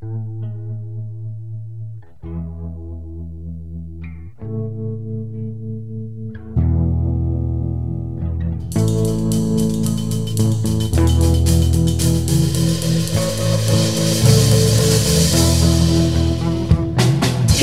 [0.00, 0.06] Hey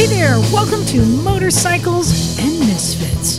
[0.08, 3.38] there, welcome to Motorcycles and Misfits.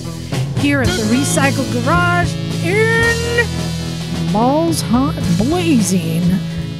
[0.62, 2.34] Here at the Recycle Garage
[2.64, 6.22] in Balls Hot Blazing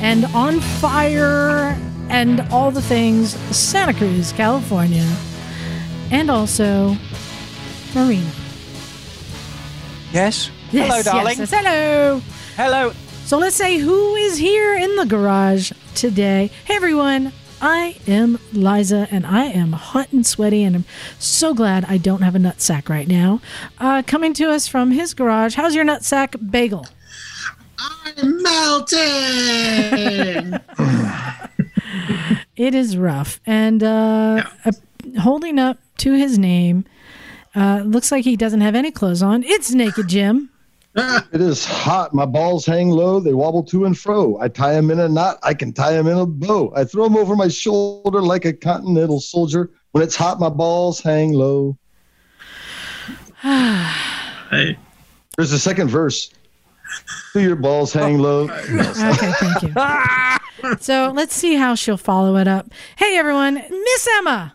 [0.01, 1.77] and on fire
[2.09, 5.07] and all the things Santa Cruz, California,
[6.11, 6.97] and also
[7.95, 8.31] Marina.
[10.13, 10.51] Yes.
[10.73, 11.39] Yes, Hello, yes, darling.
[11.39, 12.21] yes, hello.
[12.57, 12.93] Hello.
[13.25, 16.51] So let's say who is here in the garage today.
[16.65, 20.85] Hey everyone, I am Liza and I am hot and sweaty and I'm
[21.19, 23.41] so glad I don't have a nut sack right now.
[23.79, 26.87] Uh, coming to us from his garage, how's your nut sack bagel?
[27.79, 29.01] I'm melting.
[32.57, 33.39] It is rough.
[33.45, 34.73] And uh, uh,
[35.21, 36.87] holding up to his name,
[37.55, 39.43] uh, looks like he doesn't have any clothes on.
[39.43, 40.51] It's Naked Jim.
[41.31, 42.15] It is hot.
[42.15, 43.21] My balls hang low.
[43.21, 44.39] They wobble to and fro.
[44.41, 45.39] I tie them in a knot.
[45.43, 46.73] I can tie them in a bow.
[46.75, 49.71] I throw them over my shoulder like a continental soldier.
[49.93, 51.77] When it's hot, my balls hang low.
[54.51, 54.79] Hey,
[55.37, 56.31] There's a second verse.
[57.35, 58.45] Do your balls hang low?
[58.49, 59.75] Okay, thank you.
[60.81, 62.69] so let's see how she'll follow it up.
[62.97, 64.55] Hey everyone, Miss Emma.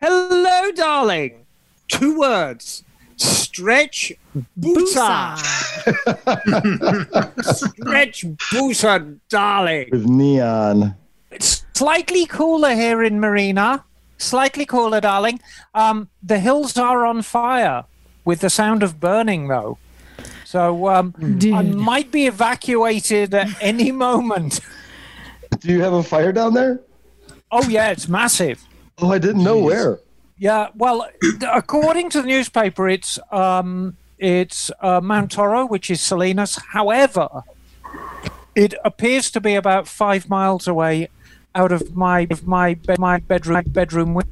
[0.00, 1.46] Hello, darling.
[1.88, 2.84] Two words.
[3.16, 4.12] Stretch
[4.58, 5.36] Busa.
[7.42, 9.88] Stretch Busa, darling.
[9.90, 10.94] With neon.
[11.30, 13.84] It's slightly cooler here in Marina.
[14.16, 15.40] Slightly cooler, darling.
[15.74, 17.84] Um, the hills are on fire
[18.24, 19.78] with the sound of burning, though.
[20.44, 21.14] So um,
[21.54, 24.60] I might be evacuated at any moment.
[25.58, 26.80] Do you have a fire down there?
[27.50, 28.62] Oh, yeah, it's massive.
[28.98, 29.98] Oh, I didn't know where.
[30.38, 31.06] Yeah, well,
[31.52, 36.58] according to the newspaper, it's um, it's uh, Mount Toro, which is Salinas.
[36.70, 37.42] However,
[38.54, 41.08] it appears to be about five miles away
[41.54, 44.30] out of my of my be- my bedroom bedroom window.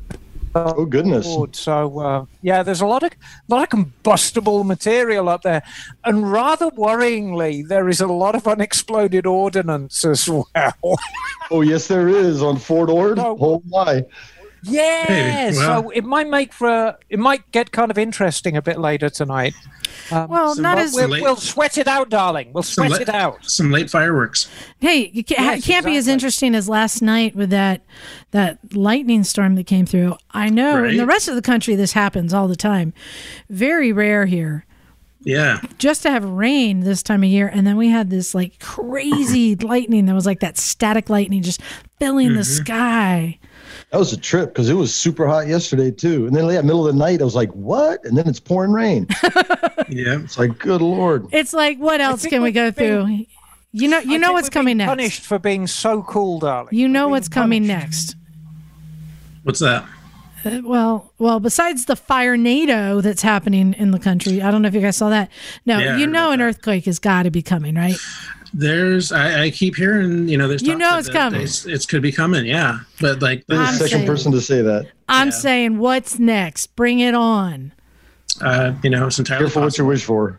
[0.66, 1.26] Oh goodness.
[1.26, 1.54] board.
[1.54, 3.12] So uh, yeah, there's a lot of
[3.48, 5.62] lot of combustible material up there,
[6.04, 10.48] and rather worryingly, there is a lot of unexploded ordnance as well.
[11.50, 13.18] Oh yes, there is on Fort Ord.
[13.28, 13.36] No.
[13.40, 14.04] Oh my.
[14.62, 15.82] Yeah, Hey, well.
[15.82, 19.08] so it might make for a, it might get kind of interesting a bit later
[19.10, 19.54] tonight.
[20.10, 22.52] Um, Well, not bu- as we'll, late- we'll sweat it out, darling.
[22.52, 23.44] We'll sweat late- it out.
[23.44, 24.48] Some late fireworks.
[24.80, 27.82] Hey, you can't, Yes, it can't be as interesting as last night with that
[28.32, 30.16] that lightning storm that came through.
[30.32, 32.92] I know in the rest of the country this happens all the time.
[33.50, 34.64] Very rare here.
[35.20, 35.60] Yeah.
[35.78, 39.56] Just to have rain this time of year, and then we had this like crazy
[39.60, 41.60] lightning that was like that static lightning just
[41.98, 43.38] filling the sky.
[43.90, 46.26] That was a trip because it was super hot yesterday too.
[46.26, 48.72] And then yeah, middle of the night, I was like, "What?" And then it's pouring
[48.72, 49.06] rain.
[49.90, 50.18] Yeah.
[50.20, 51.28] It's like, good lord.
[51.32, 53.26] It's like what else can we we've go been- through?
[53.72, 54.88] You know, you I know what's coming next.
[54.88, 56.74] Punished for being so cool, darling.
[56.74, 57.80] You know We're what's being coming punished.
[57.84, 58.16] next.
[59.44, 59.84] What's that?
[60.44, 64.74] Uh, Well, well, besides the firenado that's happening in the country, I don't know if
[64.74, 65.30] you guys saw that.
[65.66, 66.44] No, Yeah, you know an that.
[66.46, 67.96] earthquake has got to be coming, right?
[68.54, 69.12] There's.
[69.12, 70.28] I, I keep hearing.
[70.28, 70.48] You know.
[70.48, 70.62] There's.
[70.62, 71.42] You know it's coming.
[71.42, 72.46] It's, it's could be coming.
[72.46, 72.80] Yeah.
[73.00, 73.46] But like.
[73.46, 74.86] The second saying- person to say that.
[75.08, 75.32] I'm Yeah.
[75.34, 76.74] saying, what's next?
[76.76, 77.72] Bring it on.
[78.40, 79.06] Uh, you know.
[79.06, 80.38] It's entirely Careful what you wish for.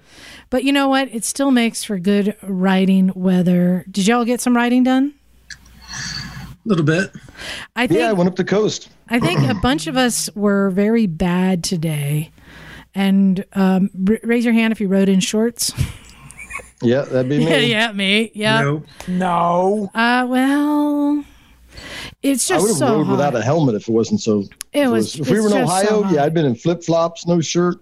[0.50, 1.10] But you know what?
[1.14, 3.86] It still makes for good writing weather.
[3.92, 5.14] Did y'all get some writing done?
[5.92, 7.12] A little bit.
[7.76, 8.90] I think Yeah, I went up the coast.
[9.10, 12.32] I think a bunch of us were very bad today.
[12.96, 15.72] And um, r- raise your hand if you rode in shorts.
[16.82, 17.46] Yeah, that'd be me.
[17.50, 18.32] yeah, yeah, me.
[18.34, 18.62] Yeah.
[18.62, 18.84] No.
[19.08, 19.92] No.
[19.94, 21.26] Uh, well,
[22.24, 23.34] it's just I would have so rode hot.
[23.34, 24.46] wut a helmet if it wasn't so.
[24.74, 25.20] It was.
[25.20, 27.78] If we were in just so Ohio, yeah, I'd been in flip flops, no shirt.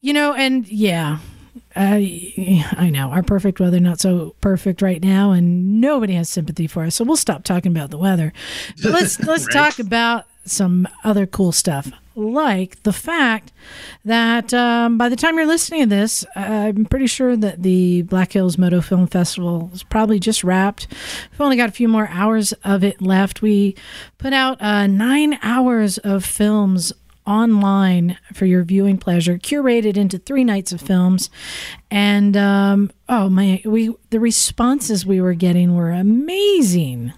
[0.00, 1.18] You know, and yeah,
[1.74, 6.66] I I know our perfect weather not so perfect right now, and nobody has sympathy
[6.66, 6.94] for us.
[6.96, 8.32] So we'll stop talking about the weather.
[8.82, 9.52] But let's let's Right.
[9.52, 13.52] talk about some other cool stuff, like the fact
[14.04, 18.32] that um, by the time you're listening to this, I'm pretty sure that the Black
[18.32, 20.88] Hills Moto Film Festival is probably just wrapped.
[21.30, 23.40] We've only got a few more hours of it left.
[23.40, 23.76] We
[24.18, 26.92] put out uh, nine hours of films
[27.26, 31.28] online for your viewing pleasure, curated into three nights of films,
[31.90, 37.12] and um, oh my, we the responses we were getting were amazing.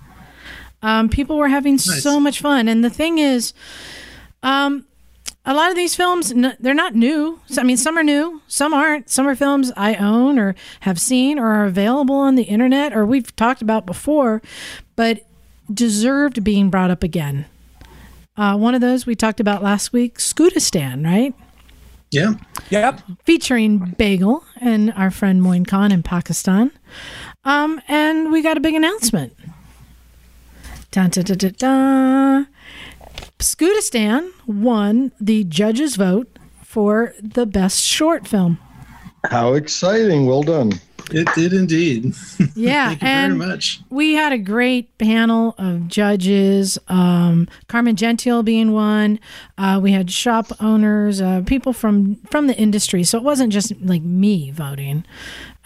[0.82, 3.52] Um, people were having so much fun, and the thing is,
[4.42, 4.84] um,
[5.46, 7.40] a lot of these films they're not new.
[7.56, 9.08] I mean, some are new, some aren't.
[9.08, 13.06] Some are films I own or have seen or are available on the internet or
[13.06, 14.42] we've talked about before.
[14.96, 15.26] but
[15.72, 17.46] deserved being brought up again.
[18.36, 21.34] Uh, one of those we talked about last week, Scootistan, right?
[22.10, 22.34] Yeah.
[22.70, 23.02] Yep.
[23.24, 26.72] Featuring Bagel and our friend Moin Khan in Pakistan.
[27.44, 29.36] Um, and we got a big announcement.
[30.90, 32.48] Dun, dun, dun, dun, dun.
[33.40, 38.58] Scootistan won the judges' vote for the best short film.
[39.30, 40.26] How exciting.
[40.26, 40.72] Well done.
[41.12, 42.14] It did indeed.
[42.54, 43.80] Yeah, Thank you and very much.
[43.90, 46.78] we had a great panel of judges.
[46.88, 49.18] Um, Carmen Gentile being one.
[49.56, 53.02] Uh, we had shop owners, uh, people from from the industry.
[53.04, 55.04] So it wasn't just like me voting.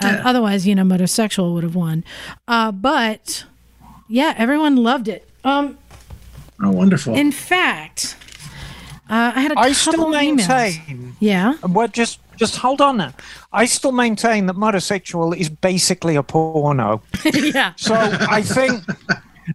[0.01, 2.05] Uh, otherwise, you know, Motorosexual would have won.
[2.47, 3.45] Uh, but
[4.09, 5.29] yeah, everyone loved it.
[5.43, 5.77] Um,
[6.63, 7.15] Oh, wonderful.
[7.15, 8.17] in fact,
[9.11, 10.49] uh, I had a I couple still emails.
[10.49, 11.17] maintain.
[11.21, 11.55] Yeah.
[11.63, 13.13] And what just just hold on now.
[13.53, 17.03] I still maintain that Motorosexual is basically a porno.
[17.33, 17.73] yeah.
[17.77, 18.83] So I think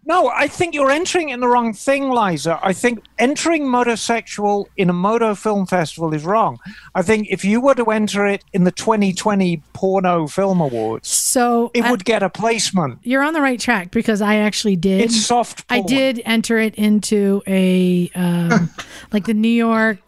[0.06, 2.60] no, I think you're entering in the wrong thing, Liza.
[2.62, 6.60] I think entering Motorosexual in a moto film festival is wrong.
[6.96, 11.72] I think if you were to enter it in the 2020 Porno Film Awards, So
[11.74, 13.00] it uh, would get a placement.
[13.04, 15.02] you're on the right track because I actually did.
[15.02, 15.66] It's soft.
[15.70, 18.70] I did enter it into a um,
[19.12, 20.00] like the New York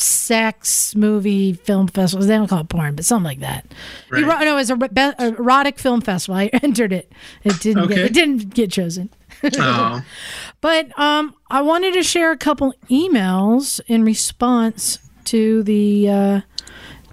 [0.00, 2.26] sex movie film festival.
[2.26, 3.66] They don't call it porn, but something like that.
[4.10, 4.22] Right.
[4.22, 6.36] Ero- no, it was a re- erotic film festival.
[6.38, 7.12] I entered it.
[7.44, 7.88] It didn't.
[7.88, 9.10] Get, it didn't get chosen.
[9.58, 10.02] oh,
[10.60, 16.40] But um, I wanted to share a couple emails in response to the uh,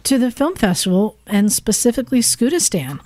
[0.03, 2.99] to the film festival and specifically Scootistan.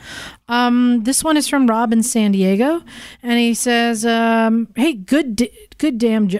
[0.47, 2.83] Um, this one is from Rob in San Diego,
[3.23, 6.39] and he says, um, "Hey, good, d- good damn." Jo-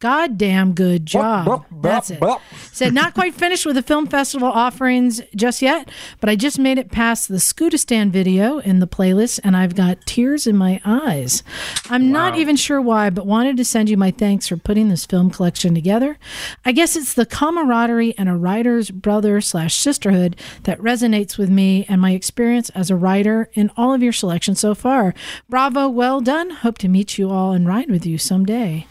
[0.00, 1.44] Goddamn good job.
[1.44, 2.20] Bup, bup, That's it.
[2.20, 2.40] bup.
[2.72, 6.78] Said not quite finished with the film festival offerings just yet, but I just made
[6.78, 11.42] it past the Scootistan video in the playlist and I've got tears in my eyes.
[11.90, 15.04] I'm not even sure why, but wanted to send you my thanks for putting this
[15.04, 16.18] film collection together.
[16.64, 21.84] I guess it's the camaraderie and a writer's brother slash sisterhood that resonates with me
[21.90, 25.12] and my experience as a writer in all of your selections so far.
[25.50, 26.48] Bravo, well done.
[26.48, 28.86] Hope to meet you all and ride with you someday.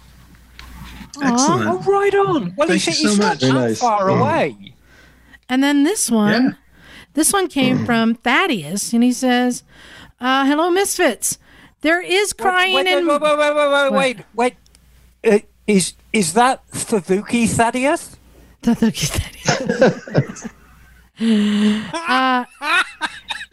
[1.22, 1.70] Excellent.
[1.70, 2.54] Oh, right on.
[2.56, 3.80] Well, Thank he's, you so he's not that nice.
[3.80, 4.74] far away.
[5.48, 6.52] And then this one, Yeah.
[7.14, 9.64] this one came from Thaddeus, and he says,
[10.22, 11.40] uh, "Hello, misfits.
[11.82, 14.56] There is crying wait, and wait, wait, wait, wait, wait, wait, wait.
[15.26, 18.16] Uh, is is that Favuki Thaddeus?
[22.08, 22.46] uh,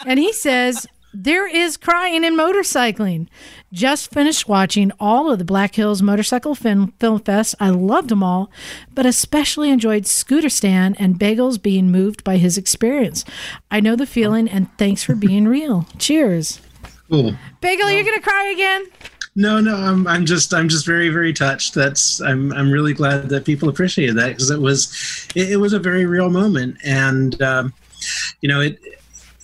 [0.07, 0.87] and he says."
[1.19, 3.29] There is crying in motorcycling.
[3.73, 7.55] Just finished watching all of the Black Hills Motorcycle Film, Film Fest.
[7.59, 8.51] I loved them all,
[8.93, 13.25] but especially enjoyed Scooterstan and Bagels being moved by his experience.
[13.71, 15.87] I know the feeling, and thanks for being real.
[15.99, 16.61] Cheers.
[17.09, 17.35] Cool.
[17.63, 18.85] Bagel, you're going to cry again?
[19.35, 21.73] No, no, I'm, I'm just, I'm just very, very touched.
[21.73, 25.73] That's, I'm, I'm really glad that people appreciated that because it was, it, it was
[25.73, 27.73] a very real moment, and um,
[28.43, 28.79] you know, it.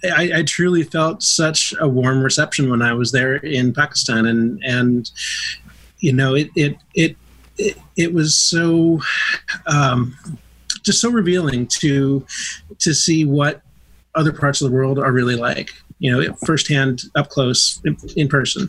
[0.05, 4.63] I, I truly felt such a warm reception when I was there in Pakistan, and
[4.65, 5.11] and
[6.03, 7.17] you know, it, it, it,
[7.57, 9.01] it, it was so,
[9.67, 10.15] um,
[10.83, 12.27] just so revealing to,
[12.81, 13.63] to see what
[14.15, 15.71] other parts of the world are really like.
[16.01, 17.81] You know, firsthand, up close,
[18.17, 18.69] in, person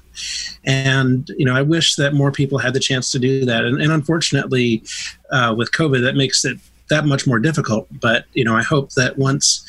[0.66, 3.82] and you know i wish that more people had the chance to do that and,
[3.82, 4.84] and unfortunately
[5.32, 6.58] uh, with covid that makes it
[6.90, 9.64] that much more difficult but you know i hope that once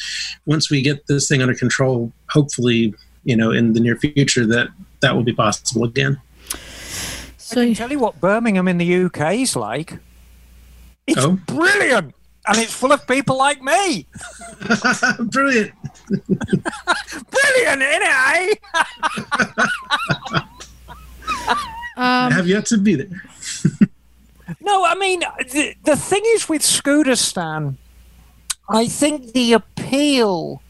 [0.46, 2.92] once we get this thing under control hopefully
[3.24, 4.68] you know in the near future that
[5.00, 6.20] that will be possible again
[7.38, 9.98] So, I can tell you what Birmingham in the UK is like.
[11.06, 11.38] It's Oh.
[11.46, 12.14] brilliant,
[12.48, 14.06] and it's full of people like me.
[15.30, 15.72] brilliant
[17.34, 18.02] Brilliant, isn't it?
[18.02, 18.54] Eh?
[21.96, 23.22] i have yet to be there
[24.60, 27.76] No, I mean the, the thing is with Scooterstan,
[28.68, 30.62] I think the appeal.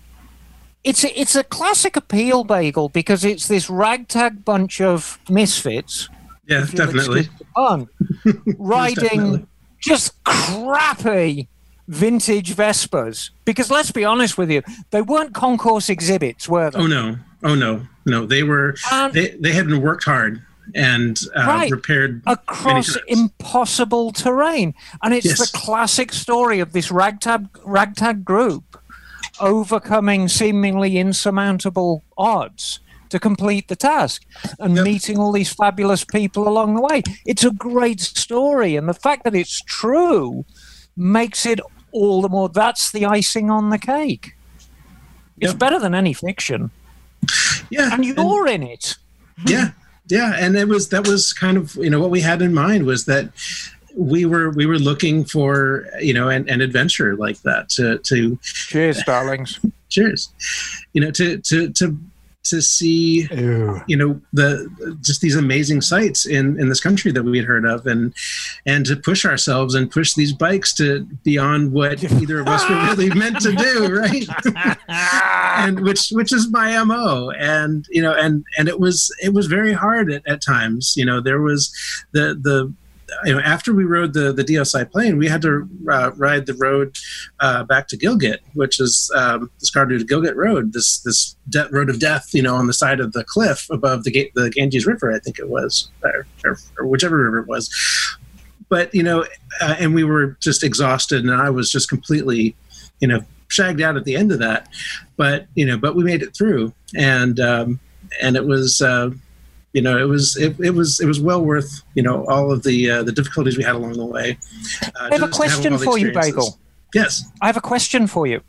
[0.83, 6.11] It's a, it's a classic appeal bagel because it's this ragtag bunch of misfits
[6.47, 7.89] yeah definitely pun,
[8.59, 9.47] riding definitely.
[9.81, 11.49] just crappy
[11.89, 13.31] vintage Vespas.
[13.45, 16.79] Because let's be honest with you, they weren't concourse exhibits, were they?
[16.79, 20.43] oh no oh no no they were Um, they they had been worked hard
[20.75, 21.71] and uh, Right.
[21.71, 24.75] repaired across impossible terrain.
[25.03, 25.39] And it's Yes.
[25.51, 28.77] the classic story of this ragtag ragtag group
[29.41, 32.81] overcoming seemingly insurmountable odds
[33.11, 34.23] to complete the task
[34.59, 34.85] and Yep.
[34.85, 37.03] meeting all these fabulous people along the way.
[37.27, 40.45] It's a great story, and the fact that it's true
[40.97, 41.61] makes it
[41.93, 42.49] all the more.
[42.49, 44.33] That's the icing on the cake.
[45.41, 45.59] It's Yep.
[45.59, 46.71] better than any fiction,
[47.71, 48.97] yeah and you're in it.
[49.47, 49.71] yeah
[50.09, 52.85] yeah, and it was that was kind of you know what we had in mind
[52.85, 53.31] was that
[53.97, 58.39] we were we were looking for you know an, an adventure like that to to
[58.43, 59.61] cheers darlings.
[59.91, 60.31] Cheers.
[60.93, 61.97] You know to to to
[62.45, 63.81] to see Ew.
[63.87, 67.65] you know the just these amazing sights in in this country that we had heard
[67.65, 68.15] of and
[68.67, 72.77] and to push ourselves and push these bikes to beyond what either of us were
[72.77, 74.27] really meant to do right?
[75.57, 79.47] And which which is my mo and you know and and it was it was
[79.47, 80.95] very hard at, at times.
[80.97, 81.73] You know there was
[82.13, 82.73] the the
[83.25, 86.55] you know, after we rode the the Deosai plane, we had to uh, ride the
[86.55, 86.97] road
[87.41, 91.69] uh, back to Gilgit, which is um, the Skardu to Gilgit Road, this this de-
[91.71, 94.87] road of death, you know, on the side of the cliff above the the Ganges
[94.87, 97.71] River, I think it was, or, or, or whichever river it was.
[98.69, 99.25] But you know,
[99.61, 102.57] uh, and we were just exhausted, and I was just completely,
[103.01, 104.69] you know, shagged out at the end of that.
[105.17, 107.81] But you know, but we made it through, and um,
[108.21, 109.11] and it was uh,
[109.75, 112.63] you know, it was it, it was it was well worth you know all of
[112.63, 114.39] the uh, the difficulties we had along the way.
[114.83, 116.59] Uh, I have a question have for you, Bagel.
[116.95, 118.41] Yes, I have a question for you.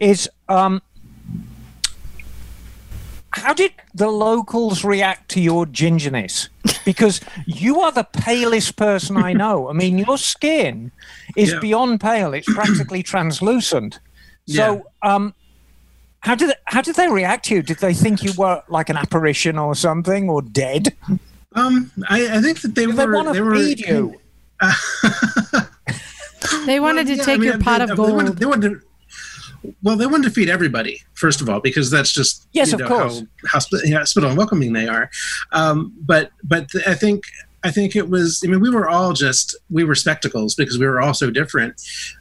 [0.00, 0.82] Is um,
[3.30, 6.48] how did the locals react to your gingerness?
[6.84, 9.70] Because you are the palest person I know.
[9.70, 10.90] I mean, your skin
[11.36, 11.60] is yeah.
[11.60, 14.00] beyond pale; it's practically translucent.
[14.48, 15.14] So, yeah.
[15.14, 15.34] um,
[16.20, 17.62] how did they, how did they react to you?
[17.62, 20.94] Did they think you were like an apparition or something or dead?
[21.54, 23.06] Um, I, I think that they did were.
[23.06, 24.20] They want to feed you.
[24.60, 24.72] Uh,
[26.66, 28.08] they wanted well, to yeah, take I mean, your pot they, of gold.
[28.10, 28.80] They wanted, they wanted to,
[29.82, 32.88] well, they wanted to feed everybody first of all because that's just yes, of know,
[32.88, 35.10] course, how hospital, hospital and welcoming they are.
[35.52, 37.24] Um, but but I think
[37.62, 38.42] I think it was.
[38.44, 41.80] I mean, we were all just we were spectacles because we were all so different.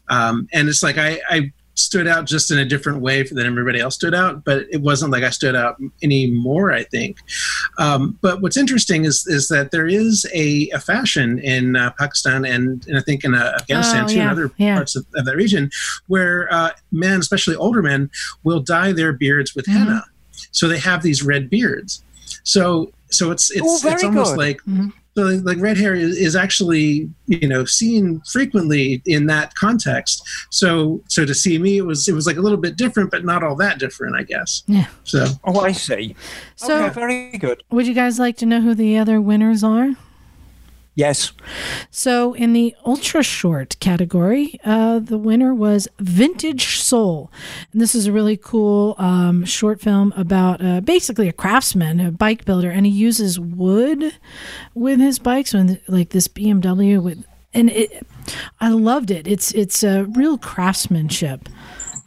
[0.09, 3.79] Um, and it's like I, I stood out just in a different way than everybody
[3.79, 7.19] else stood out, but it wasn't like I stood out any more, I think.
[7.77, 12.45] Um, but what's interesting is is that there is a, a fashion in uh, Pakistan
[12.45, 14.75] and, and I think in uh, Afghanistan oh, too, yeah, and other yeah.
[14.75, 15.69] parts of, of, that region,
[16.07, 18.09] where uh, men, especially older men,
[18.43, 19.79] will dye their beards with mm-hmm.
[19.79, 20.03] henna.
[20.51, 22.03] So they have these red beards.
[22.43, 24.37] So so it's it's oh, it's almost good.
[24.37, 29.53] like mm-hmm so like red hair is, is actually you know seen frequently in that
[29.55, 30.23] context.
[30.49, 33.25] So so to see me it was it was like a little bit different but
[33.25, 34.63] not all that different i guess.
[34.67, 34.87] Yeah.
[35.03, 35.27] So.
[35.43, 36.15] Oh i see.
[36.55, 37.63] So okay, very good.
[37.71, 39.95] would you guys like to know who the other winners are
[40.95, 41.31] Yes.
[41.91, 47.31] So, in the ultra short category, uh, the winner was Vintage Soul.
[47.71, 52.11] And this is a really cool um, short film about uh, basically a craftsman, a
[52.11, 54.13] bike builder, and he uses wood
[54.73, 57.23] with his bikes, with like this BMW with.
[57.53, 58.05] And it,
[58.59, 59.25] I loved it.
[59.25, 61.47] It's it's a real craftsmanship.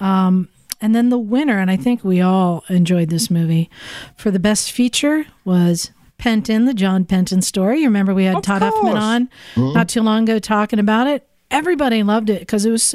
[0.01, 0.49] Um,
[0.83, 3.71] and then the winner, and I think we all enjoyed this movie,
[4.17, 7.81] for the best feature was Penton, the John Penton story.
[7.81, 9.73] You remember we had of Todd Huffman on mm-hmm.
[9.73, 11.29] not too long ago talking about it.
[11.51, 12.95] Everybody loved it because it was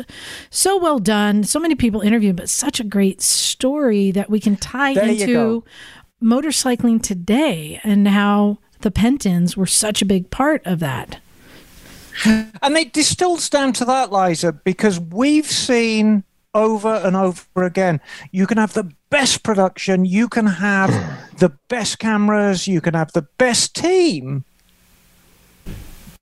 [0.50, 1.44] so well done.
[1.44, 5.66] So many people interviewed, but such a great story that we can tie there into
[6.24, 11.20] motorcycling today and how the Pentons were such a big part of that.
[12.26, 16.24] And it distills down to that, Liza, because we've seen
[16.58, 18.02] over and over again.
[18.32, 20.90] You can have the best production, you can have
[21.38, 24.44] the best cameras, you can have the best team,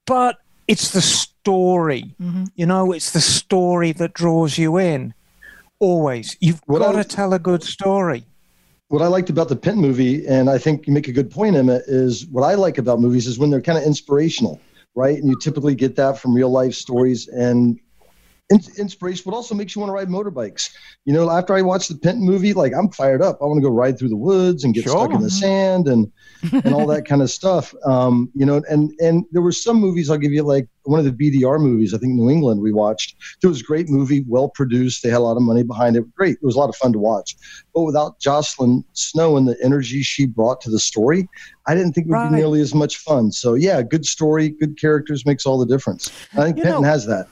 [0.05, 0.37] but
[0.67, 2.13] it's the story.
[2.21, 2.45] Mm-hmm.
[2.55, 5.13] You know, it's the story that draws you in.
[5.79, 6.37] Always.
[6.39, 8.25] You've what got I, to tell a good story.
[8.89, 11.55] What I liked about the Pint movie, and I think you make a good point,
[11.55, 14.59] Emma, is what I like about movies is when they're kind of inspirational,
[14.95, 15.17] right?
[15.17, 17.27] And you typically get that from real life stories.
[17.27, 17.79] And
[18.51, 20.75] inspiration, but also makes you want to ride motorbikes.
[21.05, 23.39] You know, after I watched the Penton movie, like I'm fired up.
[23.41, 24.91] I want to go ride through the woods and get sure.
[24.91, 26.11] stuck in the sand and
[26.51, 27.73] and all that kind of stuff.
[27.85, 31.05] Um, you know, and and there were some movies I'll give you like one of
[31.05, 31.93] the BDR movies.
[31.93, 33.15] I think New England we watched.
[33.41, 35.01] It was a great movie, well produced.
[35.01, 36.13] They had a lot of money behind it.
[36.13, 36.35] Great.
[36.35, 37.35] It was a lot of fun to watch.
[37.73, 41.27] But without Jocelyn Snow and the energy she brought to the story,
[41.65, 42.29] I didn't think it would right.
[42.29, 43.31] be nearly as much fun.
[43.31, 46.11] So yeah, good story, good characters makes all the difference.
[46.33, 47.27] I think you Penton know, has that.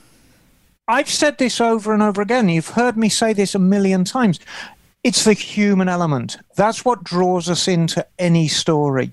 [0.87, 2.49] I've said this over and over again.
[2.49, 4.39] You've heard me say this a million times.
[5.03, 6.37] It's the human element.
[6.55, 9.11] That's what draws us into any story.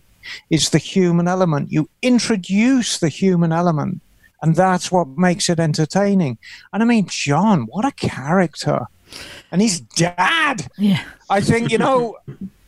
[0.50, 1.70] It's the human element.
[1.70, 4.00] You introduce the human element,
[4.42, 6.38] and that's what makes it entertaining.
[6.72, 8.86] And I mean, John, what a character.
[9.52, 10.68] And his dad.
[10.76, 11.02] Yeah.
[11.28, 12.16] I think, you know,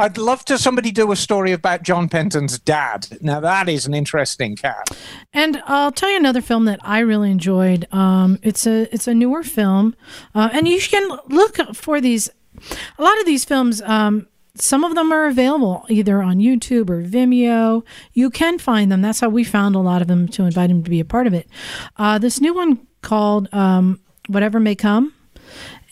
[0.00, 3.06] I'd love to somebody do a story about John Penton's dad.
[3.20, 4.90] Now that is an interesting cat.
[5.32, 7.86] And I'll tell you another film that I really enjoyed.
[7.92, 9.94] Um, it's a it's a newer film,
[10.34, 12.30] uh, and you can look for these.
[12.98, 13.82] A lot of these films.
[13.82, 17.84] Um, some of them are available either on YouTube or Vimeo.
[18.12, 19.02] You can find them.
[19.02, 21.26] That's how we found a lot of them to invite him to be a part
[21.26, 21.48] of it.
[21.96, 25.14] Uh, this new one called um, Whatever May Come.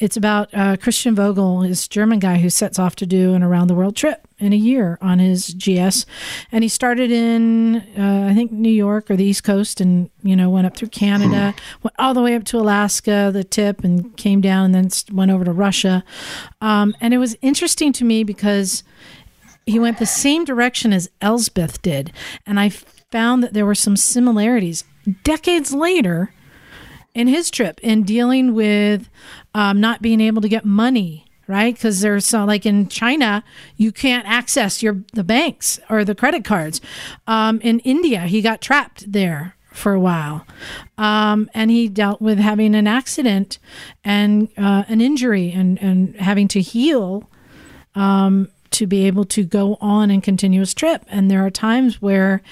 [0.01, 3.67] It's about uh, Christian Vogel, this German guy who sets off to do an around
[3.67, 6.07] the world trip in a year on his GS.
[6.53, 10.37] And he started in, uh, I think, New York or the East Coast and, you
[10.37, 14.17] know, went up through Canada, went all the way up to Alaska, the tip, and
[14.17, 16.05] came down and then went over to Russia.
[16.61, 18.85] Um, and it was interesting to me because
[19.67, 22.13] he went the same direction as Elspeth did.
[22.47, 24.85] And I found that there were some similarities.
[25.25, 26.33] Decades later,
[27.19, 29.11] in his trip in dealing with
[29.55, 31.75] um, not being able to get money right?
[31.75, 33.43] Because there's so like in china
[33.77, 36.81] you can't access your the banks or the credit cards.
[37.27, 40.47] Um, in india he got trapped there for a while.
[40.99, 43.59] Um, and he dealt with having an accident
[44.05, 47.29] and uh, an injury and, and having to heal
[47.95, 51.05] um, to be able to go on and continue his trip.
[51.09, 52.43] And there are times where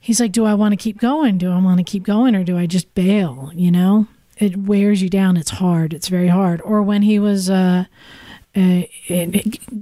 [0.00, 1.38] he's like, Do I want to keep going?
[1.38, 3.52] Do I want to keep going or do I just bail?
[3.54, 5.36] You know, it wears you down.
[5.36, 5.92] It's hard.
[5.92, 6.60] It's very hard.
[6.62, 7.84] Or when he was uh,
[8.56, 8.82] uh,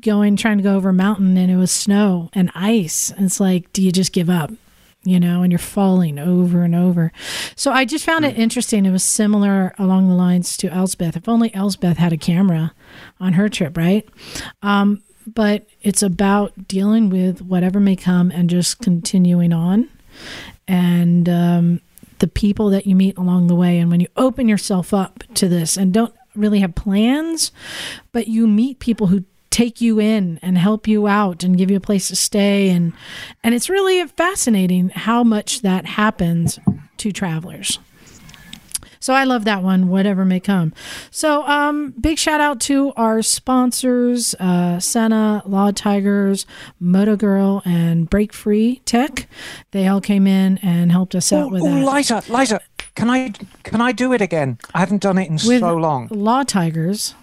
[0.00, 3.72] going, trying to go over a mountain and it was snow and ice, it's like,
[3.72, 4.50] do you just give up?
[5.04, 7.12] You know, and you're falling over and over.
[7.54, 8.84] So I just found it interesting.
[8.84, 11.16] It was similar along the lines to Elspeth.
[11.16, 12.74] If only Elspeth had a camera
[13.20, 14.06] on her trip, right?
[14.60, 19.88] Um, but it's about dealing with whatever may come and just continuing on
[20.66, 21.80] and um,
[22.18, 23.78] the people that you meet along the way.
[23.78, 27.52] And when you open yourself up to this and don't really have plans,
[28.12, 31.78] but you meet people who take you in and help you out and give you
[31.78, 32.92] a place to stay and
[33.42, 36.58] and it's really fascinating how much that happens
[36.98, 37.78] to travelers.
[39.00, 40.72] So I love that one, whatever may come.
[41.10, 46.46] So um, big shout out to our sponsors, uh, Sena, Law Tigers,
[46.80, 49.28] Moto Girl, and Break Free Tech.
[49.70, 51.94] They all came in and helped us out Oh, with oh, that.
[51.94, 52.60] Liza, Liza,
[52.94, 53.30] can I
[53.62, 54.58] can I do it again?
[54.74, 56.08] I haven't done it in with so long.
[56.10, 57.14] Law Tigers.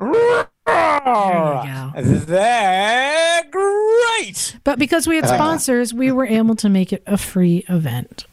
[0.00, 4.56] There you They're great.
[4.64, 8.26] But because we had sponsors, we were able to make it a free event.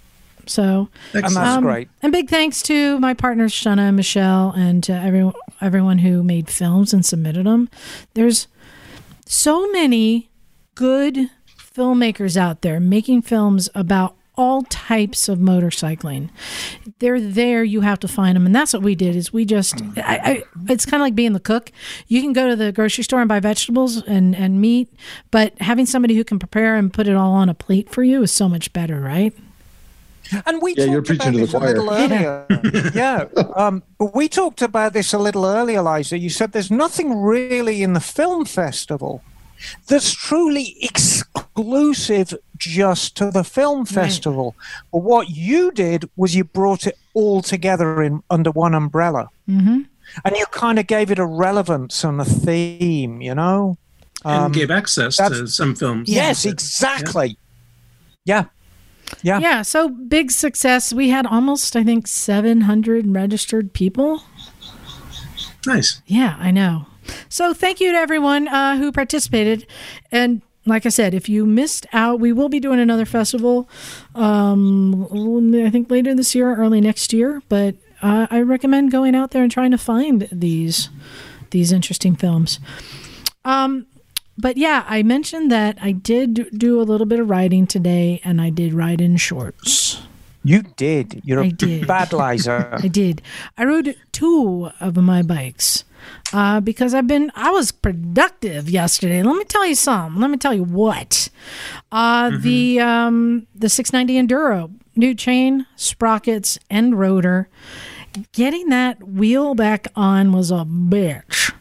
[0.50, 1.90] So And that's Um, great.
[2.02, 6.50] And big thanks to my partners Shana and Michelle, and to everyone everyone who made
[6.50, 7.70] films and submitted them.
[8.16, 8.48] There's
[9.26, 10.30] so many
[10.76, 11.30] good
[11.76, 16.30] filmmakers out there making films about all types of motorcycling.
[17.00, 17.64] They're there.
[17.64, 19.16] You have to find them, and that's what we did.
[19.16, 21.72] Is we just I, I it's kind of like being the cook.
[22.08, 24.92] You can go to the grocery store and buy vegetables and and meat,
[25.32, 28.24] but having somebody who can prepare and put it all on a plate for you
[28.24, 29.34] is so much better, right?
[30.46, 32.46] And we Yeah, talked you're preaching about to the this a little choir.
[32.50, 32.92] earlier.
[32.96, 36.18] yeah, um, but we talked about this a little earlier, Liza.
[36.18, 39.22] You said there's nothing really in the film festival
[39.88, 44.56] that's truly exclusive just to the film festival.
[44.92, 49.82] But what you did was you brought it all together in under one umbrella, mm-hmm.
[50.26, 53.22] and you kind of gave it a relevance and a theme.
[53.22, 53.78] You know.
[54.24, 56.10] and Um, gave access to some films.
[56.10, 57.38] Yes, exactly.
[58.26, 58.44] Yeah.
[58.44, 58.44] Yeah.
[59.24, 59.62] Yeah, Yeah.
[59.62, 60.94] so big success.
[60.94, 64.24] We had almost, I think, 700 registered people.
[65.66, 66.02] Nice.
[66.08, 66.88] Yeah, I know.
[67.30, 69.68] So thank you to everyone uh, who participated.
[70.12, 73.70] And like I said, if you missed out, we will be doing another festival.
[74.16, 75.04] Um,
[75.56, 77.42] I think later this year, or early next year.
[77.50, 80.90] But uh, I recommend going out there and trying to find these
[81.52, 82.60] these interesting films.
[83.44, 83.86] Um,
[84.38, 88.42] but yeah, I mentioned that I did do a little bit of riding today, and
[88.42, 90.02] I did ride in shorts.
[90.44, 91.22] You did.
[91.24, 91.86] You're a I did.
[91.88, 92.80] bad liar.
[92.84, 93.22] I did.
[93.58, 95.84] I rode two of my bikes
[96.34, 97.32] uh, because I've been.
[97.36, 99.22] I was productive yesterday.
[99.22, 100.20] Let me tell you something.
[100.20, 101.30] Let me tell you what.
[101.92, 107.48] Uh, The um, the 690 Enduro, new chain, sprockets, and rotor.
[108.34, 111.54] Getting that wheel back on was a bitch.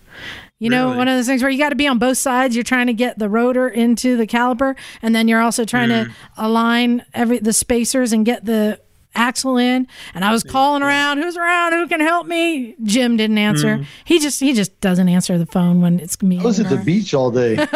[0.61, 0.99] You know, Really?
[0.99, 2.55] one of those things where you got to be on both sides.
[2.55, 6.13] You're trying to get the rotor into the caliper, and then you're also trying to
[6.37, 8.79] align every the spacers and get the
[9.15, 9.89] axle in.
[10.15, 11.73] And I was calling around, "Who's around?
[11.73, 13.87] Who can help me?" Jim didn't answer.
[14.05, 16.39] He just he just doesn't answer the phone when it's me.
[16.39, 17.67] I was at the beach all day.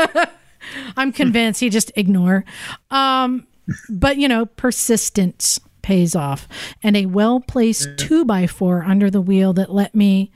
[0.96, 2.44] I'm convinced he just ignore.
[2.90, 3.46] Um,
[3.88, 6.46] but you know, persistence pays off,
[6.82, 10.30] and a well placed two by four under the wheel that let me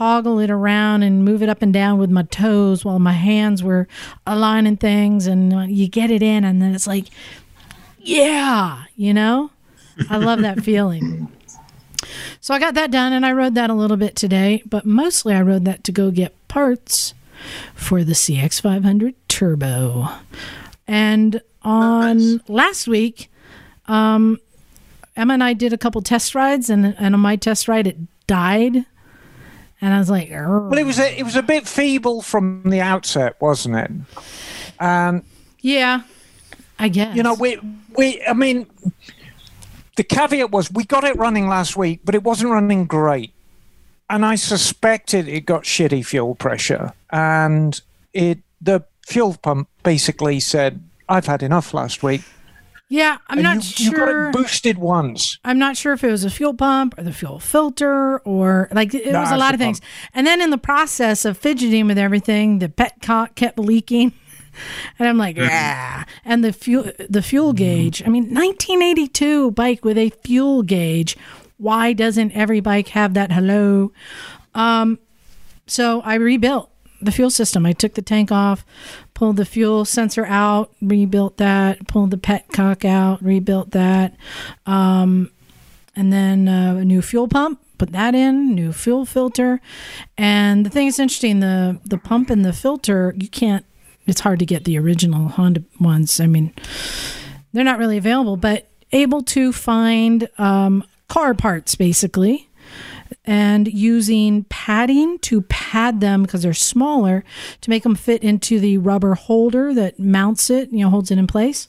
[0.00, 3.62] toggle it around and move it up and down with my toes while my hands
[3.62, 3.86] were
[4.26, 7.08] aligning things, and uh, you get it in, and then it's like,
[7.98, 9.50] yeah, you know,
[10.08, 11.30] I love that feeling.
[12.40, 15.34] So I got that done, and I rode that a little bit today, but mostly
[15.34, 17.12] I rode that to go get parts
[17.74, 20.08] for the CX500 Turbo.
[20.88, 23.30] And on last week,
[23.86, 24.38] um,
[25.14, 27.98] Emma and I did a couple test rides, and, and on my test ride, it
[28.26, 28.86] died.
[29.82, 32.80] And I was like, well, it was a, it was a bit feeble from the
[32.80, 33.90] outset, wasn't it?
[34.78, 35.24] And
[35.60, 36.02] yeah,
[36.78, 37.58] I guess you know we
[37.96, 38.66] we I mean
[39.96, 43.32] the caveat was we got it running last week, but it wasn't running great,
[44.08, 47.80] and I suspected it got shitty fuel pressure, and
[48.12, 52.22] it the fuel pump basically said, "I've had enough last week."
[52.92, 53.84] Yeah, I'm And not you, sure.
[53.84, 55.38] You got it boosted once.
[55.44, 58.92] I'm not sure if it was a fuel pump or the fuel filter or like
[58.92, 59.78] it No, was a lot of things.
[59.78, 59.90] pump.
[60.12, 64.12] And then in the process of fidgeting with everything, the petcock kept leaking.
[64.98, 66.04] And I'm like, yeah.
[66.24, 67.56] And the fuel the fuel mm-hmm.
[67.58, 68.02] gauge.
[68.02, 71.16] I mean, 1982 bike with a fuel gauge.
[71.56, 73.30] Why doesn't every bike have that?
[73.30, 73.92] Hello.
[74.52, 74.98] Um,
[75.68, 76.68] so I rebuilt
[77.00, 77.64] the fuel system.
[77.64, 78.64] I took the tank off,
[79.20, 84.16] pulled the fuel sensor out, rebuilt that, pulled the petcock out, rebuilt that.
[84.64, 85.30] Um,
[85.94, 89.60] and then uh, a new fuel pump put that in new fuel filter.
[90.16, 93.66] And the thing is interesting the the pump and the filter you can't
[94.06, 96.18] it's hard to get the original honda ones.
[96.18, 96.54] I mean
[97.52, 102.48] they're not really available but able to find um, car parts basically
[103.24, 107.24] and using padding to pad them because they're smaller
[107.60, 111.18] to make them fit into the rubber holder that mounts it, you know, holds it
[111.18, 111.68] in place.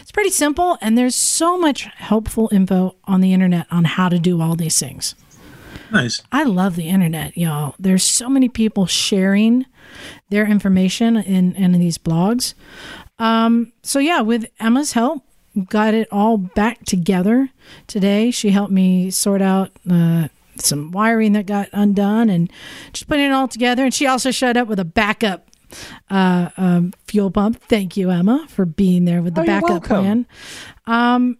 [0.00, 4.18] It's pretty simple, and there's so much helpful info on the internet on how to
[4.18, 5.14] do all these things.
[5.92, 6.22] Nice.
[6.30, 7.74] I love the internet, y'all.
[7.78, 9.66] There's so many people sharing
[10.28, 12.54] their information in, in these blogs.
[13.18, 15.24] Um, so, yeah, with Emma's help,
[15.68, 17.50] got it all back together
[17.86, 18.30] today.
[18.30, 20.28] She helped me sort out uh,
[20.62, 22.50] some wiring that got undone and
[22.92, 23.84] just putting it all together.
[23.84, 25.46] And she also showed up with a backup
[26.10, 27.60] uh, um, fuel pump.
[27.62, 30.26] Thank you, Emma, for being there with the Oh, backup plan.
[30.86, 31.38] Um,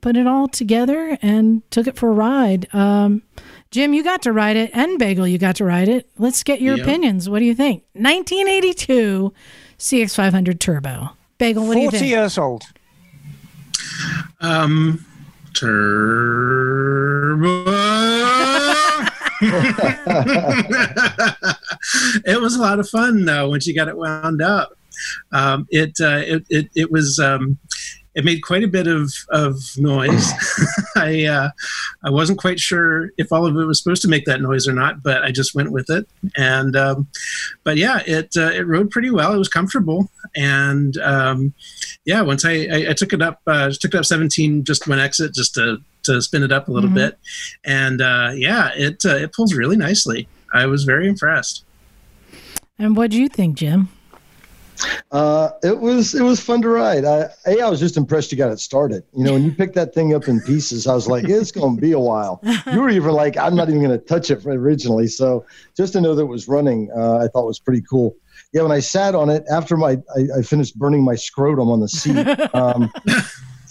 [0.00, 2.66] put it all together and took it for a ride.
[2.74, 3.22] Um,
[3.70, 6.08] Jim, you got to ride it, and Bagel, you got to ride it.
[6.18, 6.86] Let's get your Yep.
[6.86, 7.28] opinions.
[7.30, 7.84] What do you think?
[7.94, 9.32] 1982
[9.78, 11.10] CX500 Turbo.
[11.38, 12.10] Bagel, what do you 40 think?
[12.10, 12.64] years old.
[14.40, 15.04] Um,
[15.54, 17.42] turbo.
[22.24, 24.76] it was a lot of fun though when she got it wound up.
[25.32, 27.58] Um, it, uh, it it it was um,
[28.14, 30.32] it made quite a bit of of noise.
[30.96, 31.50] I uh,
[32.04, 34.72] I wasn't quite sure if all of it was supposed to make that noise or
[34.72, 36.06] not, but I just went with it.
[36.36, 37.08] And um,
[37.64, 39.32] but yeah, it uh, it rode pretty well.
[39.34, 41.54] It was comfortable, and um,
[42.04, 44.98] yeah, once I, I, I took it up, uh, took it up 17 just one
[44.98, 46.94] exit just to to spin it up a little Mhm.
[46.94, 47.18] bit,
[47.64, 50.26] and uh, yeah, it uh, it pulls really nicely.
[50.52, 51.64] I was very impressed.
[52.78, 53.88] And what do you think, Jim?
[55.12, 57.04] Uh, it was it was fun to ride.
[57.04, 59.04] I, a, I was just impressed you got it started.
[59.16, 61.76] You know, when you picked that thing up in pieces, I was like, it's going
[61.76, 62.42] to be a while.
[62.72, 65.06] You were even like, I'm not even going to touch it originally.
[65.06, 68.16] So just to know that it was running, uh, I thought was pretty cool.
[68.52, 71.80] Yeah, when I sat on it after my I, I finished burning my scrotum on
[71.80, 72.26] the seat.
[72.54, 72.92] Um,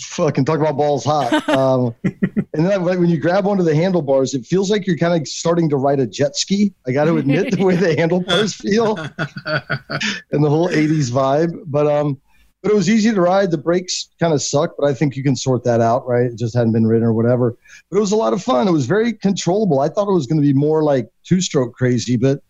[0.01, 1.47] fucking talk about balls hot.
[1.49, 5.19] Um, and then like, when you grab onto the handlebars, it feels like you're kind
[5.19, 6.73] of starting to ride a jet ski.
[6.87, 11.63] I got to admit the way the handlebars feel and the whole 80s vibe.
[11.67, 12.19] But um,
[12.61, 13.49] but it was easy to ride.
[13.49, 16.25] The brakes kind of sucked, but I think you can sort that out, right?
[16.25, 17.57] It just hadn't been ridden or whatever.
[17.89, 18.67] But it was a lot of fun.
[18.67, 19.79] It was very controllable.
[19.79, 22.43] I thought it was going to be more like two stroke crazy, but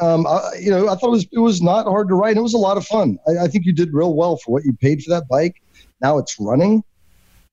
[0.00, 2.36] um, I, you know, I thought it was it was not hard to ride.
[2.36, 3.18] It was a lot of fun.
[3.26, 5.60] I, I think you did real well for what you paid for that bike.
[6.00, 6.84] Now it's running.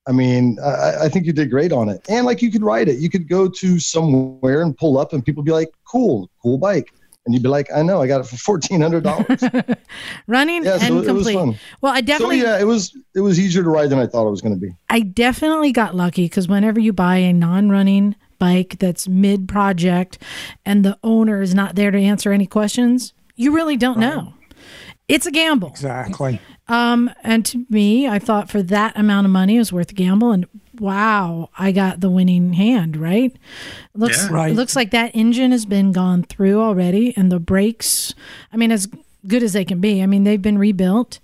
[0.08, 2.00] I mean, I, I think you did great on it.
[2.08, 3.00] And like you could ride it.
[3.00, 6.92] You could go to somewhere and pull up, and people be like, "Cool, cool bike,"
[7.24, 9.42] and you'd be like, "I know, I got it for fourteen hundred dollars."
[10.28, 11.34] Running Yeah, so and it was complete.
[11.34, 11.58] fun.
[11.80, 14.28] Well, I definitely so yeah, it was it was easier to ride than I thought
[14.28, 14.72] it was going to be.
[14.88, 20.18] I definitely got lucky because whenever you buy a non-running bike that's mid-project
[20.64, 24.34] and the owner is not there to answer any questions, you really don't know.
[25.08, 25.68] It's a gamble.
[25.68, 26.40] Exactly.
[26.68, 29.94] Um, and to me, I thought for that amount of money, it was worth a
[29.94, 30.32] gamble.
[30.32, 30.46] And
[30.80, 32.96] wow, I got the winning hand.
[32.96, 33.36] Right?
[33.94, 34.32] Looks Yeah.
[34.32, 34.50] Right.
[34.50, 38.14] It looks like that engine has been gone through already, and the brakes.
[38.52, 38.88] I mean, as
[39.28, 40.02] good as they can be.
[40.02, 41.20] I mean, they've been rebuilt,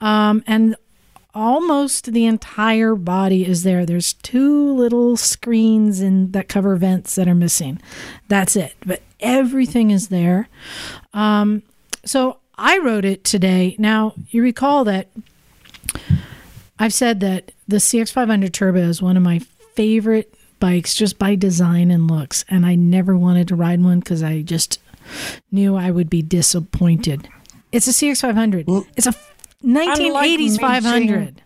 [0.00, 0.74] um, and
[1.34, 3.86] almost the entire body is there.
[3.86, 7.80] There's two little screens in that cover vents that are missing.
[8.28, 8.74] That's it.
[8.84, 10.48] But everything is there.
[11.14, 11.62] Um,
[12.04, 13.76] so I wrote it today.
[13.78, 15.08] Now you recall that
[16.78, 19.40] I've said that the CX500 Turbo is one of my
[19.74, 24.22] favorite bikes just by design and looks, and I never wanted to ride one because
[24.22, 24.78] I just
[25.50, 27.28] knew I would be disappointed.
[27.72, 28.86] It's a CX500.
[28.96, 29.14] It's a
[29.64, 31.42] 1980s meeting- 500.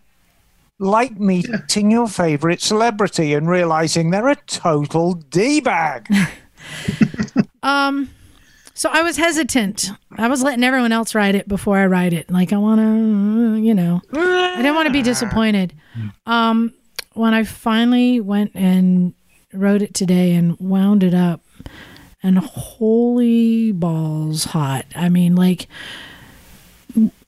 [0.80, 6.08] Like meeting your favorite celebrity and realizing they're a total d bag.
[7.62, 8.10] Um,
[8.74, 9.90] so I was hesitant.
[10.18, 12.30] I was letting everyone else ride it before I ride it.
[12.30, 15.72] Like I want to, you know, I didn't want to be disappointed.
[16.26, 16.74] Um,
[17.14, 19.14] when I finally went and
[19.54, 21.40] rode it today and wound it up,
[22.22, 24.84] and holy balls, hot.
[24.94, 25.66] I mean, like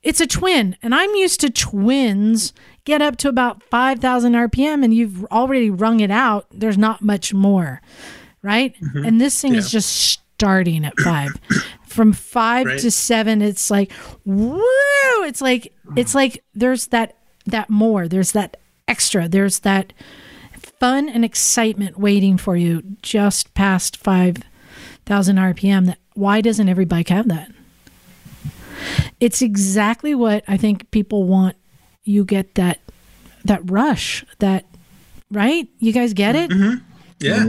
[0.07, 2.53] it's a twin, and I'm used to twins
[2.85, 6.47] get up to about 5,000 RPM, and you've already rung it out.
[6.53, 7.83] There's not much more,
[8.43, 8.75] right?
[8.81, 9.05] Mm-hmm.
[9.05, 11.31] And this thing is just starting at five.
[11.87, 12.79] From five Right.
[12.81, 13.91] to seven, it's like
[14.25, 14.61] woo!
[15.25, 17.17] It's like it's like there's that
[17.47, 18.07] that more.
[18.07, 19.29] There's that extra.
[19.29, 19.93] There's that
[20.79, 24.37] fun and excitement waiting for you just past five
[25.07, 25.87] thousand RPM.
[25.87, 27.51] That why doesn't every bike have that?
[29.21, 31.57] It's exactly what I think people want.
[32.05, 32.81] You get that
[33.45, 34.25] that rush.
[34.39, 34.65] That
[35.31, 35.69] right?
[35.79, 36.51] You guys get it?
[37.21, 37.43] Yeah.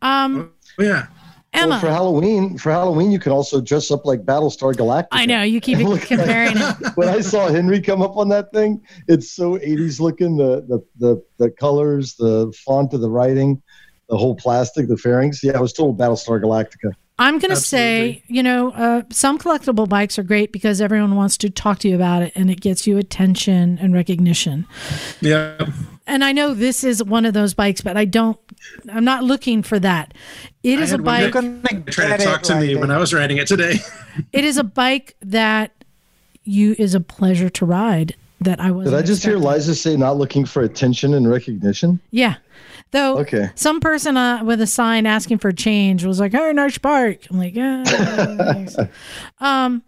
[0.00, 1.06] Um, Oh, yeah.
[1.54, 1.68] Emma.
[1.68, 5.08] Well, for Halloween, for Halloween, you can also dress up like Battlestar Galactica.
[5.12, 6.76] I know you keep Look, comparing it.
[6.94, 10.38] when I saw Henry come up on that thing, it's so 80s looking.
[10.38, 13.60] The the the, the colors, the font of the writing,
[14.08, 15.40] the whole plastic, the fairings.
[15.42, 16.92] Yeah, I was total Battlestar Galactica.
[17.18, 21.36] I'm going to say, you know, uh, some collectible bikes are great because everyone wants
[21.38, 24.66] to talk to you about it and it gets you attention and recognition.
[25.20, 25.66] Yeah.
[26.06, 28.38] And I know this is one of those bikes, but I don't,
[28.90, 30.14] I'm not looking for that.
[30.62, 33.36] It I is a bike, that tried to talk to me when I was riding
[33.36, 33.74] it today.
[34.32, 35.72] it is a bike that
[36.44, 38.90] you is a pleasure to ride that I was.
[38.90, 42.00] Did I just hear Liza say not looking for attention and recognition?
[42.10, 42.36] Yeah.
[42.92, 43.50] Though Okay.
[43.54, 47.38] some person uh, with a sign asking for change was like, "Hey, nice bike." I'm
[47.38, 48.76] like, "Yeah." thanks."
[49.40, 49.82] um,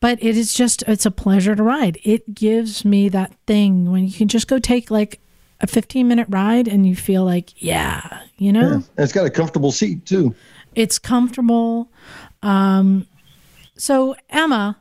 [0.00, 1.98] but it is just it's a pleasure to ride.
[2.04, 5.20] It gives me that thing when you can just go take like
[5.60, 9.30] a 15 minute ride and you feel like, yeah, you know, And it's got a
[9.30, 10.34] comfortable seat too.
[10.74, 11.88] it's comfortable.
[12.42, 13.06] Um,
[13.76, 14.80] so Emma,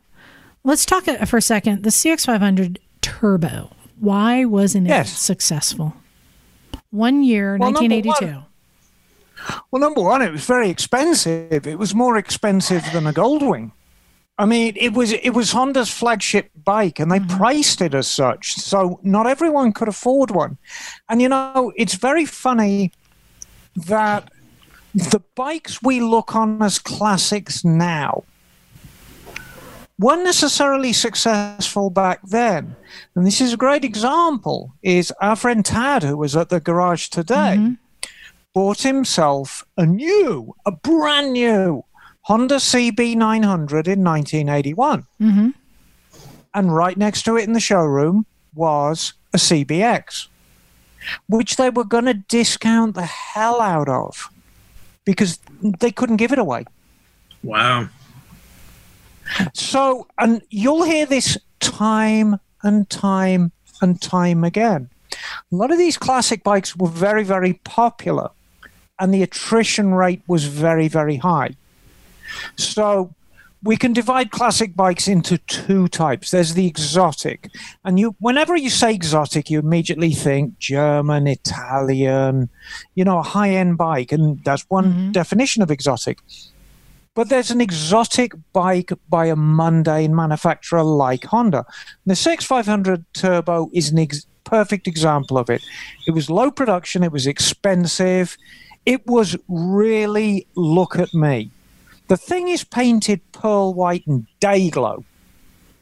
[0.63, 1.83] let's talk uh, for a second.
[1.83, 3.69] The CX500 Turbo.
[3.99, 5.93] Why wasn't it successful?
[6.91, 8.43] One year, Well, 1982.
[9.71, 11.65] Well, number one, it was very expensive.
[11.65, 13.71] It was more expensive than a Goldwing.
[14.37, 17.37] I mean, it was it was Honda's flagship bike, and they mm-hmm.
[17.37, 18.53] priced it as such.
[18.53, 20.57] So not everyone could afford one.
[21.09, 22.91] And you know, it's very funny
[23.75, 24.31] that
[24.93, 28.23] the bikes we look on as classics now
[30.01, 32.75] weren't necessarily successful back then.
[33.15, 34.73] And this is a great example.
[34.81, 37.77] Is our friend Tad, who was at the garage today
[38.53, 41.83] bought himself a new, a brand new
[42.21, 45.07] Honda CB900 in 1981.
[45.21, 45.49] Mm-hmm.
[46.53, 50.27] And right next to it in the showroom was a CBX,
[51.27, 54.29] which they were going to discount the hell out of
[55.05, 56.65] because they couldn't give it away.
[57.43, 57.89] Wow.
[59.53, 64.89] So, and you'll hear this time and time and time again.
[65.51, 68.29] A lot of these classic bikes were very, very popular,
[68.99, 71.55] and the attrition rate was very, very high.
[72.55, 73.13] So,
[73.63, 76.31] we can divide classic bikes into two types.
[76.31, 77.49] There's the exotic,
[77.85, 82.49] and you, whenever you say exotic, you immediately think German, Italian,
[82.95, 85.11] you know, a high-end bike, and that's one mm-hmm.
[85.11, 86.19] definition of exotic.
[87.13, 91.65] But there's an exotic bike by a mundane manufacturer like Honda.
[92.05, 95.61] The CX500 Turbo is an ex- perfect example of it.
[96.07, 98.37] It was low production, it was expensive,
[98.85, 101.51] it was really look at me.
[102.07, 105.03] The thing is painted pearl white and day glow.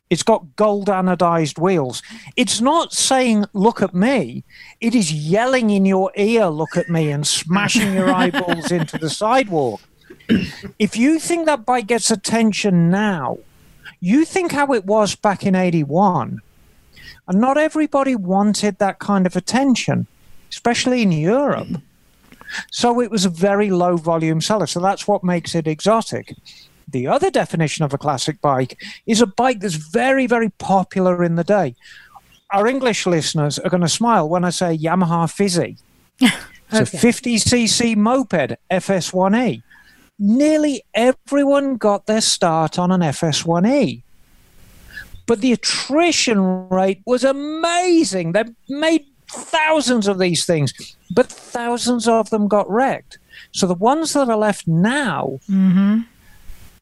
[0.10, 2.02] It's got gold anodized wheels.
[2.38, 4.44] It's not saying, look at me.
[4.82, 9.12] It is yelling in your ear, look at me, and smashing your eyeballs into the
[9.12, 9.82] sidewalk
[10.78, 13.40] if you think that bike gets attention now,
[14.00, 16.42] you think how it was back in 81.
[17.28, 20.08] And not everybody wanted that kind of attention,
[20.50, 21.82] especially in Europe.
[22.72, 24.68] So it was a very low volume seller.
[24.68, 26.36] So that's what makes it exotic.
[26.88, 31.36] The other definition of a classic bike is a bike that's very, very popular in
[31.36, 31.76] the day.
[32.52, 35.78] Our English listeners are going to smile when I say Yamaha Fizzy.
[36.72, 39.64] It's a 50cc moped FS1E
[40.20, 44.02] nearly everyone got their start on an FS1E.
[45.26, 48.34] But the attrition rate was amazing.
[48.34, 50.74] They made thousands of these things,
[51.12, 53.20] but thousands of them got wrecked.
[53.52, 56.00] So the ones that are left now, Mm-hmm.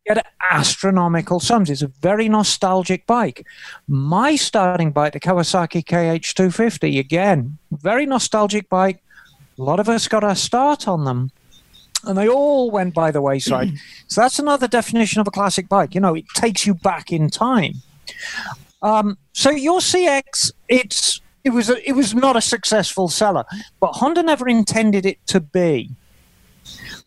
[0.05, 1.69] get astronomical sums.
[1.69, 3.45] It's a very nostalgic bike.
[3.89, 9.03] My starting bike, the Kawasaki KH250, again, very nostalgic bike.
[9.59, 11.31] A lot of us got our start on them.
[12.07, 13.73] And they all went by the wayside.
[14.07, 15.93] so that's another definition of a classic bike.
[15.93, 17.73] You know, it takes you back in time.
[18.81, 23.45] Um, so your CX, it's it was a, it was not a successful seller,
[23.79, 25.91] but Honda never intended it to be.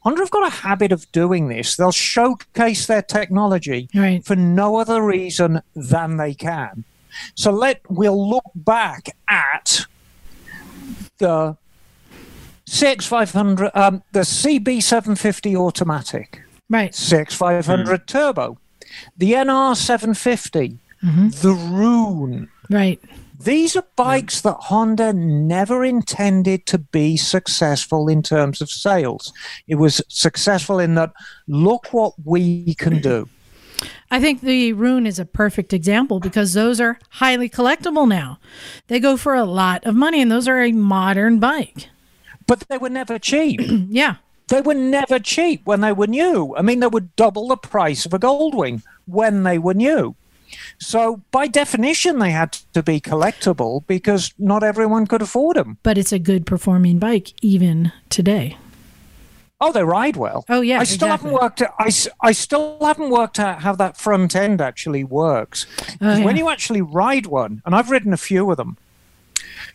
[0.00, 1.76] Honda have got a habit of doing this.
[1.76, 4.24] They'll showcase their technology Right.
[4.24, 6.84] for no other reason than they can.
[7.34, 9.86] So let we'll look back at
[11.18, 11.56] the
[12.70, 16.92] CX500, um, the CB750 automatic, Right.
[16.92, 18.59] CX500 turbo,
[19.16, 20.78] the NR750,
[21.42, 22.48] the Rune.
[22.70, 23.00] Right.
[23.42, 29.33] These are bikes that Honda never intended to be successful in terms of sales.
[29.66, 31.12] It was successful in that,
[31.48, 33.28] look what we can do.
[34.12, 38.38] I think the Rune is a perfect example because those are highly collectible now.
[38.87, 41.88] They go for a lot of money and those are a modern bike.
[42.50, 43.60] But they were never cheap.
[43.90, 44.16] Yeah.
[44.48, 46.52] they were never cheap when they were new.
[46.56, 50.16] I mean, they would double the price of a Goldwing when they were new.
[50.80, 55.78] So, by definition, they had to be collectible because not everyone could afford them.
[55.84, 58.56] But it's a good performing bike even today.
[59.60, 60.44] Oh, they ride well.
[60.48, 61.30] Oh, yeah, I still exactly.
[61.30, 61.62] haven't worked.
[61.62, 65.66] Out, I, I still haven't worked out how that front end actually works.
[66.00, 66.24] Oh, yeah.
[66.24, 68.76] When you actually ride one, and I've ridden a few of them,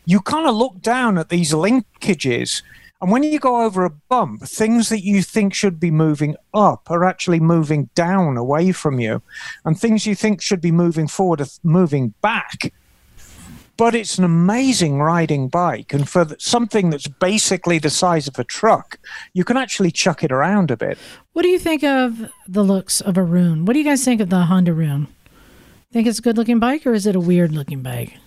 [0.05, 2.61] you kind of look down at these linkages,
[3.01, 6.89] and when you go over a bump, things that you think should be moving up
[6.89, 9.21] are actually moving down away from you,
[9.63, 12.73] and things you think should be moving forward are moving back.
[13.77, 18.39] But it's an amazing riding bike, and for th- something that's basically the size of
[18.39, 18.97] a truck,
[19.33, 20.97] you can actually chuck it around a bit.
[21.33, 23.65] What do you think of the looks of a Rune?
[23.65, 25.07] What do you guys think of the Honda Rune?
[25.91, 28.17] Think it's a good looking bike or is it a weird looking bike?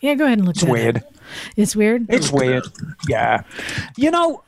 [0.00, 0.96] Yeah, go ahead and look It's at weird.
[0.98, 1.04] it.
[1.56, 2.06] It's weird.
[2.08, 2.64] It's weird.
[3.08, 3.42] Yeah.
[3.96, 4.42] You know,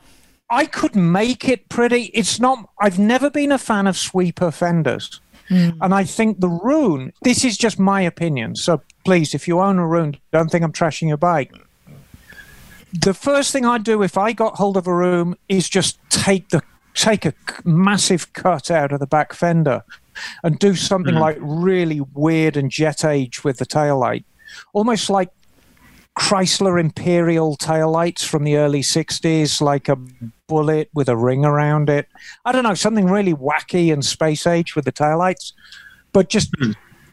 [0.49, 2.05] I could make it pretty.
[2.13, 5.21] It's not, I've never been a fan of sweeper fenders.
[5.47, 5.71] Hmm.
[5.81, 8.55] And I think the Rune, this is just my opinion.
[8.55, 11.53] So please, if you own a Rune, don't think I'm trashing your bike.
[12.93, 16.49] The first thing I'd do if I got hold of a Rune is just take
[16.49, 16.61] the
[16.93, 17.33] take a
[17.63, 19.81] massive cut out of the back fender
[20.43, 21.21] and do something hmm.
[21.21, 24.23] like really weird and jet age with the taillight.
[24.73, 25.29] Almost like
[26.19, 29.97] Chrysler Imperial taillights from the early 60s, like a
[30.47, 32.07] bullet with a ring around it.
[32.45, 35.53] I don't know, something really wacky and space age with the taillights,
[36.11, 36.71] but just hmm.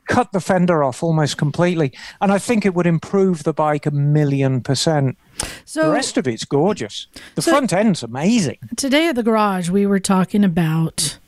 [0.08, 1.92] cut the fender off almost completely.
[2.20, 5.16] And I think it would improve the bike a million percent.
[5.64, 7.06] So The rest of it's gorgeous.
[7.36, 8.58] The So- front end's amazing.
[8.76, 11.18] today at the garage we were talking about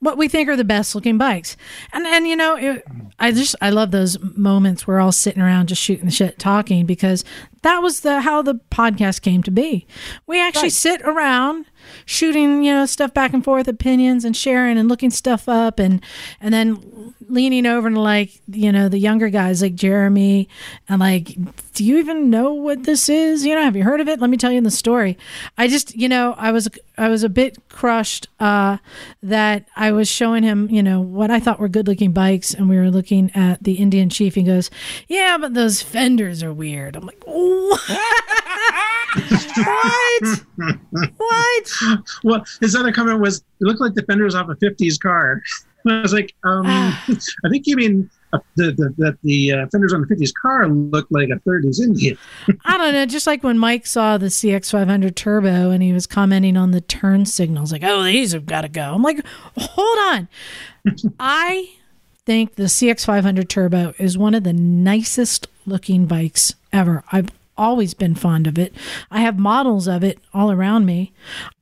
[0.00, 1.56] what we think are the best looking bikes
[1.92, 2.84] and and you know it,
[3.18, 6.86] i just i love those moments we're all sitting around just shooting the shit talking
[6.86, 7.24] because
[7.62, 9.86] that was the how the podcast came to be
[10.26, 10.72] we actually Right.
[10.72, 11.66] sit around
[12.04, 16.02] shooting you know stuff back and forth opinions and sharing and looking stuff up and
[16.40, 20.48] and then leaning over and like you know the younger guys like jeremy
[20.88, 21.36] and like
[21.74, 23.46] do you even know what this is?
[23.46, 24.20] You know have you heard of it?
[24.20, 25.16] Let me tell you the story.
[25.56, 28.78] I just you know i was i was a bit crushed uh
[29.22, 32.68] that i was showing him you know what i thought were good looking bikes and
[32.68, 34.34] we were looking at the indian chief.
[34.34, 34.70] He goes
[35.08, 36.96] yeah but those fenders are weird.
[36.96, 37.80] I'm like what
[39.16, 40.38] what
[41.16, 41.72] what
[42.24, 45.42] Well, his other comment was, "It looked like the fenders off a '50s car."
[45.88, 49.92] I was like, um, "I think you mean uh, the, the, that the uh, fenders
[49.92, 52.18] on the '50s car looked like a '30s Indian."
[52.64, 53.06] I don't know.
[53.06, 57.26] Just like when Mike saw the CX500 Turbo and he was commenting on the turn
[57.26, 58.94] signals, like, oh, these have got to go.
[58.94, 59.24] I'm like,
[59.56, 60.28] hold on.
[61.20, 61.70] I
[62.26, 67.02] think the CX500 Turbo is one of the nicest looking bikes ever.
[67.10, 68.72] I've always been fond of it.
[69.10, 71.12] I have models of it all around me.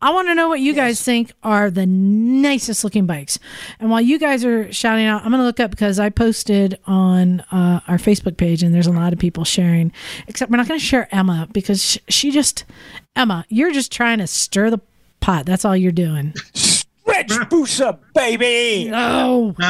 [0.00, 3.38] I want to know what you guys think are the nicest looking bikes.
[3.80, 6.78] And while you guys are shouting out, I'm going to look up because I posted
[6.86, 9.90] on uh, our Facebook page and there's a lot of people sharing,
[10.28, 12.64] except we're not going to share Emma because sh- she just,
[13.16, 14.80] Emma, you're just trying to stir the
[15.20, 15.46] pot.
[15.46, 16.34] That's all you're doing.
[17.06, 18.90] Rich Busa, baby!
[18.92, 19.54] Oh.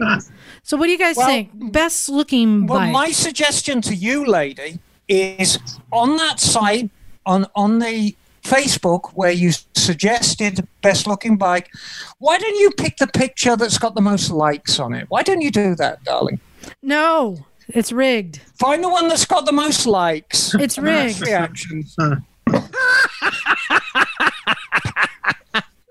[0.00, 0.18] Ah,
[0.64, 1.50] So what do you guys Well- think?
[1.72, 2.92] Best looking Well, bike.
[2.92, 5.58] my suggestion to you, lady, is
[5.92, 6.90] on that site
[7.26, 11.70] on on the Facebook where you suggested best looking bike.
[12.18, 15.06] Why don't you pick the picture that's got the most likes on it?
[15.08, 16.40] Why don't you do that, darling?
[16.82, 18.40] no, it's rigged.
[18.58, 20.54] Find the one that's got the most likes.
[20.54, 21.20] It's rigged.
[21.20, 21.94] Reactions.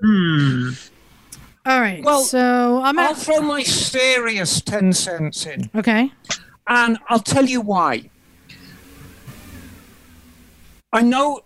[0.01, 0.69] hmm.
[1.65, 2.03] All right.
[2.03, 6.11] Well, so I'm I'll throw my serious 10 cents in, okay.
[6.67, 8.09] and I'll tell you why.
[10.93, 11.41] I know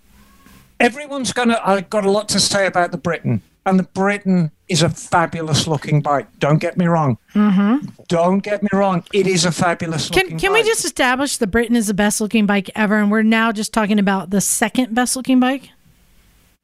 [0.80, 1.60] everyone's gonna.
[1.64, 5.68] I've got a lot to say about the Britten, and the Britten is a fabulous
[5.68, 6.28] looking bike.
[6.40, 7.18] Don't get me wrong.
[7.34, 7.88] Mm-hmm.
[8.08, 9.04] Don't get me wrong.
[9.14, 10.40] It is a fabulous Can looking.
[10.40, 13.52] can we just establish the Britten is the best looking bike ever, and we're now
[13.52, 15.70] just talking about the second best looking bike?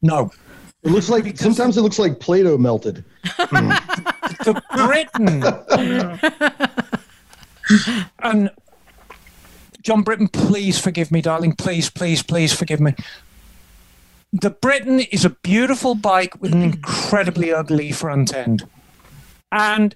[0.02, 0.32] no?
[0.84, 3.04] It looks like sometimes it looks like Play-Doh melted.
[3.24, 5.44] the Britten.
[8.20, 8.50] and
[9.88, 11.54] John Britten, please forgive me, darling.
[11.54, 12.94] Please, please, please forgive me.
[14.34, 16.74] The Britten is a beautiful bike with an hmm.
[16.74, 18.68] incredibly ugly front end.
[19.50, 19.96] And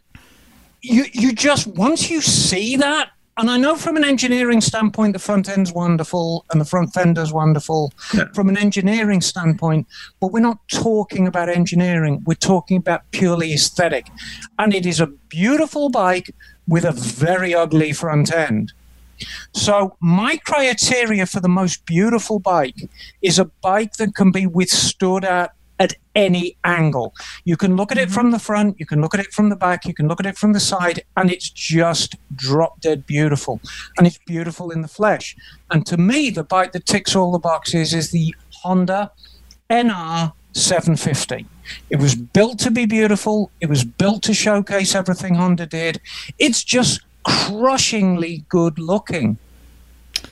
[0.81, 5.19] you you just once you see that, and I know from an engineering standpoint the
[5.19, 7.91] front end's wonderful and the front fender's wonderful
[8.33, 9.87] from an engineering standpoint,
[10.21, 12.23] but we're not talking about engineering.
[12.25, 14.07] We're talking about purely aesthetic.
[14.57, 16.33] And it is a beautiful bike
[16.65, 18.71] with a very ugly front end.
[19.53, 22.89] So my criteria for the most beautiful bike
[23.22, 27.11] is a bike that can be withstood at at any angle.
[27.43, 28.13] You can look at it mm-hmm.
[28.13, 30.28] from the front, you can look at it from the back, you can look at
[30.28, 33.59] it from the side, and it's just drop dead beautiful.
[33.97, 35.36] And it's beautiful in the flesh.
[35.72, 39.11] And to me, the bike that ticks all the boxes is the Honda
[39.72, 41.47] NR 750.
[41.89, 43.49] It was built to be beautiful.
[43.59, 45.99] It was built to showcase everything Honda did.
[46.38, 49.38] It's just crushingly good looking.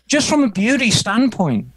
[0.08, 1.68] Just from a beauty standpoint.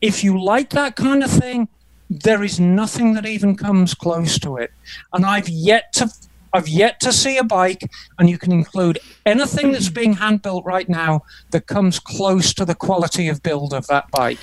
[0.00, 1.68] If you like that kind of thing,
[2.10, 4.70] there is nothing that even comes close to it.
[5.12, 6.10] And I've yet to
[6.54, 7.80] I've yet to see a bike,
[8.18, 12.66] and you can include anything that's being hand built right now that comes close to
[12.66, 14.36] the quality of build of that bike.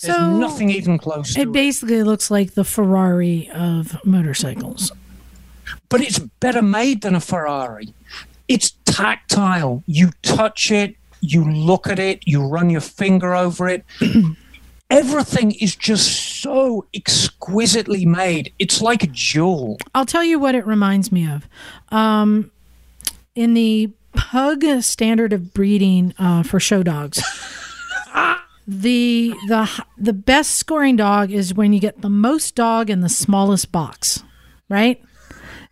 [0.00, 1.52] There's So, nothing even close to It it.
[1.52, 4.90] basically looks like the Ferrari of motorcycles.
[5.90, 7.92] but it's better made than a Ferrari.
[8.50, 9.84] It's tactile.
[9.86, 13.84] You touch it, you look at it, you run your finger over it.
[14.90, 18.52] Everything is just so exquisitely made.
[18.58, 19.78] It's like a jewel.
[19.94, 21.46] I'll tell you what it reminds me of.
[21.90, 22.50] Um,
[23.36, 27.22] in the pug standard of breeding uh, for show dogs,
[28.66, 33.08] the the the best scoring dog is when you get the most dog in the
[33.08, 34.24] smallest box,
[34.68, 35.00] right?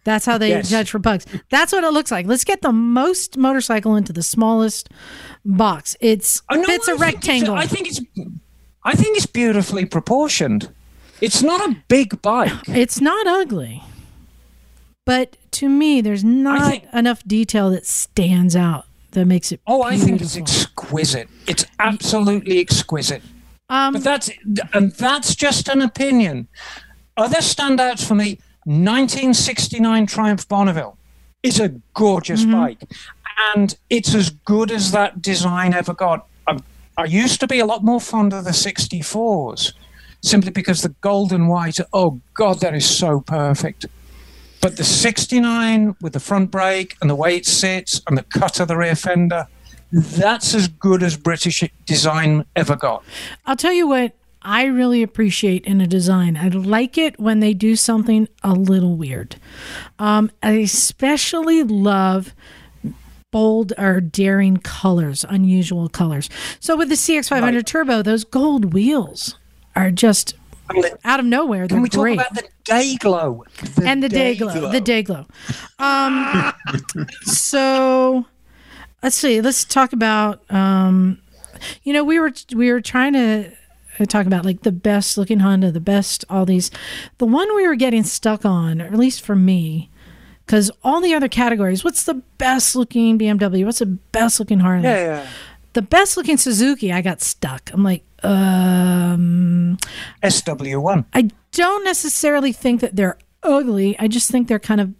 [0.09, 0.71] That's how they Yes.
[0.71, 1.27] judge for pugs.
[1.51, 2.25] That's what it looks like.
[2.27, 4.89] Let's get the most motorcycle into the smallest
[5.45, 5.97] box.
[6.01, 7.55] It's I know, it's I a think rectangle.
[7.55, 8.01] I think it's
[8.85, 10.71] I think it's beautifully proportioned.
[11.21, 12.53] It's not a big bike.
[12.69, 13.83] It's not ugly.
[15.05, 19.83] But to me, there's not think- enough detail that stands out that makes it Oh,
[19.83, 21.29] I think it's exquisite.
[21.47, 23.23] It's absolutely exquisite.
[23.69, 24.31] Um, But that's
[24.73, 26.49] and that's just an opinion.
[27.19, 28.39] Other standouts for me:
[28.69, 30.99] 1969 Triumph Bonneville
[31.43, 32.53] is a gorgeous Mm-hmm.
[32.53, 32.83] bike,
[33.55, 36.27] and it's as good as that design ever got.
[36.47, 36.59] I,
[36.99, 39.73] I used to be a lot more fond of the 64s,
[40.23, 41.79] simply because the gold and white.
[41.95, 43.87] Oh God, that is so perfect.
[44.61, 48.61] But the 69 with the front brake and the way it sits and the cut
[48.61, 49.47] of the rear fender,
[49.93, 53.03] that's as good as British design ever got.
[53.47, 54.13] I'll tell you what
[54.49, 56.35] I really appreciate in a design.
[56.35, 59.37] I like it when they do something a little weird.
[59.99, 62.35] Um, I especially love
[63.31, 66.31] bold or daring colors, unusual colors.
[66.61, 69.37] So with the CX500 Turbo, those gold wheels
[69.77, 70.35] are just
[71.05, 71.69] out of nowhere.
[71.69, 73.45] They're Can we talk about the day glow?
[73.75, 75.27] The and the day glow, the day glow.
[75.79, 76.55] Um,
[77.21, 78.25] so
[79.03, 79.43] let's see.
[79.43, 80.51] Let's talk about.
[80.51, 81.21] Um,
[81.83, 83.53] you know, we were we were trying to
[84.07, 86.71] talk about like the best looking Honda, the best all these.
[87.19, 89.91] The one we were getting stuck on, or at least for me,
[90.47, 91.85] because all the other categories.
[91.85, 93.65] What's the best looking BMW?
[93.65, 94.85] What's the best looking Harley?
[94.85, 95.27] Yeah, yeah.
[95.75, 96.93] The best looking Suzuki.
[96.93, 97.71] I got stuck.
[97.73, 99.77] I'm like, um.
[100.23, 101.05] SW1.
[101.13, 103.99] I don't necessarily think that they're ugly.
[103.99, 104.93] I just think they're kind of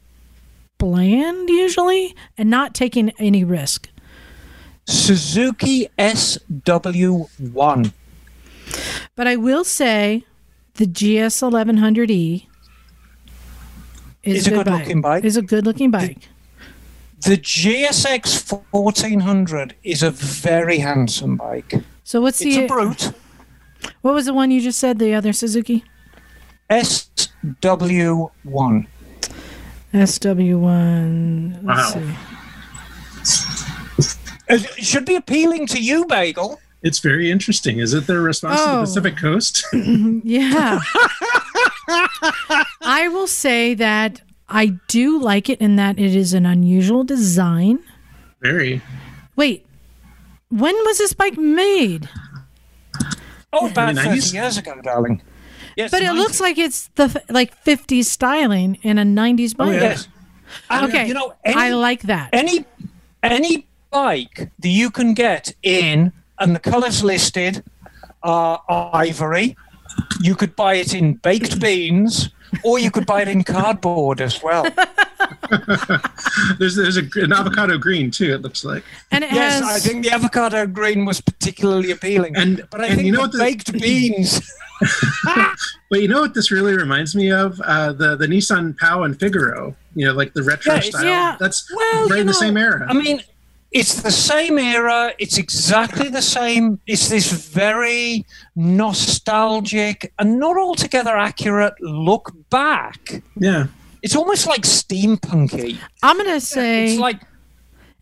[0.79, 3.89] bland usually and not taking any risk.
[4.87, 7.93] Suzuki SW1.
[9.17, 10.25] But I will say
[10.75, 12.47] the GS 1100E
[14.23, 15.25] is It's a good-looking bike.
[15.25, 16.29] Is a good looking bike.
[17.23, 21.75] The GSX 1400 is a very handsome bike.
[22.05, 23.13] So what's It's the a brute.
[24.03, 24.99] what was the one you just said?
[24.99, 25.85] The other Suzuki
[26.71, 28.87] SW1.
[29.95, 31.59] SW1.
[31.65, 31.95] Let's Wow.
[31.95, 32.15] see.
[34.51, 36.61] It should be appealing to you, Bagel.
[36.83, 37.79] It's very interesting.
[37.81, 38.75] Is it their response to Oh.
[38.77, 39.21] the Pacific oh.
[39.21, 39.65] Coast?
[39.73, 40.21] Mm-hmm.
[40.25, 40.81] Yeah.
[42.83, 47.81] I will say that I do like it in that it is an unusual design.
[48.41, 48.81] Very.
[49.37, 49.67] Wait,
[50.51, 52.09] when was this bike made?
[53.53, 54.35] Oh, about the 30 90s?
[54.35, 55.23] years ago, darling.
[55.77, 56.17] Yes, But it 90s.
[56.17, 59.75] looks like it's the like 50s styling in a 90s bike.
[59.75, 59.81] yeah.
[59.81, 60.09] Yes.
[60.71, 62.31] And, Okay, You know, any, I like that.
[62.33, 62.65] any
[63.23, 67.63] any bike that you can get in, and the colours listed
[68.23, 68.63] are
[68.93, 69.57] ivory.
[70.21, 72.31] You could buy it in baked beans,
[72.65, 74.67] or you could buy it in cardboard as well.
[76.59, 78.33] There's there's a, an avocado green too.
[78.35, 78.85] It looks like.
[79.11, 82.37] And it Yes, has I think the avocado green was particularly appealing.
[82.37, 84.53] And- but I and think you know the what the- baked beans.
[85.91, 87.61] But you know what this really reminds me of?
[87.63, 89.75] Uh, the the Nissan Pao and Figaro.
[89.95, 91.05] You know, like the retro Yeah, style.
[91.05, 91.37] yeah.
[91.41, 92.87] That's Well, right you in the know, same era.
[92.89, 93.23] I mean,
[93.71, 95.13] it's the same era.
[95.19, 96.81] It's exactly the same.
[96.87, 98.25] It's this very
[98.57, 103.23] nostalgic and not altogether accurate look back.
[103.37, 103.67] yeah.
[104.01, 105.77] It's almost like steampunky.
[106.05, 107.21] I'm going to say It's like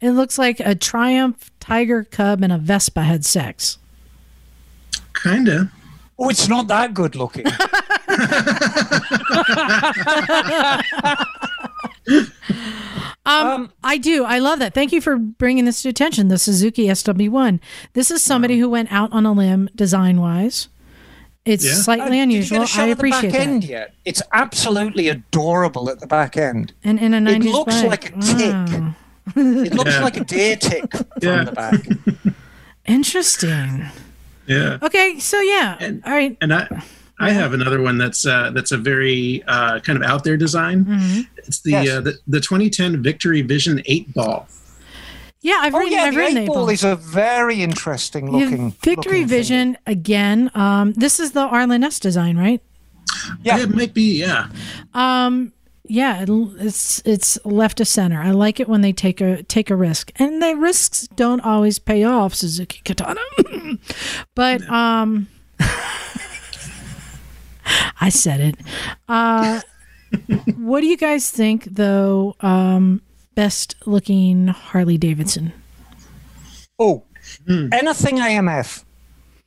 [0.00, 3.78] it looks like a Triumph Tiger Cub and a Vespa had sex.
[5.22, 5.72] Kinda.
[6.18, 7.46] oh, it's not that good looking.
[13.26, 14.24] Um, I do.
[14.24, 14.72] I love that.
[14.74, 16.28] Thank you for bringing this to attention.
[16.28, 17.60] The Suzuki SW1.
[17.94, 20.68] This is somebody who went out on a limb design wise.
[21.44, 21.74] It's Yeah.
[21.74, 22.62] slightly Did you get unusual.
[22.62, 23.68] a shot I of the back appreciate end that.
[23.68, 23.94] yet?
[24.04, 26.72] It's absolutely adorable at the back end.
[26.84, 27.90] And in a 90s looks bike.
[27.90, 28.52] like a tick.
[28.52, 28.94] Wow.
[29.36, 30.02] It looks Yeah.
[30.04, 31.44] like a deer tick from Yeah.
[31.44, 32.34] the back.
[32.86, 33.86] Interesting.
[34.46, 34.78] Yeah.
[34.82, 35.76] Okay, so yeah.
[35.80, 36.36] And- All right.
[36.40, 36.68] And I
[37.18, 40.84] I have another one that's uh, that's a very uh, kind of out there design.
[40.84, 41.20] Mm-hmm.
[41.46, 41.88] It's the, Yes.
[41.88, 44.48] uh, the the 2010 Victory Vision 8 ball.
[45.42, 46.68] Yeah, I've Oh written, yeah, I've the written eight eight ball ball.
[46.70, 48.70] is a very interesting Yeah, looking.
[48.72, 49.26] Victory looking thing.
[49.28, 50.50] Vision again.
[50.54, 52.60] Um, this is the Arlen Ness design, right?
[53.42, 53.58] Yeah.
[53.60, 54.18] It might be.
[54.20, 54.48] Yeah.
[54.92, 55.52] Um,
[55.88, 58.20] yeah, it's it's left of center.
[58.20, 61.78] I like it when they take a take a risk, and the risks don't always
[61.78, 62.34] pay off.
[62.34, 63.20] Suzuki Katana,
[64.34, 65.28] but um,
[68.00, 68.56] I said it.
[69.08, 69.60] Uh,
[70.56, 72.36] what do you guys think, though?
[72.40, 73.02] Um,
[73.34, 75.52] best looking Harley Davidson.
[76.78, 77.04] Oh,
[77.48, 78.84] anything AMF.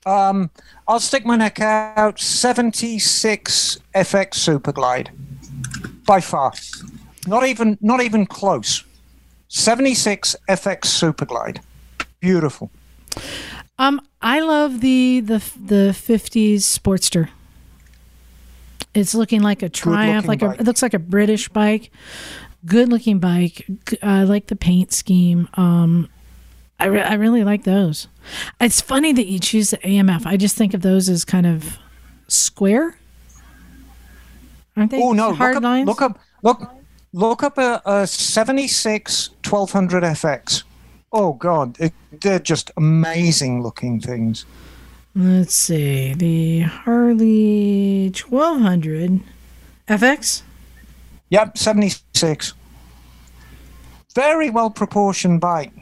[0.06, 0.50] Um,
[0.88, 2.20] I'll stick my neck out.
[2.20, 5.10] 76 FX Superglide.
[6.06, 6.54] By far.
[7.28, 8.84] Not even not even close.
[9.50, 11.62] 76 FX Superglide.
[12.20, 12.72] Beautiful.
[13.78, 17.30] Um, I love the the the fifties Sportster.
[18.94, 21.92] It's looking like a Triumph, like a it looks like a British bike.
[22.66, 23.66] Good looking bike.
[24.02, 25.48] I like the paint scheme.
[25.54, 26.10] Um,
[26.80, 28.08] I re- I really like those.
[28.60, 30.26] It's funny that you choose the AMF.
[30.26, 31.78] I just think of those as kind of
[32.28, 32.98] square.
[34.76, 35.02] Aren't they?
[35.02, 35.34] Oh no!
[35.34, 35.88] hard look up, lines.
[35.88, 36.20] look up!
[36.42, 36.76] Look!
[37.12, 40.64] Look up a, a 76 1200 FX.
[41.12, 44.46] Oh God, it, they're just amazing looking things.
[45.20, 49.20] Let's see the Harley twelve hundred
[49.86, 50.44] FX.
[51.28, 52.54] Yep, 76.
[54.16, 55.74] Very well proportioned bike.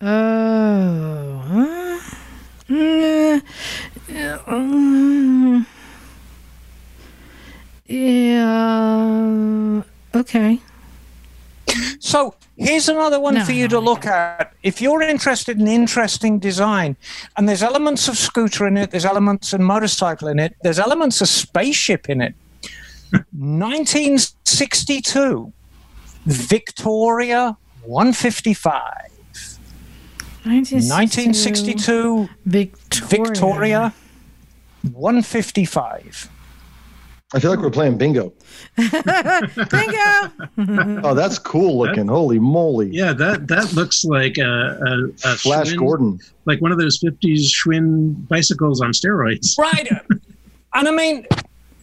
[0.00, 1.42] Oh.
[1.46, 2.00] uh,
[2.72, 3.42] mm,
[4.14, 5.66] uh, um,
[7.84, 9.82] yeah.
[10.14, 10.60] Okay.
[12.00, 14.54] So here's another one No, for you to look at.
[14.62, 16.96] If you're interested in interesting design,
[17.36, 21.20] and there's elements of scooter in it, there's elements of motorcycle in it, there's elements
[21.20, 22.34] of spaceship in it.
[23.32, 25.52] 1962
[26.26, 28.82] Victoria 155.
[30.44, 33.08] 1962 Victoria.
[33.08, 33.94] Victoria
[34.92, 36.30] 155.
[37.34, 38.32] I feel like we're playing bingo.
[38.76, 40.32] Bingo.
[41.02, 42.06] Oh, that's cool looking.
[42.06, 42.88] Holy moly.
[42.90, 43.12] Yeah.
[43.12, 46.20] That that looks like a, a, a Flash Schwinn- Gordon.
[46.44, 49.58] like one of those 50s Schwinn bicycles on steroids.
[49.58, 49.88] Right.
[50.74, 51.26] and I mean,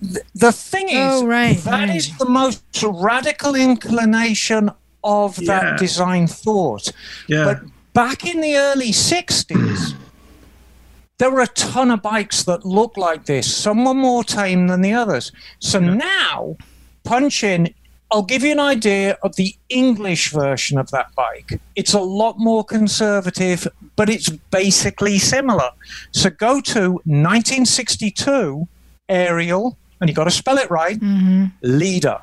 [0.01, 1.95] th- the thing is, Oh, right, that right.
[1.97, 4.71] is the most radical inclination
[5.03, 5.77] of that Yeah.
[5.77, 6.89] design thought.
[7.27, 7.43] Yeah.
[7.43, 7.59] But
[7.93, 9.93] back in the early 60s,
[11.18, 13.53] there were a ton of bikes that looked like this.
[13.55, 15.32] Some were more tame than the others.
[15.59, 16.57] So now,
[17.03, 17.74] punch in.
[18.11, 21.59] I'll give you an idea of the English version of that bike.
[21.76, 25.72] It's a lot more conservative, but it's basically similar.
[26.11, 28.68] So go to 1962
[29.09, 31.45] Ariel, and you've got to spell it right, mm-hmm.
[31.61, 32.20] Leader.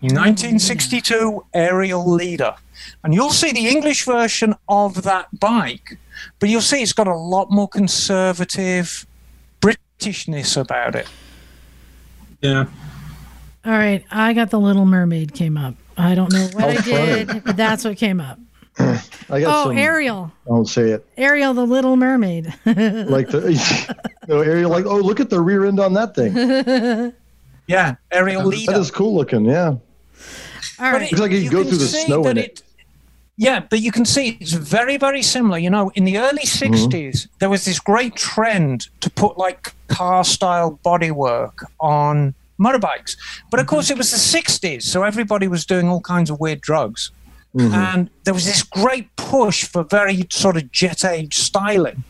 [0.00, 2.54] 1962 Ariel Leader.
[3.02, 5.98] And you'll see the English version of that bike,
[6.38, 9.06] but you'll see it's got a lot more conservative
[9.60, 11.06] Britishness about it.
[12.40, 12.66] yeah.
[13.64, 15.74] All right, I got the Little Mermaid came up.
[15.96, 18.38] I don't know what I oh, did, but that's what came up.
[18.78, 19.00] I
[19.40, 19.78] got Oh, some.
[19.78, 21.06] Ariel, Don't say it.
[21.16, 22.46] Ariel, the Little Mermaid.
[22.66, 23.96] Like the
[24.28, 24.70] no Ariel.
[24.70, 27.14] Like oh, look at the rear end on that thing.
[27.66, 28.44] Yeah, Ariel.
[28.44, 28.72] leader.
[28.72, 29.46] That is cool looking.
[29.46, 29.68] Yeah.
[29.68, 29.80] All
[30.92, 31.02] right.
[31.02, 32.62] It- Looks like you could go through the snow that in it.
[33.36, 35.58] Yeah, but you can see it's very, very similar.
[35.58, 36.86] You know, in the early Mm-hmm.
[36.88, 43.16] 60s, there was this great trend to put like car style bodywork on motorbikes.
[43.50, 43.60] But Mm-hmm.
[43.60, 47.10] of course, it was the 60s, so everybody was doing all kinds of weird drugs.
[47.56, 47.74] Mm-hmm.
[47.74, 52.04] And there was this great push for very sort of jet age styling.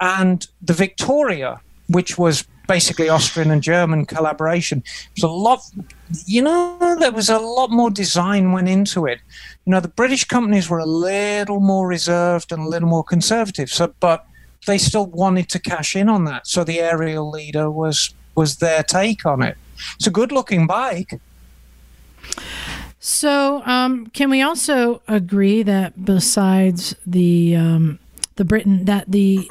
[0.00, 4.82] And the Victoria, which was basically Austrian and German collaboration,
[5.16, 5.60] was a lot.
[6.26, 9.20] You know, there was a lot more design went into it.
[9.64, 13.70] You know, the British companies were a little more reserved and a little more conservative.
[13.70, 14.26] So, but
[14.66, 16.46] they still wanted to cash in on that.
[16.46, 19.56] So the Ariel leader was was their take on it.
[19.96, 21.20] It's a good looking bike.
[22.98, 27.98] So, um, can we also agree that besides the um,
[28.36, 29.50] the Britten, that the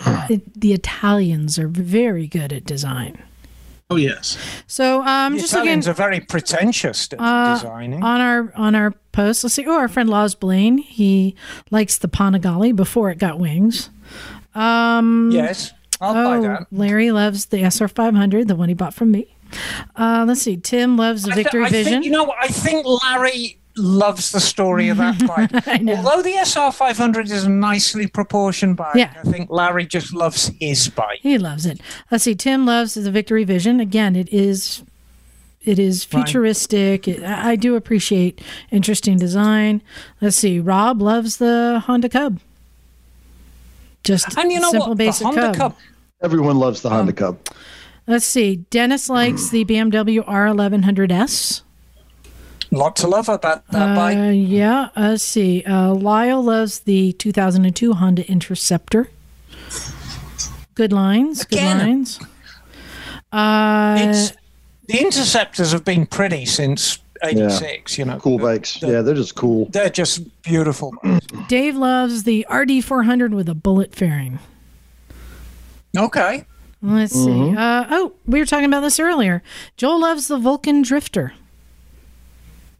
[0.55, 3.21] the Italians are very good at design?
[3.91, 4.37] Oh yes.
[4.67, 8.01] So, um, The just Italians looking are very pretentious at uh, designing.
[8.01, 9.43] on our on our post.
[9.43, 9.65] Let's see.
[9.67, 10.77] Oh, our friend Laws Blaine.
[10.77, 11.35] He
[11.71, 13.89] likes the Panigale before it got wings.
[14.55, 16.67] Um, yes, I'll buy oh, that.
[16.71, 19.35] Larry loves the SR 500, the one he bought from me.
[19.95, 20.57] Uh, let's see.
[20.57, 21.93] Tim loves the I thi- Victory I Vision.
[21.93, 22.37] Think, you know, what?
[22.41, 25.51] I think Larry loves the story of that bike.
[25.67, 29.13] Although the SR 500 is a nicely proportioned bike, Yeah.
[29.19, 31.19] I think Larry just loves his bike.
[31.21, 31.81] He loves it.
[32.09, 32.35] Let's see.
[32.35, 33.79] Tim loves the Victory Vision.
[33.79, 34.83] Again, it is
[35.63, 37.07] it is futuristic.
[37.07, 39.81] It, I I do appreciate interesting design.
[40.21, 40.59] Let's see.
[40.59, 42.39] Rob loves the Honda Cub.
[44.03, 44.97] Just And you know simple what?
[44.97, 45.55] basic the Honda Cub.
[45.55, 45.77] Cup.
[46.23, 47.39] Everyone loves the Um, Honda Cub.
[48.07, 48.57] Let's see.
[48.71, 51.61] Dennis likes the BMW R1100S.
[52.71, 54.17] Lot to love about that Uh, bike.
[54.33, 54.89] yeah.
[54.95, 55.63] Let's see.
[55.63, 59.09] Uh, Lyle loves the 2002 Honda Interceptor.
[60.75, 61.43] Good lines.
[61.43, 62.19] Good lines.
[63.31, 64.31] Uh, It's
[64.87, 67.97] the Interceptors have been pretty since '86.
[67.97, 68.81] You know, Cool bikes.
[68.81, 69.67] Yeah, they're just cool.
[69.71, 70.93] They're just beautiful.
[71.49, 74.39] Dave loves the RD400 with a bullet fairing.
[75.97, 76.45] okay.
[76.81, 77.51] Let's Mm-hmm.
[77.51, 77.57] see.
[77.57, 79.43] Uh, oh, we were talking about this earlier.
[79.77, 81.33] Joel loves the Vulcan Drifter.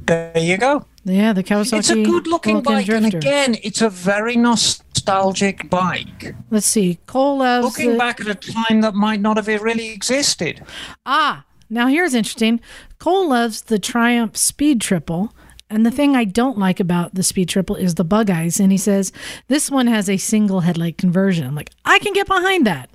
[0.05, 0.85] There you go.
[1.03, 1.79] Yeah, the Kawasaki.
[1.79, 2.87] It's a good looking bike.
[2.89, 6.35] And again, it's a very nostalgic bike.
[6.49, 6.99] Let's see.
[7.07, 10.63] Cole loves Looking the- back at a time that might not have really existed.
[11.05, 12.59] Ah, now here's interesting.
[12.99, 15.33] Cole loves the Triumph Speed Triple.
[15.69, 18.59] And the thing I don't like about the Speed Triple is the bug eyes.
[18.59, 19.13] And he says,
[19.47, 21.47] this one has a single headlight conversion.
[21.47, 22.89] I'm like, I can get behind that.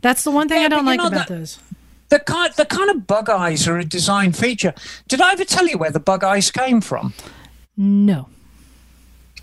[0.00, 1.58] That's the one thing Yeah, I don't like know about that- those.
[2.08, 4.74] The kind, the kind of bug eyes are a design feature.
[5.08, 7.12] Did I ever tell you where the bug eyes came from?
[7.76, 8.28] No.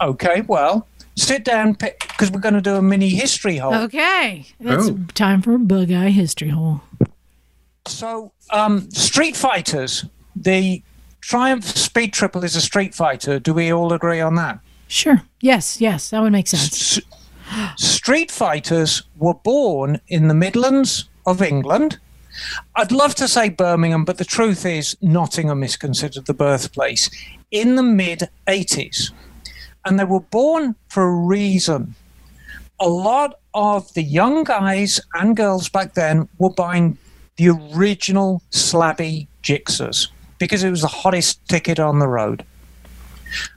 [0.01, 3.73] Okay, well, sit down because we're going to do a mini history hole.
[3.75, 4.45] Okay.
[4.59, 4.99] It's Oh.
[5.13, 6.81] time for a bug eye history hole.
[7.85, 10.05] So, um, Street Fighters,
[10.35, 10.81] the
[11.21, 13.39] Triumph Speed Triple is a Street Fighter.
[13.39, 14.59] Do we all agree on that?
[14.87, 15.21] Sure.
[15.41, 16.97] Yes, yes, that would make sense.
[16.97, 17.03] S-
[17.77, 21.99] Street Fighters were born in the Midlands of England.
[22.75, 27.09] I'd love to say Birmingham, but the truth is Nottingham is considered the birthplace
[27.51, 29.11] in the mid 80s.
[29.85, 31.95] And they were born for a reason.
[32.79, 36.97] A lot of the young guys and girls back then were buying
[37.37, 40.07] the original slabby Gixxers
[40.39, 42.45] because it was the hottest ticket on the road.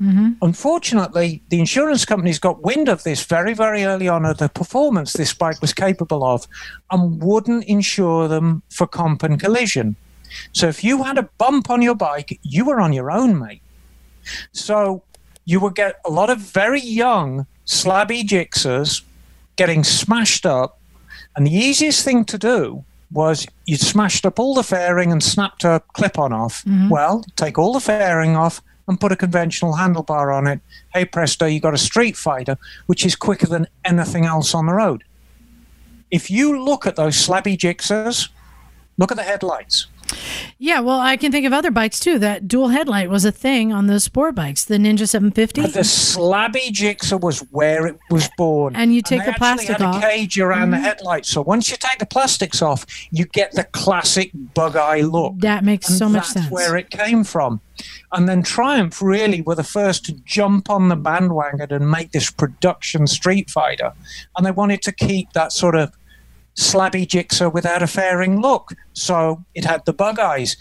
[0.00, 0.32] Mm-hmm.
[0.42, 5.12] Unfortunately, the insurance companies got wind of this very, very early on of the performance
[5.12, 6.46] this bike was capable of
[6.90, 9.96] and wouldn't insure them for comp and collision.
[10.52, 13.62] So if you had a bump on your bike, you were on your own, mate.
[14.52, 15.02] So
[15.44, 19.02] you would get a lot of very young, slabby Gixxers
[19.56, 20.78] getting smashed up.
[21.34, 25.64] And the easiest thing to do was you'd smashed up all the fairing and snapped
[25.64, 26.64] a clip on off.
[26.64, 26.88] Mm-hmm.
[26.88, 30.60] Well, take all the fairing off and put a conventional handlebar on it.
[30.92, 32.56] Hey presto, you got a street fighter,
[32.86, 35.04] which is quicker than anything else on the road.
[36.10, 38.28] If you look at those slabby Gixxers,
[38.96, 39.86] look at the headlights.
[40.58, 42.18] Yeah, well, I can think of other bikes too.
[42.18, 45.62] That dual headlight was a thing on those sport bikes, the Ninja 750.
[45.62, 48.76] The slabby Gixxer was where it was born.
[48.76, 50.02] And you take they the plastic had off.
[50.02, 50.84] a cage around the mm-hmm.
[50.84, 51.28] headlights.
[51.28, 55.34] So once you take the plastics off, you get the classic bug eye look.
[55.38, 56.50] That makes And so much that's sense.
[56.50, 57.60] where it came from.
[58.12, 62.30] And then Triumph really were the first to jump on the bandwagon and make this
[62.30, 63.92] production Street Fighter.
[64.36, 65.92] And they wanted to keep that sort of
[66.56, 68.72] slabby Gixxer without a fairing look.
[68.94, 70.56] So it had the bug eyes.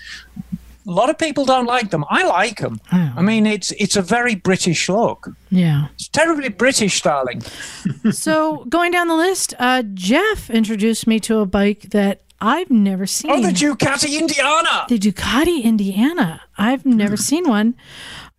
[0.87, 2.05] A lot of people don't like them.
[2.09, 2.79] I like them.
[2.93, 3.13] Oh.
[3.17, 5.29] I mean, it's it's a very British look.
[5.49, 5.87] Yeah.
[5.95, 7.41] It's terribly British, darling.
[8.11, 13.07] So going down the list, uh, Jeff introduced me to a bike that I've never
[13.07, 13.31] seen.
[13.31, 14.85] Oh, the Ducati Indiana.
[14.87, 16.41] the Ducati Indiana.
[16.57, 17.75] I've never seen one.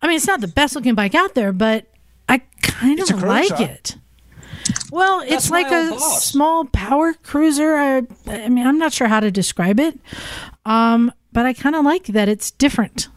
[0.01, 1.87] I mean, it's not the best looking bike out there, but
[2.29, 3.97] I kind of like it.
[4.91, 6.23] Well, it's like a boss.
[6.25, 7.75] small power cruiser.
[7.75, 9.99] I, I mean, I'm not sure how to describe it,
[10.65, 13.09] um, but I kind of like that it's different.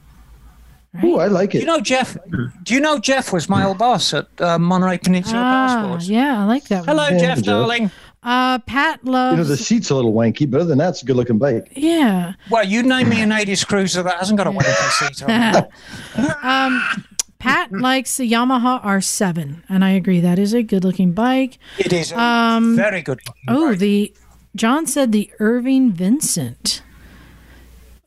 [1.05, 1.61] Oh, I like it.
[1.61, 2.17] You know, Jeff.
[2.65, 6.09] Do you know Jeff was my old boss at uh, Monterey Peninsula Ah, Passports?
[6.09, 6.85] yeah, I like that.
[6.85, 7.13] Hello, One.
[7.13, 7.45] Yeah, Jeff, Jeff.
[7.45, 7.91] darling.
[8.25, 9.39] Uh, Pat loves.
[9.39, 11.39] You know, the seat's a little wanky, but other than that, it's a good looking
[11.39, 11.73] bike.
[11.77, 12.33] yeah.
[12.51, 16.37] Well, you name me an 80s cruiser that hasn't got a wanky seat on it.
[16.45, 17.05] um,
[17.41, 21.59] Pat likes the Yamaha R7, and I agree that is a good looking bike.
[21.79, 23.21] It is a Um, very good.
[23.27, 23.79] looking Oh, bike.
[23.81, 24.13] the
[24.55, 26.83] John said the Irving Vincent.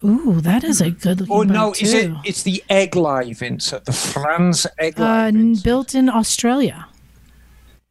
[0.04, 2.12] Ooh, that is a good looking Oh no, is it?
[2.26, 5.32] It's the Egli, Vincent, the Franz uh, Egli.
[5.32, 5.64] Vincent.
[5.64, 6.88] built in Australia.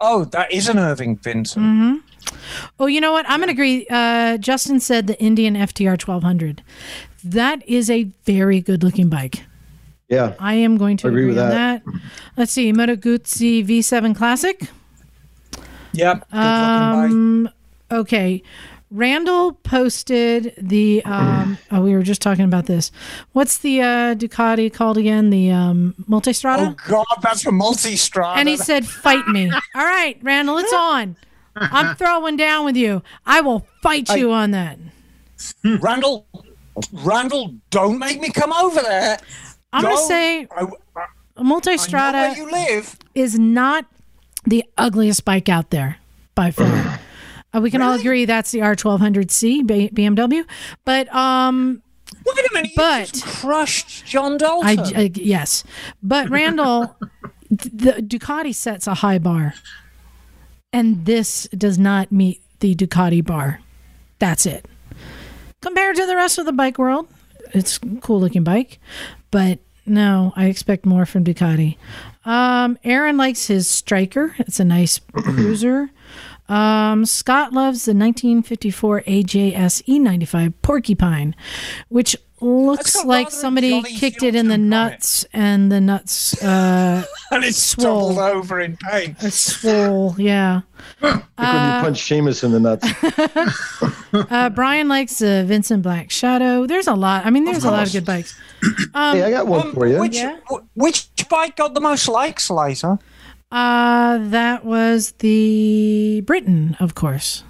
[0.01, 1.65] Oh, that is an Irving Vincent.
[1.65, 1.97] Mm-hmm.
[2.79, 3.25] Oh, you know what?
[3.29, 3.87] I'm going to agree.
[3.89, 6.63] Uh, Justin said the Indian FTR 1200.
[7.25, 9.45] That is a very good looking bike.
[10.13, 10.35] Yeah.
[10.39, 11.83] I am going to agree agree, with on that.
[12.37, 12.71] Let's see.
[12.71, 14.69] Moto Guzzi V7 Classic.
[15.93, 16.33] Yep.
[16.35, 17.49] Um,
[17.91, 18.43] okay.
[18.91, 21.03] Randall posted the.
[21.07, 22.93] Um, oh, we were just talking about this.
[23.33, 25.31] What's the uh, Ducati called again?
[25.31, 26.77] The um, Multistrada?
[26.77, 28.39] Oh God, that's a multi-strada.
[28.39, 31.17] and he said, "Fight me." All right, Randall, it's on.
[31.57, 33.03] I'm throwing down with you.
[33.25, 34.79] I will fight you on that.
[35.65, 36.27] Randall,
[36.93, 39.19] Randall, don't make me come over there.
[39.73, 40.77] I'm gonna say I, I a know
[41.35, 42.97] where Multistrada you live.
[43.15, 43.87] is not
[44.45, 45.97] the ugliest bike out there
[46.35, 46.99] by far.
[47.55, 49.63] Uh, we can all agree that's the R1200C
[49.93, 50.45] BMW,
[50.85, 51.83] but um,
[52.27, 54.79] Wait a minute, you But- just crushed John Dalton.
[54.79, 55.65] I, I yes,
[56.03, 56.97] but Randall,
[57.51, 59.55] the Ducati sets a high bar,
[60.73, 63.61] and this does not meet the Ducati bar.
[64.19, 64.67] That's it.
[65.61, 67.09] Compared to the rest of the bike world,
[67.53, 68.79] it's a cool looking bike,
[69.33, 71.77] but no, I expect more from Ducati.
[72.25, 74.37] Um, Aaron likes his Striker.
[74.39, 75.91] It's a nice cruiser.
[76.49, 81.35] Um, Scott loves the 1954 AJS E95 Porcupine,
[81.89, 84.91] which looks like somebody Johnny kicked it in the Hilton on it.
[84.93, 88.19] nuts, and the nuts uh, and it's swole.
[88.21, 89.17] over in pain.
[89.23, 90.15] are swole.
[90.19, 90.63] Yeah.
[91.01, 92.87] Like when you punch Seamus in the nuts.
[94.31, 96.67] Uh, Brian likes uh, Vincent Black Shadow.
[96.67, 97.25] There's a lot.
[97.25, 98.39] I mean, there's a lot of good bikes.
[98.93, 99.99] hey, I got one Um, for you.
[99.99, 100.37] Which, Yeah.
[100.75, 102.99] which bike got the most likes, Liza?
[103.51, 107.43] Uh, that was the Britten, of course.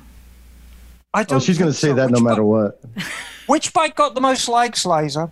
[1.13, 1.95] I Oh, don't she's going to say so.
[1.95, 2.81] that which no matter bike, what.
[3.53, 5.31] Which bike got the most likes, Liza?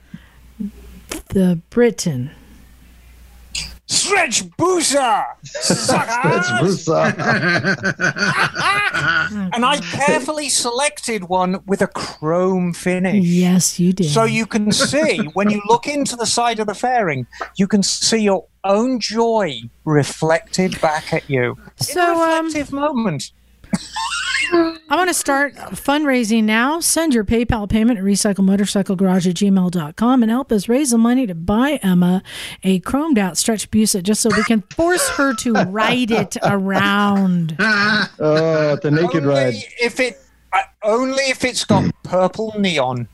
[1.29, 2.33] The Britten.
[3.87, 5.25] Stretch Busa!
[5.43, 6.61] It's Suckers!
[6.61, 7.15] Bruce, uh,
[9.55, 13.25] and I carefully selected one with a chrome finish.
[13.25, 14.11] Yes, you did.
[14.11, 17.83] So you can see when you look into the side of the fairing, you can
[17.83, 21.57] see your own joy reflected back at you.
[21.77, 23.33] So, in a um, moment.
[24.53, 26.81] I want to start fundraising now.
[26.81, 31.35] Send your PayPal payment at recyclemotorcyclegarage at gmail.com and help us raise the money to
[31.35, 32.23] buy Emma
[32.63, 37.57] a chromed out stretch Busa just so we can force her to ride it around.
[37.61, 39.55] oh, the naked only ride.
[39.81, 40.21] if it
[40.53, 43.09] uh, only if it's got purple neon.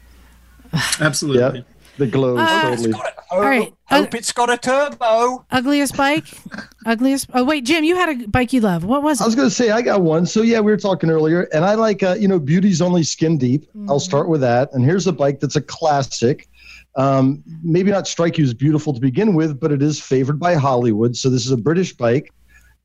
[1.00, 1.58] Absolutely.
[1.58, 1.62] Yeah,
[1.98, 2.92] the glow Uh, totally.
[2.92, 3.14] Got it.
[3.30, 3.72] All right.
[3.86, 5.44] Hope it's got a turbo.
[5.50, 6.24] Ugliest bike?
[6.86, 7.28] Ugliest.
[7.34, 8.84] Oh, wait, Jim, you had a bike you love.
[8.84, 9.24] What was it?
[9.24, 10.26] I was going to say I got one.
[10.26, 13.38] So yeah, we were talking earlier, and I like uh, you know beauty's only skin
[13.38, 13.68] deep.
[13.88, 14.72] I'll start with that.
[14.72, 16.48] And here's a bike that's a classic.
[16.96, 20.54] Um, maybe not strike you as beautiful to begin with, but it is favored by
[20.54, 21.14] Hollywood.
[21.16, 22.32] So this is a British bike.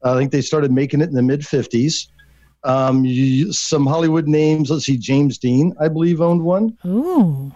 [0.04, 2.08] I think they started making it in the mid '50s.
[2.64, 4.70] Um, you, some Hollywood names.
[4.70, 6.78] Let's see, James Dean, I believe, owned one.
[6.86, 7.52] Ooh.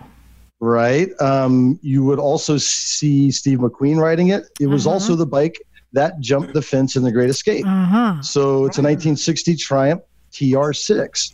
[0.65, 1.09] Right.
[1.21, 4.45] Um, you would also see Steve McQueen riding it.
[4.59, 4.93] It was Uh-huh.
[4.95, 5.57] also the bike
[5.93, 7.65] that jumped the fence in The Great Escape.
[7.67, 8.21] Uh huh.
[8.23, 10.01] So it's a 1960 Triumph
[10.33, 11.33] TR6.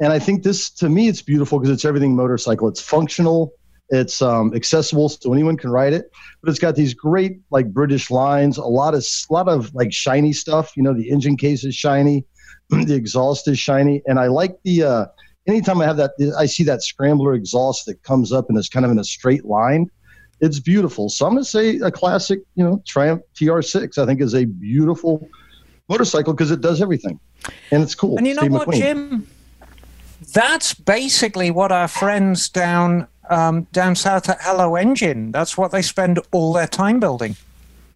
[0.00, 2.68] And I think this, to me, it's beautiful because it's everything motorcycle.
[2.68, 3.52] It's functional,
[3.90, 6.10] it's um, accessible, so anyone can ride it.
[6.42, 9.92] But it's got these great, like British lines, a lot of, a lot of like
[9.92, 10.72] shiny stuff.
[10.74, 12.24] You know, the engine case is shiny,
[12.70, 14.84] the exhaust is shiny, and I like the.
[14.84, 15.06] Uh,
[15.46, 18.84] anytime I have that, I see that scrambler exhaust that comes up and is kind
[18.84, 19.90] of in a straight line.
[20.40, 21.10] It's beautiful.
[21.10, 23.98] So I'm going to say a classic, you know, Triumph TR6.
[23.98, 25.28] I think is a beautiful
[25.88, 27.20] motorcycle because it does everything,
[27.70, 28.16] and it's cool.
[28.16, 28.78] And you know Steve what, McQueen.
[28.78, 29.26] Jim?
[30.32, 35.30] that's basically what our friends down um, down south at Hello Engine.
[35.30, 37.36] That's what they spend all their time building.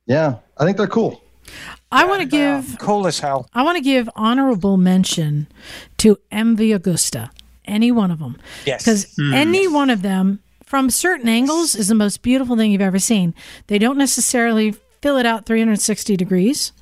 [0.06, 1.22] Yeah, I think they're cool.
[1.90, 3.48] I want to give Cool as hell.
[3.54, 5.46] I want to give honorable mention
[5.98, 7.30] to MV Agusta,
[7.64, 8.82] any one of them, Yes.
[8.82, 9.32] because hmm.
[9.32, 13.34] any one of them from certain angles is the most beautiful thing you've ever seen.
[13.66, 16.72] They don't necessarily fill it out 360 degrees,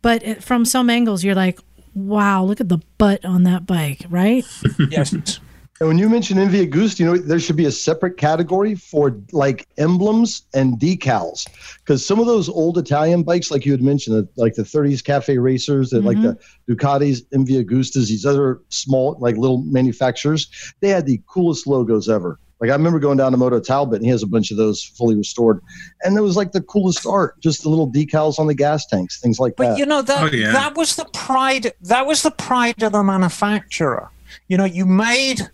[0.00, 1.60] but it, from some angles you're like,
[1.94, 4.44] wow, look at the butt on that bike, right?
[4.90, 5.40] yes.
[5.82, 9.20] And when you mention MV Agusta, you know there should be a separate category for
[9.32, 14.28] like emblems and decals, because some of those old Italian bikes, like you had mentioned,
[14.36, 16.72] like the 30s Cafe Racers, that like the mm-hmm.
[16.72, 22.38] Ducatis, MV Agustas, these other small like little manufacturers, they had the coolest logos ever.
[22.60, 24.84] Like I remember going down to Moto Talbott, and he has a bunch of those
[24.84, 25.60] fully restored,
[26.04, 29.20] and it was like the coolest art, just the little decals on the gas tanks,
[29.20, 29.70] things like But that.
[29.70, 30.52] But you know that Oh, yeah.
[30.52, 31.72] that was the pride.
[31.80, 34.10] That was the pride of the manufacturer.
[34.46, 35.50] You know, you made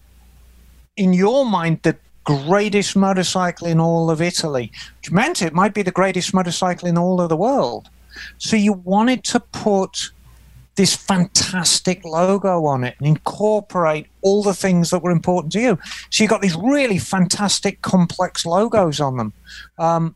[0.99, 5.83] in your mind the greatest motorcycle in all of Italy, which meant it might be
[5.83, 7.89] the greatest motorcycle in all of the world.
[8.37, 10.11] So you wanted to put
[10.75, 15.79] this fantastic logo on it and incorporate all the things that were important to you.
[16.11, 19.33] So you got these really fantastic, complex logos on them.
[19.79, 20.15] Um,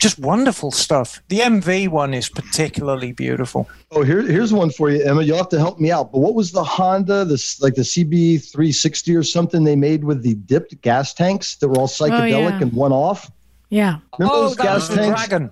[0.00, 1.22] just wonderful stuff.
[1.28, 3.68] The MV one is particularly beautiful.
[3.90, 5.22] Oh, here, here's one for you, Emma.
[5.22, 6.10] You'll have to help me out.
[6.10, 10.22] But what was the Honda, this like the CB 360 or something they made with
[10.22, 12.62] the dipped gas tanks that were all psychedelic yeah.
[12.62, 13.30] and one off?
[13.68, 13.98] Yeah.
[14.18, 15.50] Remember oh, those that gas was the dragon.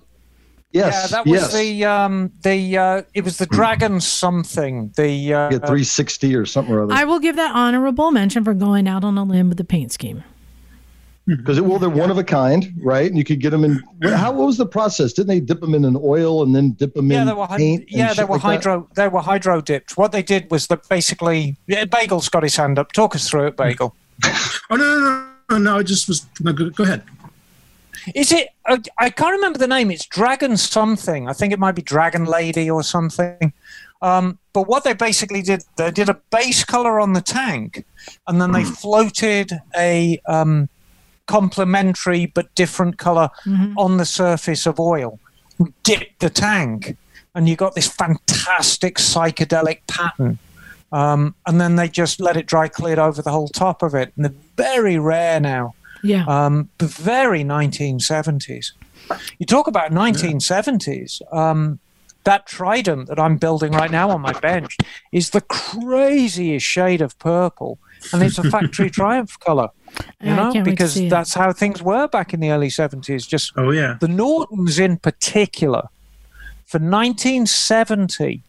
[0.73, 1.55] Yes, yeah, that was yes.
[1.55, 4.93] the um the uh it was the dragon something.
[4.97, 6.93] The uh, 360 or something or other.
[6.93, 9.93] I will give that honorable mention for going out on a limb with the paint
[9.93, 10.25] scheme.
[11.29, 13.07] Because well, they're one of a kind, right?
[13.07, 13.83] And you could get them in.
[14.03, 15.13] How what was the process?
[15.13, 17.47] Didn't they dip them in an oil and then dip them yeah, in they were
[17.47, 17.85] hy- paint?
[17.89, 18.49] yeah, they were like that?
[18.49, 19.99] hydro they were hydro dipped.
[19.99, 22.93] What they did was that basically yeah, Bagel's got his hand up.
[22.93, 23.95] Talk us through it, Bagel.
[24.71, 25.79] Oh no, no, no, no, no!
[25.79, 26.27] I just was.
[26.41, 27.03] No, go, go ahead.
[28.15, 28.49] Is it?
[28.67, 29.91] Uh, I can't remember the name.
[29.91, 31.29] It's Dragon something.
[31.29, 33.53] I think it might be Dragon Lady or something.
[34.03, 37.85] Um, but what they basically did, they did a base color on the tank,
[38.27, 40.69] and then they floated a um,
[41.29, 43.31] complementary but different color
[43.77, 45.21] on the surface of oil.
[45.85, 46.97] Dipped the tank,
[47.35, 50.39] and you got this fantastic psychedelic pattern.
[50.91, 54.13] Um, and then they just let it dry cleared over the whole top of it.
[54.17, 56.25] And they're very rare now Yeah.
[56.27, 58.73] um, very 1970s.
[59.39, 61.21] You talk about 1970s.
[61.33, 61.79] Um,
[62.25, 64.77] that Trident that I'm building right now on my bench
[65.13, 67.79] is the craziest shade of purple,
[68.13, 69.69] and it's a factory Triumph color.
[70.21, 73.27] You know, can't wait to because that's how things were back in the early 70s.
[73.27, 73.97] Just Oh yeah.
[74.01, 75.89] the Nortons in particular,
[76.67, 78.43] for 1970,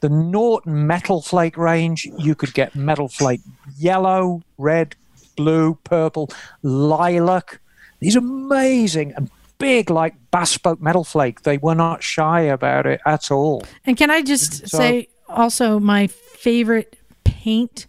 [0.00, 3.40] the Norton Metal Flake range, you could get Metal Flake
[3.78, 4.96] yellow, red,
[5.36, 6.28] blue, purple,
[6.62, 7.60] lilac.
[8.00, 11.42] These amazing and big, like bespoke Metal Flake.
[11.42, 13.62] They were not shy about it at all.
[13.86, 17.86] And can I just So- say also my favorite paint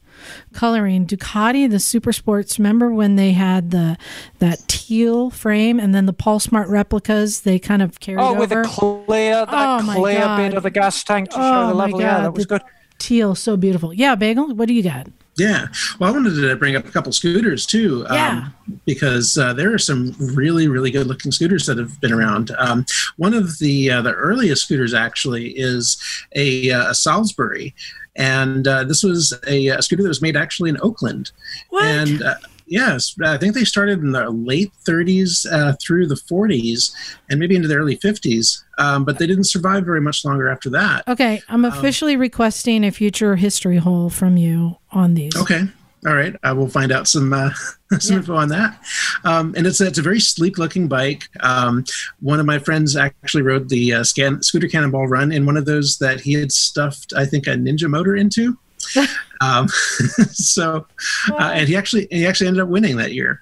[0.53, 3.97] coloring Ducati the Super Sports remember when they had the
[4.39, 8.39] that teal frame and then the Paul Smart replicas they kind of carried Oh, over
[8.39, 10.37] with the clear, that Oh, clear God.
[10.37, 12.01] bit of the gas tank to show Oh, the my level.
[12.01, 12.61] Yeah, that was the- good.
[12.99, 15.65] teal so beautiful yeah bagel what do you got Yeah.
[15.97, 18.47] Well, I wanted to bring up a couple scooters too, um, Yeah.
[18.85, 22.51] because uh, there are some really, really good-looking scooters that have been around.
[22.59, 22.85] Um,
[23.17, 25.97] one of the uh, the earliest scooters actually is
[26.35, 27.73] a, uh, a Salsbury,
[28.15, 31.31] and uh, this was a, a scooter that was made actually in Oakland.
[31.69, 32.35] what And uh,
[32.67, 36.93] yes, I think they started in the late 30s uh, through the 40s,
[37.29, 38.63] and maybe into the early 50s.
[38.77, 41.07] Um, but they didn't survive very much longer after that.
[41.07, 45.63] okay Um, I'm officially requesting a future history hole from you on these Okay.
[46.05, 46.35] All right.
[46.43, 47.51] I will find out some uh,
[47.99, 48.19] some Yeah.
[48.19, 48.79] info on that.
[49.23, 51.27] Um, and it's a, it's a very sleek looking bike.
[51.39, 51.85] Um,
[52.19, 55.65] one of my friends actually rode the uh, scan, scooter cannonball run in one of
[55.65, 58.57] those that he had stuffed, I think, a ninja motor into.
[59.41, 59.67] um,
[60.31, 60.85] so,
[61.31, 63.41] uh, and he actually he actually ended up winning that year.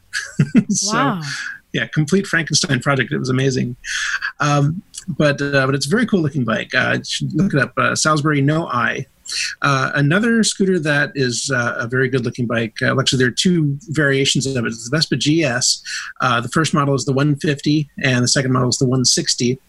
[0.70, 1.22] so, wow
[1.74, 3.12] yeah, complete Frankenstein project.
[3.12, 3.76] It was amazing.
[4.39, 6.74] Um, but uh, but it's a very cool looking bike.
[6.76, 7.74] Uh, you should look it up.
[7.78, 9.05] Uh, Salsbury No Eye.
[9.61, 12.75] Uh, another scooter that is uh, a very good looking bike.
[12.82, 14.67] Uh, actually, there are two variations of it.
[14.67, 15.84] It's the Vespa GS.
[16.21, 19.59] Uh, the first model is the 150, and the second model is the 160.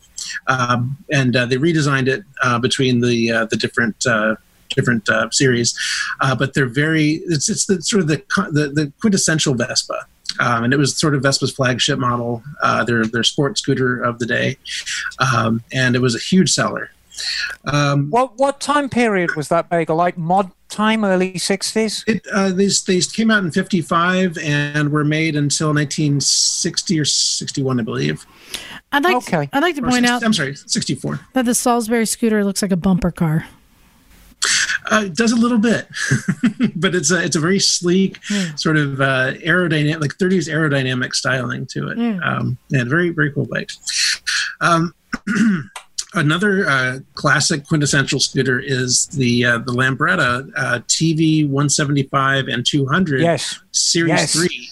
[0.47, 2.23] Um, and uh, they redesigned it
[2.61, 4.05] between the the different.
[4.75, 5.79] Different uh, series
[6.23, 10.07] uh, but they're very it's, it's the sort of the, the the quintessential vespa
[10.41, 14.19] um, and it was sort of Vespa's flagship model, uh, their their sport scooter of
[14.19, 14.57] the day,
[15.19, 16.91] um, and it was a huge seller.
[17.67, 19.97] Um, What what time period was that bagel?
[19.97, 22.05] Like mod time, early sixties?
[22.07, 27.81] it, uh, these these came out in '55 and were made until 1960 or 61,
[27.81, 28.25] I believe.
[28.93, 29.49] I'd like Okay.
[29.53, 31.21] I'd like to Or point 60 out I'm sorry, 64.
[31.35, 33.47] that the Salsbury scooter looks like a bumper car.
[34.91, 35.87] Uh, it does a little bit,
[36.75, 38.57] but it's a it's a very sleek Hmm.
[38.57, 41.97] sort of uh, aerodynamic, like 30s aerodynamic styling to it.
[41.99, 42.23] Hmm.
[42.23, 43.71] Um, and very very cool bike.
[44.61, 44.93] Um,
[46.15, 53.21] another uh, classic quintessential scooter is the uh, the Lambretta uh, TV 175 and 200
[53.21, 53.59] Yes.
[53.73, 54.33] Series Yes.
[54.33, 54.69] Three.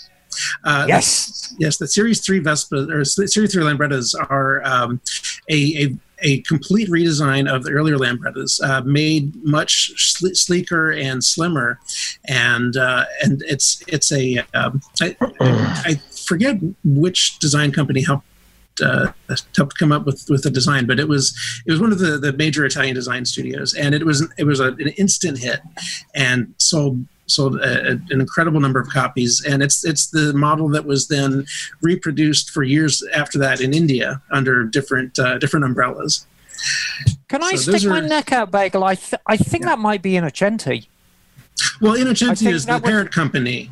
[0.64, 1.55] Uh, Yes.
[1.59, 5.01] yes, the Series Three Vespa or Series Three Lambrettas are um,
[5.49, 11.24] a, a a complete redesign of the earlier Lambrettas, uh, made much sle- sleeker and
[11.24, 11.78] slimmer,
[12.26, 15.95] and uh, and it's it's a um, I, I
[16.26, 18.26] forget which design company helped.
[18.83, 19.12] Uh,
[19.57, 21.35] helped come up with with the design, but it was
[21.66, 24.61] it was one of the, the major Italian design studios, and it was it was
[24.61, 25.61] a, an instant hit,
[26.14, 30.68] and sold sold a, a- an incredible number of copies, and it's it's the model
[30.68, 31.47] that was then
[31.83, 36.26] reproduced for years after that in India under different uh, different umbrellas.
[37.28, 38.85] Can I So stick my are- neck out, bagel?
[38.85, 40.87] I th- I think that might be Innocenti.
[41.81, 43.70] Well, Innocenti is the that was- parent company.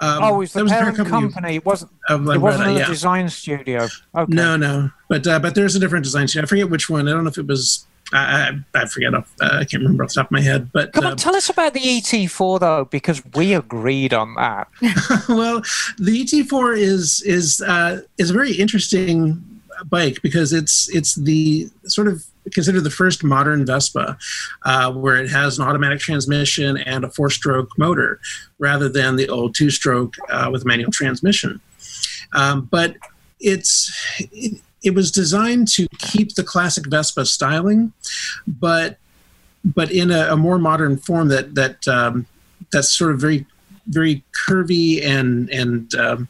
[0.00, 1.56] Um, oh, it was the was parent company.
[1.56, 1.92] It wasn't.
[2.08, 2.86] of It wasn't the yeah.
[2.86, 3.88] design studio.
[4.14, 4.32] Okay.
[4.32, 6.44] No, no, but uh, but there's a different design studio.
[6.44, 7.08] I forget which one.
[7.08, 7.86] I don't know if it was.
[8.12, 9.14] I I, I forget.
[9.14, 10.70] Off, uh, I can't remember off the top of my head.
[10.72, 14.68] But Come uh, on, tell us about the ET4 though, because we agreed on that.
[15.28, 15.60] well,
[15.98, 19.42] the ET4 is is uh, is a very interesting
[19.86, 24.18] bike because it's it's the sort of considered the first modern Vespa,
[24.64, 28.20] uh, where it has an automatic transmission and a four-stroke motor,
[28.58, 31.60] rather than the old two-stroke uh, with manual transmission.
[32.34, 32.96] Um, but
[33.40, 37.92] it's it, it was designed to keep the classic Vespa styling,
[38.46, 38.98] but
[39.64, 42.26] but in a, a more modern form that that um,
[42.72, 43.46] that's sort of very
[43.86, 46.28] very curvy and and um,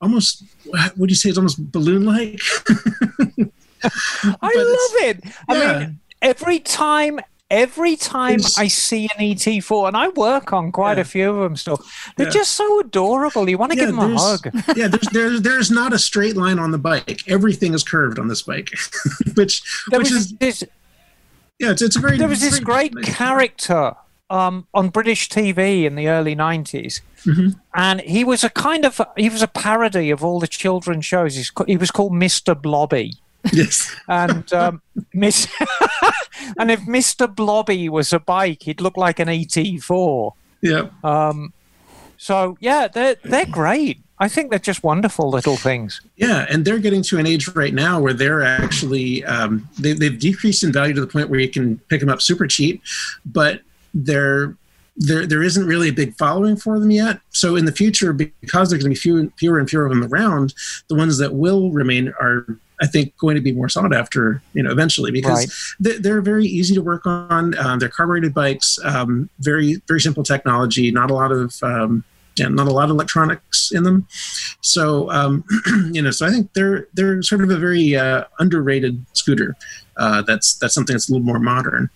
[0.00, 2.40] almost what would you say it's almost balloon like
[4.42, 5.24] I love it.
[5.48, 5.78] I yeah.
[5.78, 7.20] mean, every time,
[7.50, 11.02] every time It's- I see an ET4, and I work on quite Yeah.
[11.02, 11.80] a few of them still,
[12.16, 12.32] they're Yeah.
[12.32, 13.48] just so adorable.
[13.48, 14.46] You want to Yeah, give them a hug.
[14.76, 18.28] yeah there's, there's there's not a straight line on the bike everything is curved on
[18.28, 18.70] this bike
[19.34, 20.64] which There which was is this,
[21.58, 23.94] yeah it's, it's a very there was this great character
[24.30, 27.00] um, on British TV in the early 90s.
[27.24, 27.58] Mhm.
[27.74, 31.34] And he was a kind of he was a parody of all the children's shows.
[31.34, 32.54] He's, he was called Mr.
[32.54, 33.14] Blobby.
[33.52, 34.82] Yes and um,
[35.14, 35.46] Miss
[36.58, 37.32] and if Mr.
[37.34, 40.32] Blobby was a bike, he'd look like an ET4.
[40.62, 41.52] yeah Um,
[42.20, 43.98] so yeah, they're they're great.
[44.18, 46.02] I think they're just wonderful little things.
[46.16, 50.18] Yeah, and they're getting to an age right now where they're actually um, they, they've
[50.18, 52.82] decreased in value to the point where you can pick them up super cheap,
[53.24, 53.62] but
[53.94, 54.54] they're
[54.98, 57.20] there there isn't really a big following for them yet.
[57.30, 60.04] So in the future, because there's going to be fewer, fewer and fewer of them
[60.04, 60.52] around,
[60.88, 64.62] the ones that will remain are I think going to be more sought after, you
[64.62, 65.48] know, eventually because Right.
[65.80, 67.56] they- they're very easy to work on.
[67.58, 72.04] Um, they're carbureted bikes, um, very very simple technology, not a lot of um,
[72.36, 74.06] yeah, not a lot of electronics in them.
[74.62, 75.44] So um,
[75.92, 79.56] you know, so I think they're they're sort of a very uh, underrated scooter.
[79.96, 81.90] Uh, that's that's something that's a little more modern.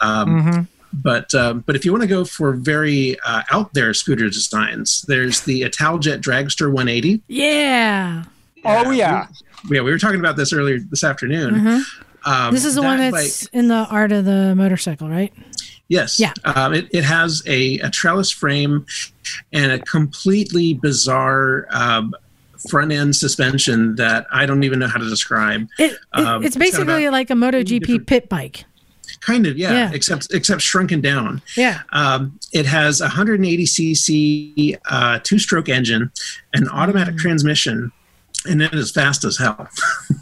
[0.00, 0.60] Um, hmm
[0.92, 5.04] But um, but if you want to go for very uh, out there scooter designs,
[5.08, 7.20] there's the Italjet Dragster 180.
[7.26, 8.24] Yeah.
[8.64, 9.26] Oh yeah,
[9.70, 11.54] Yeah, we were talking about this earlier this afternoon.
[11.54, 11.82] Mhm.
[12.26, 15.32] Um, This is the that one bike- that's in the art of the motorcycle, right?
[15.88, 16.18] Yes.
[16.18, 16.32] Yeah.
[16.44, 18.86] Um, it, it has a, a trellis frame
[19.52, 22.14] and a completely bizarre um,
[22.70, 25.68] front end suspension that I don't even know how to describe.
[25.78, 28.64] It, it- Um, it's it's basically about like a MotoGP pit bike.
[29.20, 29.72] Kind of, yeah.
[29.72, 29.90] Yeah.
[29.92, 31.42] Except except shrunken down.
[31.56, 31.80] Yeah.
[31.92, 36.10] Um, it has a 180 cc uh, two stroke engine,
[36.54, 37.18] an automatic Mm.
[37.18, 37.92] transmission,
[38.46, 39.68] and it is fast as hell.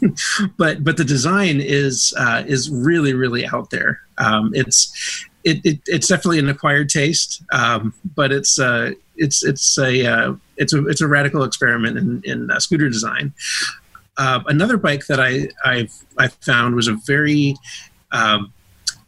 [0.57, 4.01] but but the design is uh, is really really out there.
[4.17, 9.77] Um, it's it, it, it's definitely an acquired taste, um, but it's uh, it's it's
[9.77, 13.33] a uh, it's a it's a radical experiment in in uh, scooter design.
[14.17, 17.55] Uh, another bike that I I've I found was a very
[18.11, 18.53] um,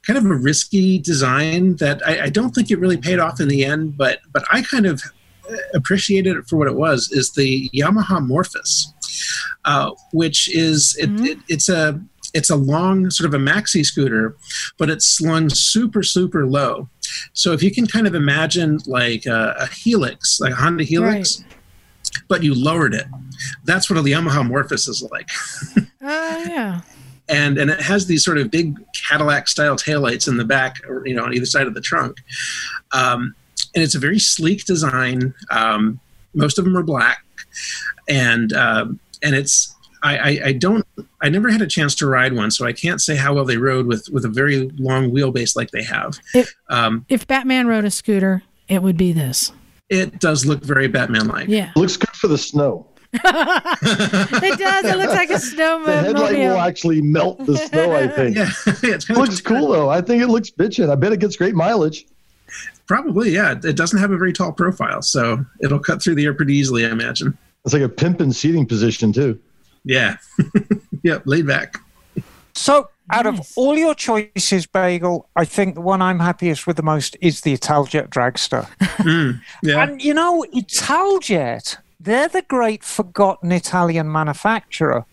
[0.05, 3.47] kind of a risky design that I, I don't think it really paid off in
[3.47, 5.01] the end, but but I kind of
[5.74, 7.11] appreciated it for what it was.
[7.11, 8.93] Is the Yamaha Morphous,
[9.66, 11.26] uh, which is it, Mhm.
[11.26, 12.01] it, it's a
[12.34, 14.36] it's a long sort of a maxi scooter,
[14.78, 16.89] but it's slung super super low.
[17.34, 21.43] So if you can kind of imagine like a, a Helix, like a Honda Helix,
[22.28, 23.05] but you lowered it.
[23.63, 25.30] That's what a Yamaha Morphous is like.
[25.78, 25.82] Uh,
[26.49, 26.82] yeah.
[27.30, 28.76] and and it has these sort of big
[29.07, 32.18] Cadillac style taillights in the back, or, you know, on either side of the trunk.
[32.91, 33.34] Um,
[33.74, 35.34] and it's a very sleek design.
[35.51, 35.99] Um,
[36.34, 37.24] most of them are black,
[38.09, 40.86] and um, and it's I, I, I don't
[41.22, 43.57] I never had a chance to ride one, so I can't say how well they
[43.57, 46.20] rode with with a very long wheelbase like they have.
[46.34, 49.51] If, Um, if Batman rode a scooter, it would be this.
[49.89, 51.47] it does look very Batman like.
[51.47, 52.88] Yeah, Looks good for the snow.
[53.13, 54.86] it does.
[54.86, 56.03] It looks like a snowman.
[56.03, 58.36] The headlight will actually melt the snow, I think.
[58.36, 58.49] Yeah,
[58.84, 59.89] it's It looks cool though.
[59.89, 60.89] I think it looks bitchin'.
[60.89, 62.05] I bet it gets great mileage.
[62.88, 63.55] Probably, yeah.
[63.63, 66.86] It doesn't have a very tall profile, so it'll cut through the air pretty easily,
[66.86, 67.38] I imagine.
[67.66, 69.39] It's like a pimpin' seating position too.
[69.84, 70.18] Yeah.
[71.03, 71.78] yep, laid back.
[72.53, 73.39] So, out Nice.
[73.39, 77.41] of all your choices, Bagel, I think the one I'm happiest with the most is
[77.41, 78.68] the Italjet Dragster.
[79.05, 79.84] Mm, yeah.
[79.84, 85.05] And you know, Italjet, they're the great forgotten Italian manufacturer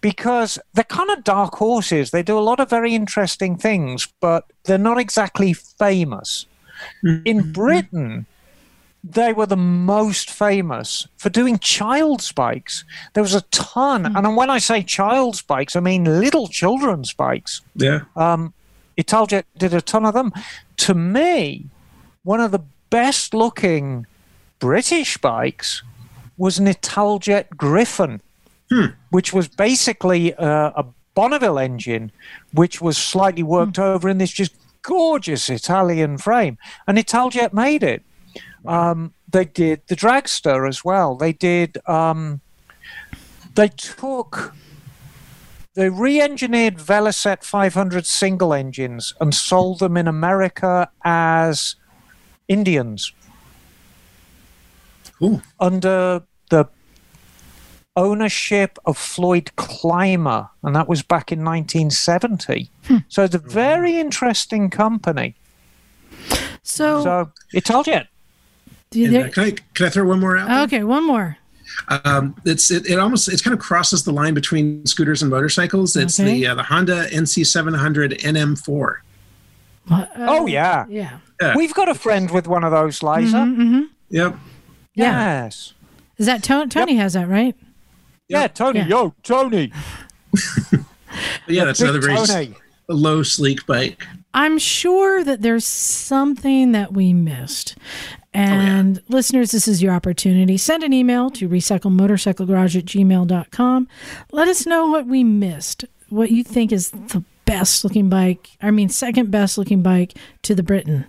[0.00, 2.10] because they're kind of dark horses.
[2.10, 6.46] They do a lot of very interesting things, but they're not exactly famous.
[7.24, 8.26] In Britain,
[9.04, 12.84] they were the most famous for doing child's bikes.
[13.14, 17.62] There was a ton, and when I say child's bikes, I mean little children's bikes.
[17.74, 18.02] yeah.
[18.16, 18.54] Um,
[18.98, 20.32] Italjet did a ton of them.
[20.78, 21.66] To me,
[22.24, 24.06] one of the best looking
[24.58, 25.82] British bikes
[26.36, 28.20] was an Italjet Griffon,
[29.10, 30.84] which was basically uh, a
[31.14, 32.12] Bonneville engine,
[32.52, 36.58] which was slightly worked over in this just gorgeous Italian frame.
[36.86, 38.02] And Italjet made it.
[38.66, 41.16] Um, they did the Dragster as well.
[41.16, 41.78] They did.
[41.88, 42.40] Um,
[43.54, 44.54] they took
[45.74, 51.76] they re-engineered Velocette 500 single engines and sold them in America as
[52.46, 53.12] Indians
[55.18, 55.40] Cool.
[55.58, 56.66] under the
[57.96, 62.70] ownership of Floyd Clymer, and that was back in 1970.
[63.08, 65.36] So it's a very interesting company.
[66.62, 67.84] So, So Italjet.
[67.84, 68.06] do you And,
[68.92, 70.48] there- can, I, can I throw one more out?
[70.48, 70.62] there?
[70.62, 71.36] okay, one more.
[71.88, 75.96] Um, it's it, it almost it kind of crosses the line between scooters and motorcycles.
[75.96, 76.40] It's Okay.
[76.40, 78.96] the uh, the Honda NC700 NM4.
[79.90, 80.84] Uh, Oh, yeah.
[80.88, 81.56] yeah, Yeah.
[81.56, 83.44] We've got a friend with one of those, Liza.
[83.46, 84.36] hmm Yep.
[84.94, 85.42] yeah.
[85.44, 85.72] Yes.
[86.18, 86.68] Is that Tony?
[86.68, 87.56] Tony has that right?
[88.28, 88.80] Yeah, Tony.
[88.80, 88.86] Yeah.
[88.88, 89.72] Yo, Tony.
[91.46, 92.54] Yeah, that's Big another very Tony.
[92.88, 94.02] low, sleek bike.
[94.32, 97.76] I'm sure that there's something that we missed.
[98.34, 100.56] Oh, and listeners, this is your opportunity.
[100.56, 103.88] Send an email to recyclemotorcyclegarage at gmail.com.
[104.30, 108.70] Let us know what we missed, what you think is the best looking bike, I
[108.70, 111.04] mean, second best looking bike to the Britten.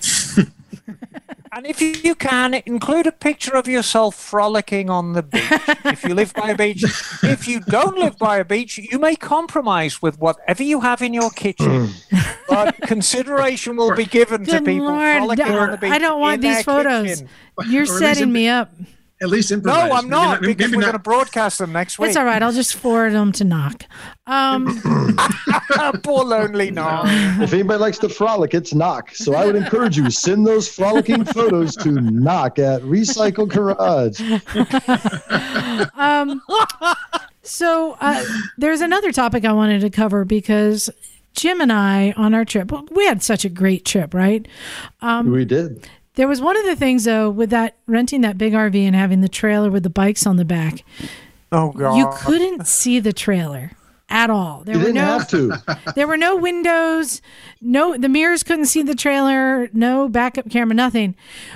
[1.52, 5.42] And if you, you can, include a picture of yourself frolicking on the beach.
[5.84, 6.84] if you live by a beach,
[7.24, 11.12] if you don't live by a beach, you may compromise with whatever you have in
[11.12, 11.88] your kitchen.
[11.88, 12.36] Mm.
[12.48, 15.90] but consideration will be given to people Lord, frolicking I- on the beach.
[15.90, 17.06] I don't want in these photos.
[17.08, 17.28] kitchen.
[17.66, 18.70] You're Or at least setting me up.
[19.22, 19.72] At least No.
[19.72, 22.08] I'm Maybe not, maybe because we're going to broadcast them next week.
[22.08, 22.42] It's all right.
[22.42, 23.84] I'll just forward them to Knock.
[24.26, 24.80] Um,
[26.02, 27.04] Poor lonely Knock.
[27.42, 29.14] If anybody likes to frolic, it's Knock.
[29.14, 34.20] So I would encourage you send those frolicking photos to Knock at Recycle Garage.
[35.98, 36.40] um,
[37.42, 38.24] so uh,
[38.56, 40.88] there's another topic I wanted to cover because
[41.34, 44.48] Jim and I on our trip, well, we had such a great trip, right?
[45.02, 45.86] Um, we did.
[46.14, 49.20] There was one of the things though with that renting that big RV and having
[49.20, 50.84] the trailer with the bikes on the back.
[51.52, 51.96] Oh, God.
[51.96, 53.72] You couldn't see the trailer
[54.08, 54.62] at all.
[54.64, 55.52] There You were didn't no have to.
[55.94, 57.22] there were no windows,
[57.60, 61.14] no the mirrors couldn't see the trailer, no backup camera, nothing.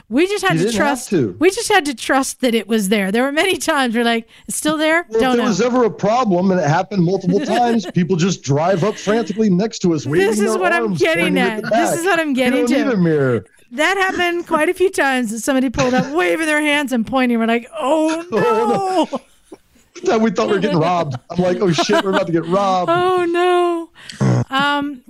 [0.08, 1.36] We just had You to didn't have trust to.
[1.40, 3.10] we just had to trust that it was there.
[3.10, 5.04] There were many times we're like, it's still there?
[5.08, 5.48] Well, Don't if there know.
[5.48, 9.80] was ever a problem and it happened multiple times, people just drive up frantically next
[9.80, 10.06] to us.
[10.06, 11.64] waving This is what I'm getting at.
[11.70, 12.84] This is what I'm getting you don't to.
[12.84, 13.44] Need a mirror.
[13.74, 17.38] That happened quite a few times that somebody pulled up waving their hands and pointing.
[17.38, 19.20] We're like, oh Oh, no.
[20.04, 21.16] That we thought we were getting robbed.
[21.30, 22.90] I'm like, oh shit, we're about to get robbed.
[22.94, 24.44] Oh no.
[24.50, 25.02] Um,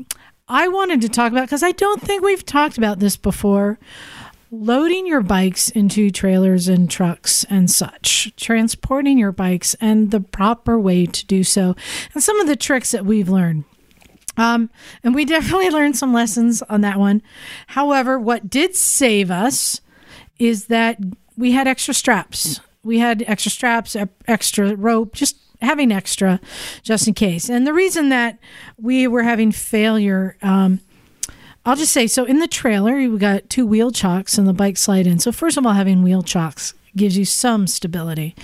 [0.49, 3.79] I wanted to talk about because I don't think we've talked about this before.
[4.51, 10.79] Loading your bikes into trailers and trucks and such, transporting your bikes and the proper
[10.79, 11.75] way to do so,
[12.13, 13.65] and some of the tricks that we've learned.
[14.37, 14.71] Um,
[15.03, 17.23] and we definitely learned some lessons on that one.
[17.69, 19.81] However, what did save us
[20.39, 20.99] is that
[21.37, 22.61] we had extra straps.
[22.83, 23.97] We had extra straps,
[24.27, 26.41] extra rope, just having extra
[26.83, 27.49] just in case.
[27.49, 28.39] And the reason that
[28.77, 30.81] we were having failure, um,
[31.65, 34.77] I'll just say so in the trailer, we got two wheel chocks and the bike
[34.77, 35.19] slide in.
[35.19, 38.37] So, first of all, having wheel chocks gives you some stability.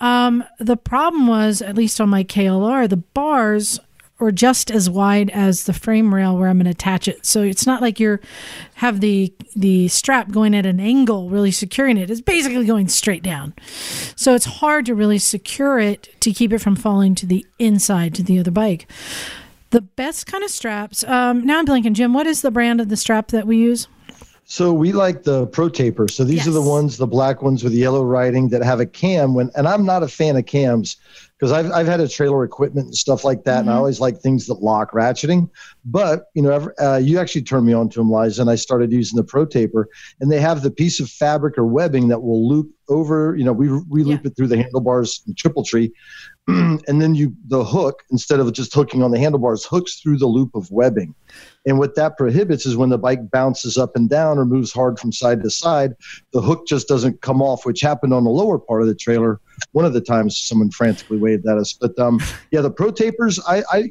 [0.00, 3.80] Um, the problem was, at least on my KLR, the bars
[4.20, 7.24] or just as wide as the frame rail where I'm going to attach it.
[7.24, 8.20] So it's not like you're
[8.74, 12.10] have the the strap going at an angle really securing it.
[12.10, 13.54] It's basically going straight down.
[14.16, 18.14] So it's hard to really secure it to keep it from falling to the inside
[18.16, 18.90] to the other bike.
[19.70, 21.04] The best kind of straps.
[21.04, 22.14] Um, now I'm blanking, Jim.
[22.14, 23.86] What is the brand of the strap that we use?
[24.50, 26.08] So we like the Pro Taper.
[26.08, 26.48] So these yes.
[26.48, 29.34] are the ones, the black ones with yellow writing that have a cam.
[29.34, 30.96] When and I'm not a fan of cams
[31.38, 33.60] because I've I've had a trailer equipment and stuff like that, mm-hmm.
[33.60, 33.78] and I mm-hmm.
[33.78, 35.50] always like things that lock ratcheting.
[35.84, 38.90] But you know, uh, you actually turned me on to them, Liza, and I started
[38.90, 39.86] using the Pro Taper,
[40.18, 43.36] and they have the piece of fabric or webbing that will loop over.
[43.36, 44.28] You know, we we loop yeah.
[44.28, 45.92] it through the handlebars and triple tree,
[46.88, 50.26] and then you the hook instead of just hooking on the handlebars hooks through the
[50.26, 51.14] loop of webbing
[51.66, 54.98] and what that prohibits is when the bike bounces up and down or moves hard
[54.98, 55.94] from side to side
[56.32, 59.38] the hook just doesn't come off which happened on the lower part of the trailer
[59.72, 62.18] one of the times someone frantically waved at us but um,
[62.50, 63.90] yeah the pro tapers i i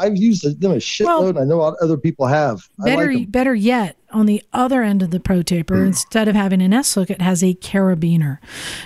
[0.00, 1.34] I've used them a shitload.
[1.34, 2.68] Well, I know other people have.
[2.78, 5.88] Better, like better yet, on the other end of the Pro Taper, mm.
[5.88, 8.38] instead of having an S hook, it has a carabiner.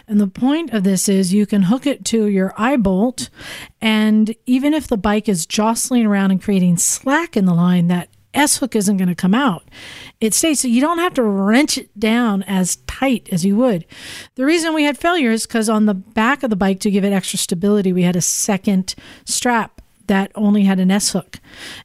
[0.08, 3.28] And the point of this is you can hook it to your eye bolt,
[3.80, 8.08] and even if the bike is jostling around and creating slack in the line, that
[8.34, 9.64] S hook isn't going to come out.
[10.20, 13.84] It stays so you don't have to wrench it down as tight as you would.
[14.36, 17.04] The reason we had failure is because on the back of the bike to give
[17.04, 18.94] it extra stability, we had a second
[19.24, 21.40] strap that only had an S hook.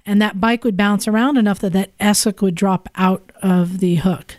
[0.05, 3.79] And that bike would bounce around enough that that S hook would drop out of
[3.79, 4.35] the hook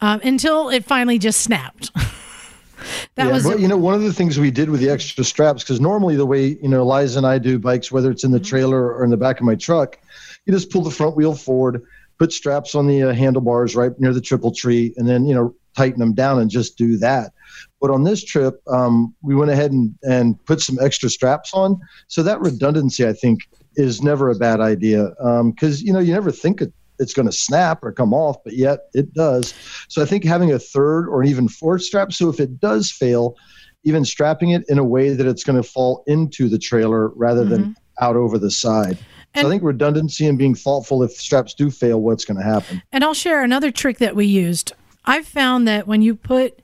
[0.00, 1.92] um, until it finally just snapped.
[3.14, 5.24] that yeah, was but, you know one of the things we did with the extra
[5.24, 8.30] straps because normally the way you know Liza and I do bikes whether it's in
[8.30, 8.44] the mm-hmm.
[8.44, 9.98] trailer or in the back of my truck
[10.44, 11.82] you just pull the front wheel forward
[12.18, 15.54] put straps on the uh, handlebars right near the triple tree and then you know
[15.74, 17.32] tighten them down and just do that
[17.80, 21.78] but on this trip, um, we went ahead and, and put some extra straps on.
[22.08, 23.40] So that redundancy, I think,
[23.74, 25.10] is never a bad idea
[25.52, 28.36] because, um, you know, you never think it, it's going to snap or come off,
[28.44, 29.54] but yet it does.
[29.88, 33.36] So I think having a third or even fourth strap, so if it does fail,
[33.84, 37.42] even strapping it in a way that it's going to fall into the trailer rather
[37.42, 37.50] mm-hmm.
[37.50, 38.98] than out over the side.
[39.34, 42.44] And so I think redundancy and being thoughtful if straps do fail, what's going to
[42.44, 42.82] happen.
[42.90, 44.72] And I'll share another trick that we used.
[45.04, 46.58] I've found that when you put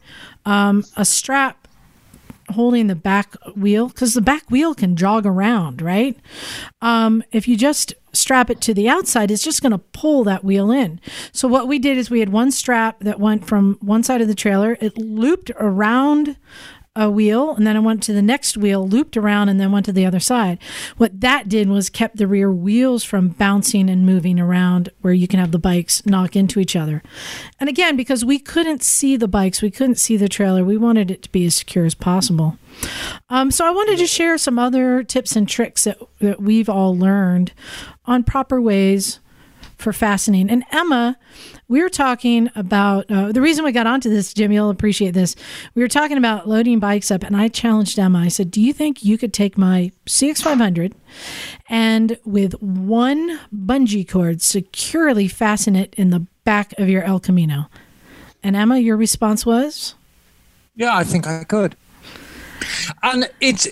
[0.45, 1.62] um, a strap
[2.51, 6.17] holding the back wheel because the back wheel can jog around, right?
[6.81, 10.45] Um, if you just strap it to the outside, it's just going to pull that
[10.45, 11.01] wheel in.
[11.33, 14.29] So, what we did is we had one strap that went from one side of
[14.29, 16.37] the trailer, it looped around
[16.95, 19.87] a wheel and then I went to the next wheel, looped around, and then went
[19.87, 20.59] to the other side.
[20.99, 25.27] What that did was kept the rear wheels from bouncing and moving around where you
[25.27, 27.03] can have the bikes knock into each other.
[27.59, 31.11] And again, because we couldn't see the bikes, we couldn't see the trailer, we wanted
[31.11, 32.59] it to be as secure as possible.
[33.31, 36.97] Um, so I wanted to share some other tips and tricks that, that we've all
[36.97, 37.53] learned
[38.05, 39.21] on proper ways
[39.83, 40.49] for fastening.
[40.49, 41.19] And Emma,
[41.69, 45.35] we were talking about uh, the reason we got onto this, Jim, you'll appreciate this.
[45.75, 48.21] We were talking about loading bikes up, and I challenged Emma.
[48.21, 50.93] I said, Do you think you could take my CX500
[51.69, 57.69] and with one bungee cord securely fasten it in the back of your El Camino?
[58.43, 59.95] And Emma, your response was?
[60.75, 61.77] Yeah, I think I could.
[63.03, 63.69] And it's,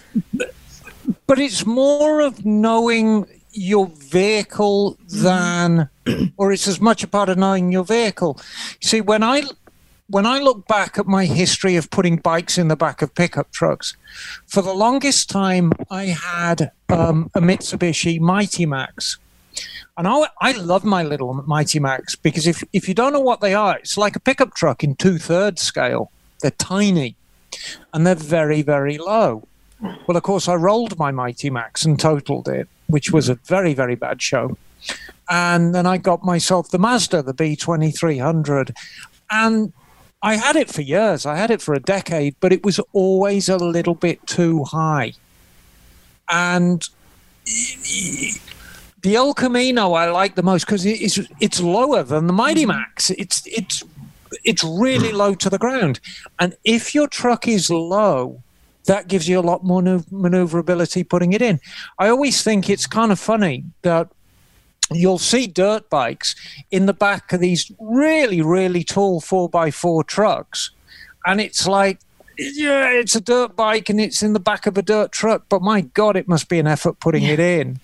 [1.26, 5.88] but it's more of knowing your vehicle than,
[6.36, 8.40] or it's as much a part of knowing your vehicle.
[8.80, 9.42] See, when I
[10.08, 13.52] when I look back at my history of putting bikes in the back of pickup
[13.52, 13.96] trucks,
[14.46, 19.18] for the longest time I had um, a Mitsubishi Mighty Max.
[19.96, 23.40] And I, I love my little Mighty Max because if, if you don't know what
[23.40, 26.10] they are, it's like a pickup truck in two thirds scale.
[26.40, 27.16] They're tiny
[27.92, 29.46] and they're very, very low.
[29.80, 33.74] Well, of course, I rolled my Mighty Max and totaled it which was a very,
[33.74, 34.56] very bad show.
[35.28, 38.74] And then I got myself the Mazda, the B2300.
[39.30, 39.72] And
[40.22, 41.24] I had it for years.
[41.24, 45.12] I had it for a decade, but it was always a little bit too high.
[46.28, 46.86] And
[49.02, 53.10] the El Camino I like the most because it's it's lower than the Mighty Max.
[53.10, 53.82] It's it's
[54.44, 56.00] it's really low to the ground.
[56.38, 58.42] And if your truck is low,
[58.86, 61.60] that gives you a lot more maneuverability putting it in.
[61.98, 64.08] I always think it's kind of funny that
[64.92, 66.34] you'll see dirt bikes
[66.70, 70.70] in the back of these really, really tall 4x4 trucks.
[71.26, 72.00] And it's like,
[72.38, 75.62] yeah, it's a dirt bike and it's in the back of a dirt truck, but
[75.62, 77.32] my God, it must be an effort putting yeah.
[77.32, 77.80] it in.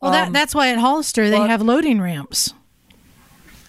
[0.00, 2.52] Well, um, that, that's why at Hollister they but, have loading ramps.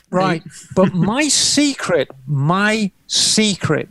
[0.10, 0.42] Right.
[0.76, 3.90] but my secret, my secret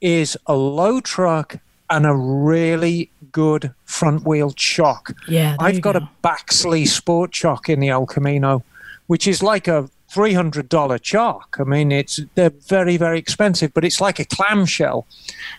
[0.00, 1.58] is a low truck
[1.94, 5.14] and a really good front wheel chock.
[5.28, 6.00] Yeah, I've got go.
[6.00, 8.62] a Baxley Sport chock in the El Camino,
[9.06, 11.56] which is like a three hundred dollar chock.
[11.58, 15.06] I mean, it's they're very very expensive, but it's like a clamshell.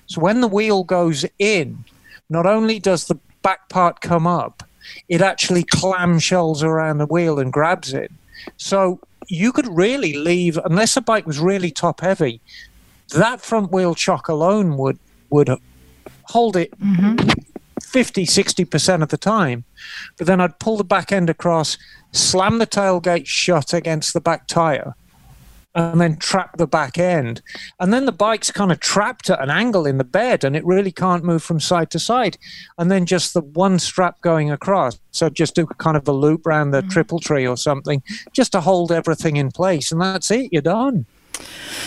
[0.07, 1.83] So when the wheel goes in,
[2.29, 4.63] not only does the back part come up,
[5.07, 8.11] it actually clamshells around the wheel and grabs it.
[8.57, 12.41] So you could really leave, unless the bike was really top heavy,
[13.09, 14.99] that front wheel chock alone would
[15.29, 15.49] would
[16.27, 17.17] hold it mm-hmm.
[17.81, 19.63] 50, 60% of the time.
[20.17, 21.77] But then I'd pull the back end across,
[22.11, 24.95] slam the tailgate shut against the back tire,
[25.75, 27.41] and then trap the back end.
[27.79, 30.65] And then the bike's kind of trapped at an angle in the bed and it
[30.65, 32.37] really can't move from side to side.
[32.77, 34.99] And then just the one strap going across.
[35.11, 36.89] So just do kind of a loop around the mm-hmm.
[36.89, 39.91] triple tree or something just to hold everything in place.
[39.91, 41.05] And that's it, you're done.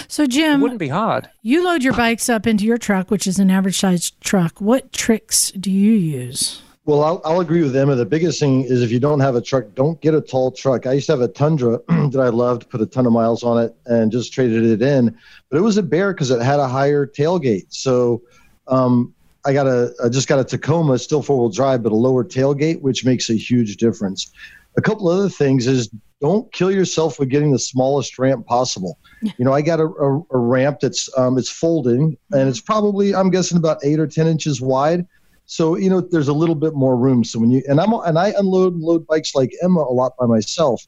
[0.09, 1.29] So, Jim, It Jim, wouldn't be hard.
[1.43, 4.61] you load your bikes up into your truck, which is an average sized truck.
[4.61, 6.63] What tricks do you use?
[6.87, 7.95] Well, I'll, I'll agree with Emma.
[7.97, 10.87] The biggest thing is if you don't have a truck, don't get a tall truck.
[10.87, 13.63] I used to have a Tundra that I loved, put a ton of miles on
[13.63, 15.15] it, and just traded it in.
[15.51, 17.67] But it was a bear because it had a higher tailgate.
[17.69, 18.23] So
[18.69, 19.13] um,
[19.45, 22.25] I got a, I just got a Tacoma, still four wheel drive, but a lower
[22.25, 24.31] tailgate, which makes a huge difference.
[24.79, 28.99] A couple other things is don't kill yourself with getting the smallest ramp possible.
[29.23, 33.15] You know, I got a, a, a ramp that's um, it's folding and it's probably
[33.15, 35.07] I'm guessing about eight or ten inches wide.
[35.47, 37.25] So you know, there's a little bit more room.
[37.25, 40.13] So when you and I'm and I unload and load bikes like Emma a lot
[40.19, 40.87] by myself.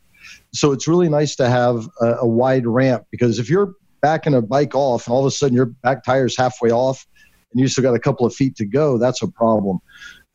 [0.52, 4.43] So it's really nice to have a, a wide ramp because if you're backing a
[4.43, 7.07] bike off and all of a sudden your back tire's halfway off
[7.52, 9.78] and you still got a couple of feet to go, that's a problem.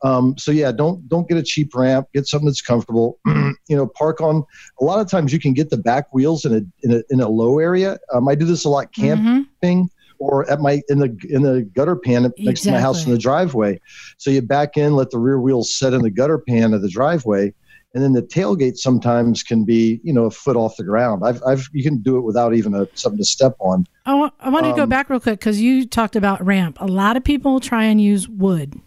[0.02, 2.08] Um, so yeah, don't don't get a cheap ramp.
[2.12, 3.18] Get something that's comfortable.
[3.26, 4.44] you know, park on.
[4.80, 7.20] A lot of times you can get the back wheels in a in a, in
[7.20, 7.98] a low area.
[8.12, 9.88] Um, I do this a lot camping Mhm.
[10.18, 13.18] or at my in the in the gutter pan next to my house in the
[13.18, 13.80] driveway.
[14.18, 16.90] So you back in, let the rear wheels set in the gutter pan of the
[16.90, 17.54] driveway,
[17.94, 21.22] and then the tailgate sometimes can be you know a foot off the ground.
[21.24, 23.86] I've I've you can do it without even a something to step on.
[24.04, 26.76] I want, I want to go Um, back real quick because you talked about ramp.
[26.80, 28.78] A lot of people try and use wood.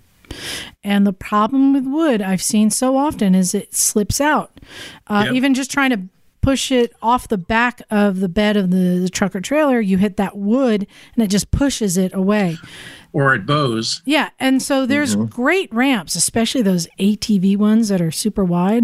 [0.83, 4.59] And the problem with wood I've seen so often is it slips out.
[5.07, 5.33] Uh, Yep.
[5.35, 6.01] Even just trying to
[6.41, 9.97] push it off the back of the bed of the, the truck or trailer, you
[9.97, 12.57] hit that wood and it just pushes it away.
[13.11, 14.01] or it bows.
[14.05, 18.83] Yeah, and so there's great ramps, especially those ATV ones that are super wide.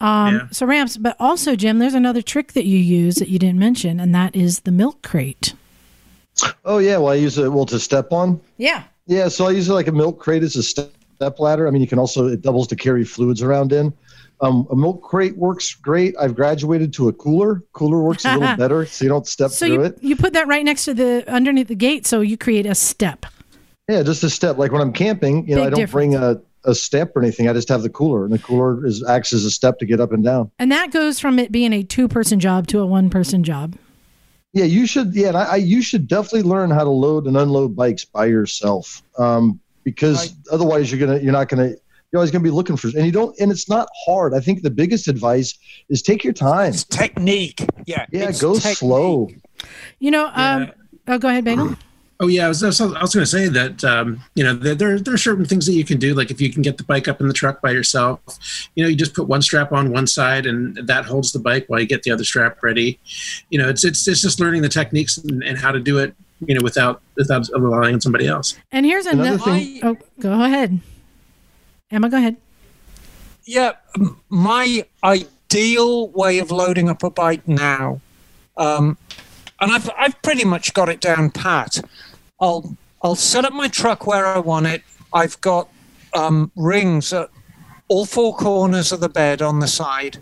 [0.00, 0.40] Um, Yeah.
[0.52, 4.00] So ramps, but also Jim, there's another trick that you use that you didn't mention,
[4.00, 5.52] and that is the milk crate.
[6.64, 8.40] Oh yeah, well I use it well to step on.
[8.56, 8.84] Yeah.
[9.10, 10.92] Yeah, so I use it like a milk crate as a step
[11.40, 11.66] ladder.
[11.66, 13.92] I mean, you can also it doubles to carry fluids around in.
[14.40, 16.14] Um, a milk crate works great.
[16.16, 17.64] I've graduated to a cooler.
[17.72, 19.98] Cooler works a little better, so you don't step So through you it.
[20.00, 23.26] you put that right next to the underneath the gate, so you create a step.
[23.88, 24.58] Yeah, just a step.
[24.58, 27.48] Like when I'm camping, you know, Big I don't bring a, a step or anything.
[27.48, 29.98] I just have the cooler, and the cooler is acts as a step to get
[29.98, 30.52] up and down.
[30.60, 33.74] And that goes from it being a two person job to a one person job.
[34.52, 35.14] Yeah, you should.
[35.14, 39.02] Yeah, I, I you should definitely learn how to load and unload bikes by yourself,
[39.18, 40.32] um, because Right.
[40.52, 43.38] otherwise you're gonna you're not gonna you're always gonna be looking for and you don't
[43.38, 44.34] and it's not hard.
[44.34, 45.56] I think the biggest advice
[45.88, 46.70] is take your time.
[46.72, 47.64] It's technique.
[47.86, 48.06] Yeah.
[48.10, 48.76] Yeah, it's go technique.
[48.78, 49.28] slow.
[50.00, 50.70] You know, um, Yeah.
[51.06, 51.76] oh, go ahead, Bagel.
[52.22, 54.74] Oh yeah, I was, I was, was going to say that um, you know there,
[54.74, 56.12] there there are certain things that you can do.
[56.14, 58.20] Like if you can get the bike up in the truck by yourself,
[58.74, 61.64] you know you just put one strap on one side and that holds the bike
[61.68, 62.98] while you get the other strap ready.
[63.48, 66.14] You know it's it's, it's just learning the techniques and, and how to do it.
[66.46, 68.54] You know without without relying on somebody else.
[68.70, 69.44] And here's Another another.
[69.52, 70.78] thing- Oh, go ahead.
[71.90, 72.36] Emma, go ahead.
[73.44, 73.72] Yeah,
[74.28, 78.00] my ideal way of loading up a bike now,
[78.56, 78.96] um,
[79.60, 81.80] and I've I've pretty much got it down pat.
[82.40, 84.82] I'll I'll set up my truck where I want it.
[85.12, 85.68] I've got
[86.14, 87.30] um, rings at
[87.88, 90.18] all four corners of the bed on the side,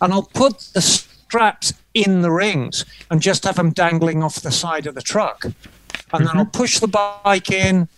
[0.00, 4.52] and I'll put the straps in the rings and just have them dangling off the
[4.52, 7.88] side of the truck, and then I'll push the bike in,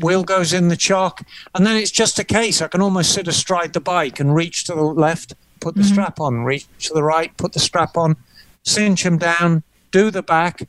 [0.00, 2.62] wheel goes in the chock, and then it's just a case.
[2.62, 6.20] I can almost sit astride the bike and reach to the left, put the strap
[6.20, 8.16] on, reach to the right, put the strap on,
[8.62, 10.68] cinch them down, do the back.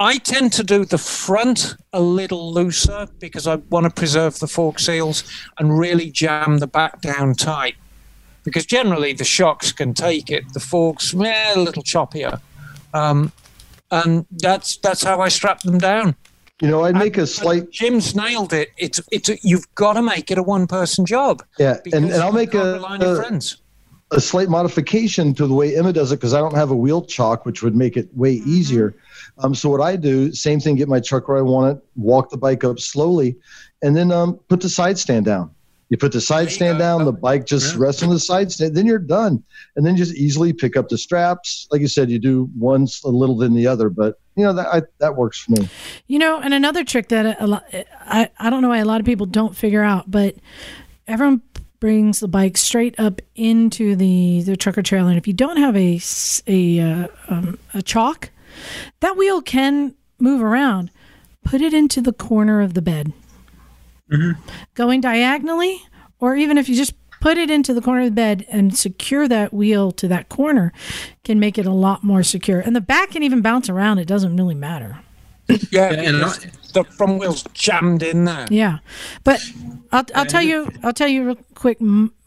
[0.00, 4.48] I tend to do the front a little looser because I want to preserve the
[4.48, 5.24] fork seals
[5.58, 7.74] and really jam the back down tight.
[8.42, 12.40] Because generally the shocks can take it, the forks eh, a little choppier,
[12.94, 13.30] um,
[13.90, 16.16] and that's that's how I strap them down.
[16.62, 18.70] You know, I'd make a slight Jim's nailed it.
[18.78, 21.42] It's it's a, you've got to make it a one person job.
[21.58, 23.59] yeah, and, and I'll make a, rely on your a friends.
[24.12, 27.02] A slight modification to the way Emma does it because I don't have a wheel
[27.02, 28.48] chock, which would make it way Mm-hmm.
[28.50, 28.94] easier.
[29.38, 32.30] Um, so what I do, same thing, get my truck where I want it, walk
[32.30, 33.36] the bike up slowly,
[33.82, 35.50] and then um, put the side stand down.
[35.90, 36.84] You put the side stand go.
[36.84, 37.80] down, the bike just Yeah.
[37.82, 39.42] rests on the side stand, then you're done.
[39.76, 41.66] And then just easily pick up the straps.
[41.70, 44.68] Like you said, you do one a little than the other, but you know that
[44.72, 45.68] I, that works for me.
[46.06, 47.64] You know, and another trick that a lot,
[48.06, 50.36] I, I don't know why a lot of people don't figure out, but
[51.08, 51.42] everyone
[51.80, 55.08] brings the bike straight up into the, the truck or trailer.
[55.08, 58.30] And if you don't have a, s- a, uh, um, a chalk,
[59.00, 60.90] that wheel can move around.
[61.44, 63.12] Put it into the corner of the bed.
[64.74, 65.80] Going diagonally,
[66.18, 69.28] or even if you just put it into the corner of the bed and secure
[69.28, 70.72] that wheel to that corner,
[71.24, 72.60] can make it a lot more secure.
[72.60, 73.98] And the back can even bounce around.
[73.98, 74.98] It doesn't really matter.
[75.70, 78.46] Yeah, and because the front wheel's jammed in there.
[78.50, 78.78] Yeah,
[79.24, 79.40] but
[79.92, 81.78] I'll, I'll tell you I'll tell you real quick.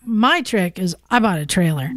[0.05, 1.91] My trick is I bought a trailer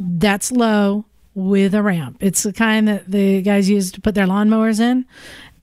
[0.00, 1.04] that's low
[1.34, 2.16] with a ramp.
[2.20, 5.04] It's the kind that the guys use to put their lawnmowers in.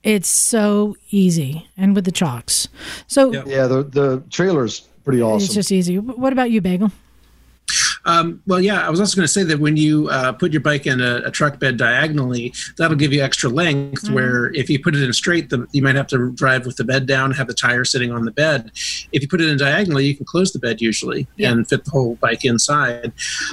[0.03, 2.67] It's so easy, and with the chocks.
[3.07, 5.45] So Yeah, the the trailer's pretty awesome.
[5.45, 5.99] it's just easy.
[5.99, 6.91] What about you, Bagel?
[8.05, 10.61] Um, well, yeah, I was also going to say that when you uh, put your
[10.61, 14.09] bike in a, a truck bed diagonally, that'll give you extra length.
[14.09, 16.83] Where if you put it in straight, the, you might have to drive with the
[16.83, 18.71] bed down, have the tire sitting on the bed.
[19.11, 21.51] If you put it in diagonally, you can close the bed usually Yeah.
[21.51, 23.11] and fit the whole bike inside.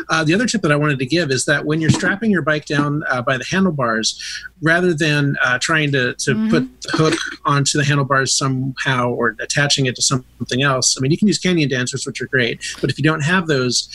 [0.08, 2.42] Uh, the other tip that I wanted to give is that when you're strapping your
[2.42, 4.18] bike down uh, by the handlebars,
[4.62, 7.14] rather than uh, trying to, to put the hook
[7.44, 11.38] onto the handlebars somehow or attaching it to something else, I mean, you can use
[11.38, 12.60] canyon dancers, which are great.
[12.80, 13.88] But if you don't have those,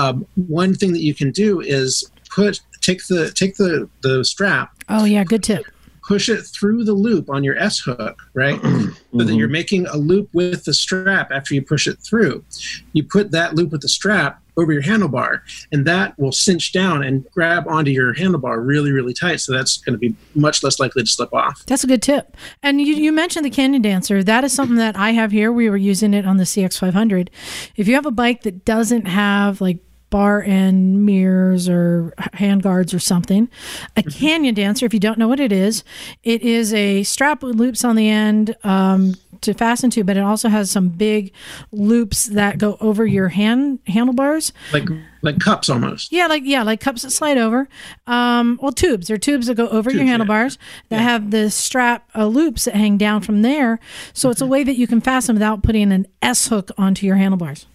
[0.00, 4.72] um, one thing that you can do is put take the take the the strap
[4.88, 5.64] Oh yeah, good tip.
[6.06, 8.60] push it through the loop on your S hook, right?
[9.12, 12.44] So that you're making a loop with the strap after you push it through.
[12.92, 15.40] You put that loop with the strap over your handlebar,
[15.72, 19.40] and that will cinch down and grab onto your handlebar really, really tight.
[19.40, 21.66] So that's going to be much less likely to slip off.
[21.66, 22.36] That's a good tip.
[22.62, 24.22] And you, you mentioned the Canyon Dancer.
[24.22, 25.50] That is something that I have here.
[25.50, 27.30] We were using it on the CX500.
[27.76, 29.78] If you have a bike that doesn't have like
[30.10, 33.48] bar end mirrors or hand guards or something,
[33.96, 35.84] a Canyon Dancer, if you don't know what it is,
[36.22, 40.20] it is a strap with loops on the end um, to fasten to, but it
[40.20, 41.32] also has some big
[41.72, 44.52] loops that go over your hand handlebars.
[44.72, 44.88] Like
[45.22, 46.12] like cups almost.
[46.12, 47.68] Yeah, like yeah, like cups that slide over.
[48.06, 49.08] Um, well, tubes.
[49.08, 50.10] They're tubes that go over your Tubes, yeah.
[50.10, 50.58] handlebars
[50.88, 53.78] that have the strap uh, loops that hang down from there.
[54.12, 57.16] So it's a way that you can fasten without putting an S hook onto your
[57.16, 57.66] handlebars.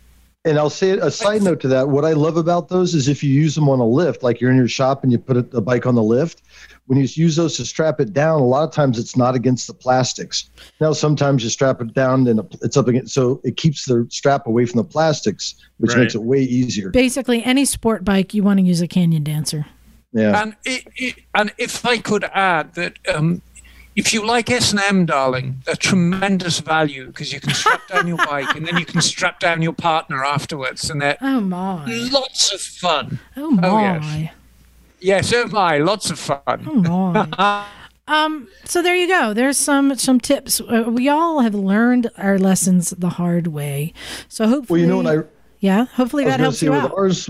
[0.45, 1.89] And I'll say a side note to that.
[1.89, 4.51] What I love about those is if you use them on a lift, like you're
[4.51, 6.43] in your shop and you put a, a bike on the lift,
[6.85, 9.65] when you use those to strap it down, a lot of times it's not against
[9.65, 10.51] the plastics.
[10.79, 14.45] Now, sometimes you strap it down and it's up against, so it keeps the strap
[14.45, 16.01] away from the plastics, which Right.
[16.01, 16.91] makes it way easier.
[16.91, 19.65] Basically, any sport bike you want to use a Canyon Dancer.
[20.13, 20.43] Yeah.
[20.43, 23.41] And it, it, and if I could add that, um,
[23.95, 28.07] if you like S and M, darling, they're tremendous value because you can strap down
[28.07, 31.85] your bike and then you can strap down your partner afterwards, and they're Oh my!
[32.11, 33.19] lots of fun.
[33.37, 33.67] Oh my!
[33.67, 34.31] Oh, yes.
[34.99, 36.41] Yes, oh my, lots of fun.
[36.67, 37.65] Oh my!
[38.07, 38.47] um.
[38.65, 39.33] So there you go.
[39.33, 40.59] There's some some tips.
[40.61, 43.93] Uh, we all have learned our lessons the hard way.
[44.27, 45.23] So Well, hopefully, you know, what I,
[45.59, 46.93] yeah, hopefully I that helps say you with out.
[46.97, 47.29] ours,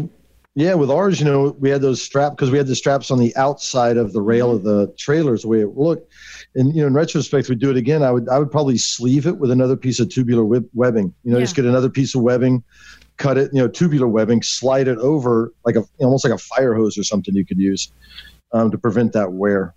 [0.56, 3.20] yeah, with ours, you know, we had those straps because we had the straps on
[3.20, 6.12] the outside of the rail of the trailers, the way it looked.
[6.56, 8.02] And you know, in retrospect, we do it again.
[8.02, 11.14] I would, I would probably sleeve it with another piece of tubular web- webbing.
[11.24, 12.64] You know, just get another piece of webbing,
[13.18, 16.74] cut it, you know, tubular webbing, slide it over like a almost like a fire
[16.74, 17.92] hose or something you could use
[18.54, 19.74] um, to prevent that wear.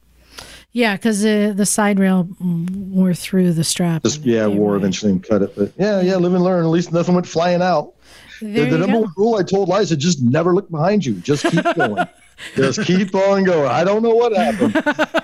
[0.70, 4.02] Yeah, because uh, the side rail wore through the strap.
[4.04, 5.56] Just yeah, wore eventually and cut it.
[5.56, 6.62] But yeah, yeah, live and learn.
[6.64, 7.94] At least nothing went flying out.
[8.40, 9.00] There The, the number go.
[9.00, 11.14] one rule I told Liza: just never look behind you.
[11.14, 12.06] Just keep going.
[12.54, 13.68] just keep on going.
[13.68, 14.74] I don't know what happened.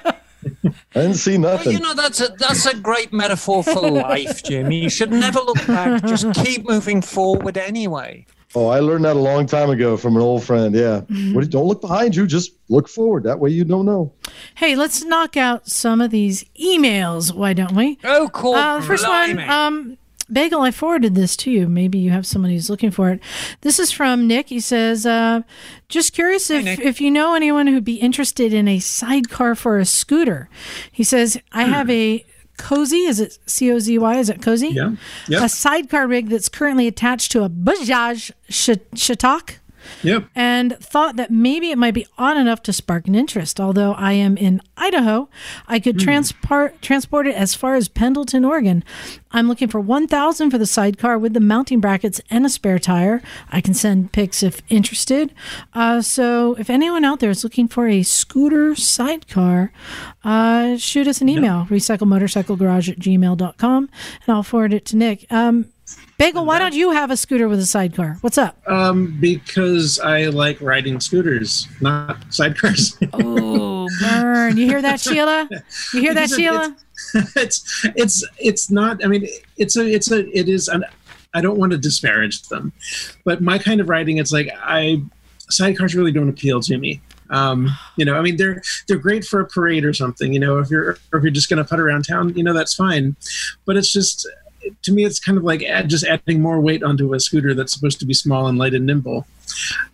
[0.94, 1.72] I didn't see Well, nothing.
[1.72, 4.70] you know, that's a that's a great metaphor for life, Jim.
[4.72, 6.04] You should never look back.
[6.04, 8.26] Just keep moving forward anyway.
[8.56, 10.74] oh, I learned that a long time ago from an old friend.
[10.74, 11.34] Yeah, Mm-hmm.
[11.34, 12.26] What- don't look behind you.
[12.26, 13.24] Just look forward.
[13.24, 14.12] That way you don't know.
[14.54, 17.34] Hey, let's knock out some of these emails.
[17.34, 17.98] Why don't we?
[18.04, 18.54] Oh, cool.
[18.54, 19.98] Uh, the first one, um,
[20.32, 21.68] Bagel, I forwarded this to you.
[21.68, 23.20] Maybe you have somebody who's looking for it.
[23.60, 24.48] This is from Nick.
[24.48, 25.42] He says, uh,
[25.88, 29.84] just curious if, if you know anyone who'd be interested in a sidecar for a
[29.84, 30.48] scooter.
[30.90, 32.24] He says, I have a
[32.56, 34.16] Cozy, is it C O Z Y?
[34.16, 34.68] Is it Cozy?
[34.68, 34.92] Yeah.
[35.28, 35.44] Yeah.
[35.44, 39.56] A sidecar rig that's currently attached to a Bajaj Sh- Chetak.
[40.02, 40.28] Yep.
[40.35, 43.61] and thought that maybe it might be odd enough to spark an interest.
[43.61, 45.28] Although I am in Idaho,
[45.66, 48.85] I could transport transport it as far as Pendleton, Oregon.
[49.31, 53.20] I'm looking for 1000 for the sidecar with the mounting brackets and a spare tire.
[53.51, 55.35] I can send pics if interested.
[55.73, 59.73] Uh, so if anyone out there is looking for a scooter sidecar,
[60.23, 63.89] uh, shoot us an email, recyclemotorcyclegarage at gmail.com,
[64.27, 65.27] and I'll forward it to Nick.
[65.32, 65.66] Um,
[66.16, 68.19] Bagel, why don't you have a scooter with a sidecar?
[68.20, 68.57] What's up?
[68.69, 72.95] Um, because I like riding scooters, not sidecars.
[73.15, 74.57] Oh, burn.
[74.57, 75.49] You hear that, Sheila?
[75.93, 76.77] You hear that, Sheila?
[77.36, 79.05] it's it's it's not.
[79.05, 79.27] I mean,
[79.57, 80.69] it's a it's a it is.
[80.69, 80.85] An,
[81.35, 82.73] I don't want to disparage them,
[83.24, 85.03] but my kind of riding, it's like I
[85.51, 87.01] sidecars really don't appeal to me.
[87.31, 90.32] Um, you know, I mean, they're they're great for a parade or something.
[90.32, 92.53] You know, if you're or if you're just going to put around town, you know,
[92.53, 93.16] that's fine.
[93.65, 94.27] But it's just
[94.82, 97.73] to me, it's kind of like add, just adding more weight onto a scooter that's
[97.73, 99.27] supposed to be small and light and nimble.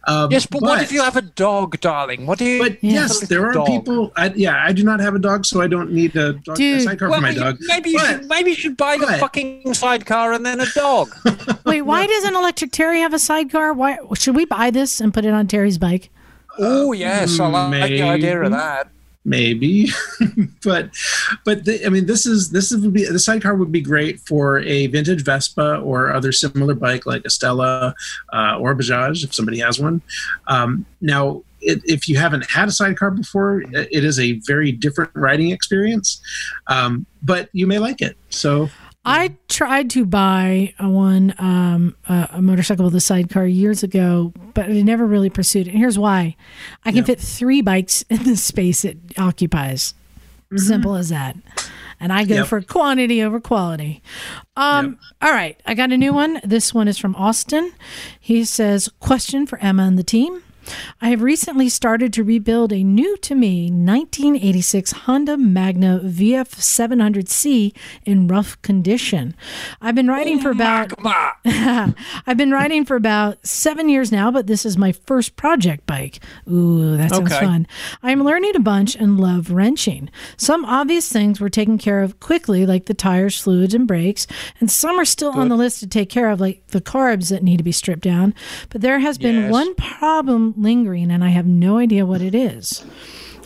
[0.06, 2.24] Um, Yes, but, what if you have a dog, darling?
[2.26, 2.58] What do you?
[2.62, 2.92] But Yeah.
[2.92, 3.66] yes, there are Dog.
[3.66, 4.12] people.
[4.16, 6.80] I, yeah, I do not have a dog, so I don't need a, dog, a
[6.80, 7.58] sidecar Well, for my dog.
[7.62, 11.14] maybe you But- should maybe you should buy the fucking sidecar and then a dog.
[11.66, 13.72] Wait, why doesn't Electric Terry have a sidecar?
[13.74, 16.10] Why should we buy this and put it on Terry's bike?
[16.58, 18.88] oh yes, I like the idea of that.
[19.30, 19.88] Maybe
[20.64, 20.90] but
[21.44, 24.58] but the, i mean this is this would be the sidecar would be great for
[24.60, 27.94] a vintage vespa or other similar bike like a stella
[28.32, 30.02] uh, or bajaj if somebody has one.
[30.46, 35.10] Um, now it, if you haven't had a sidecar before it is a very different
[35.14, 36.20] riding experience
[36.66, 38.16] um, but you may like it.
[38.30, 38.70] So
[39.04, 44.32] I tried to buy a one um, a, a motorcycle with a sidecar years ago,
[44.54, 45.70] but I never really pursued it.
[45.70, 46.36] And here's why:
[46.84, 49.94] I can fit three bikes in the space it occupies.
[50.56, 51.36] Simple as that.
[52.00, 52.46] And I go Yep.
[52.48, 54.02] for quantity over quality.
[54.56, 56.40] Um, All right, I got a new one.
[56.42, 57.72] This one is from Austin.
[58.18, 60.42] He says, "Question for Emma and the team."
[61.00, 67.74] I have recently started to rebuild a new to me 1986 Honda Magna VF700C
[68.04, 69.34] in rough condition.
[69.80, 70.92] I've been riding for about
[71.44, 76.20] I've been riding for about seven years now, but this is my first project bike.
[76.50, 77.44] Ooh, that sounds Okay.
[77.44, 77.66] fun.
[78.02, 80.10] I'm learning a bunch and love wrenching.
[80.36, 84.26] Some obvious things were taken care of quickly, like the tires, fluids, and brakes,
[84.60, 87.42] and some are still on the list to take care of, like the carbs that
[87.42, 88.34] need to be stripped down.
[88.70, 89.50] But there has been Yes.
[89.52, 92.84] one problem lingering, and I have no idea what it is.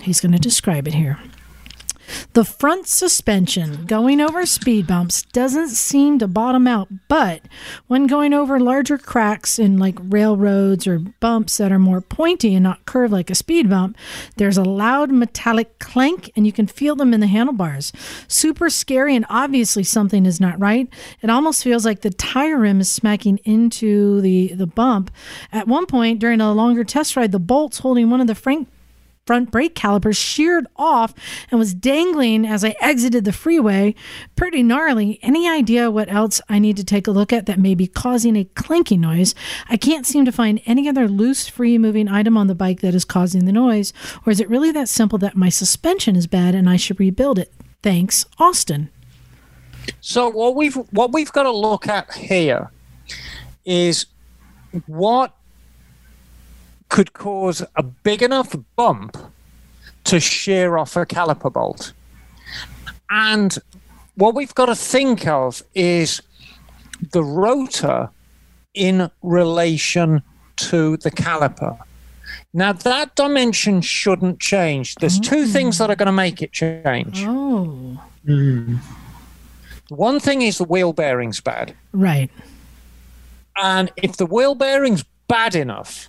[0.03, 1.19] He's going to describe it here.
[2.33, 7.43] The front suspension going over speed bumps doesn't seem to bottom out, but
[7.87, 12.65] when going over larger cracks in like railroads or bumps that are more pointy and
[12.65, 13.97] not curved like a speed bump,
[14.37, 17.93] there's a loud metallic clank and you can feel them in the handlebars.
[18.29, 20.89] Super scary and obviously something is not right.
[21.23, 25.11] It almost feels like the tire rim is smacking into the, the bump.
[25.53, 28.69] At one point during a longer test ride, the bolts holding one of the front
[29.27, 31.15] front brake calipers sheared off
[31.51, 33.95] and was dangling as I exited the freeway.
[34.37, 35.19] Pretty gnarly.
[35.23, 38.37] Any idea what else I need to take a look at that may be causing
[38.37, 39.35] a clanking noise?
[39.69, 42.95] I can't seem to find any other loose, free moving item on the bike that
[42.95, 43.93] is causing the noise.
[44.27, 47.39] Or is it really that simple that my suspension is bad and I should rebuild
[47.39, 47.53] it?
[47.83, 48.91] Thanks, Austin.
[50.01, 52.71] So what we've what we've got to look at here
[53.65, 54.07] is
[54.87, 55.37] what
[56.95, 59.17] could cause a big enough bump
[60.05, 61.93] to shear off a caliper bolt.
[63.11, 63.59] And
[64.15, 66.23] what we've got to think of is
[67.11, 68.11] the rotor
[68.75, 70.23] in relation
[70.69, 71.77] to the caliper.
[72.53, 74.95] Now that dimension shouldn't change.
[74.95, 77.25] There's two things that are going to make it change.
[77.27, 78.79] Oh, mm,
[79.89, 81.75] One thing is the wheel bearing's bad.
[81.93, 82.31] right.
[83.57, 86.09] And if the wheel bearing's bad enough,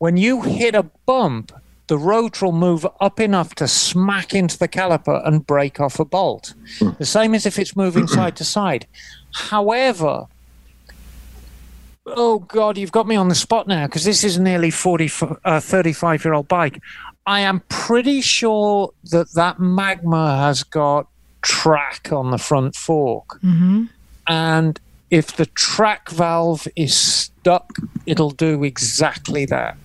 [0.00, 1.52] when you hit a bump,
[1.88, 6.06] the rotor will move up enough to smack into the caliper and break off a
[6.06, 6.54] bolt.
[6.98, 8.86] The same as if it's moving side to side.
[9.34, 10.26] However,
[12.06, 15.10] oh God, you've got me on the spot now because this is nearly 40,
[15.44, 16.80] uh, 35 year old bike.
[17.26, 21.08] I am pretty sure that that Magna has got
[21.42, 23.84] TRAC on the front fork hmm
[24.26, 27.72] and if the TRAC valve is stuck,
[28.06, 29.76] it'll do exactly that.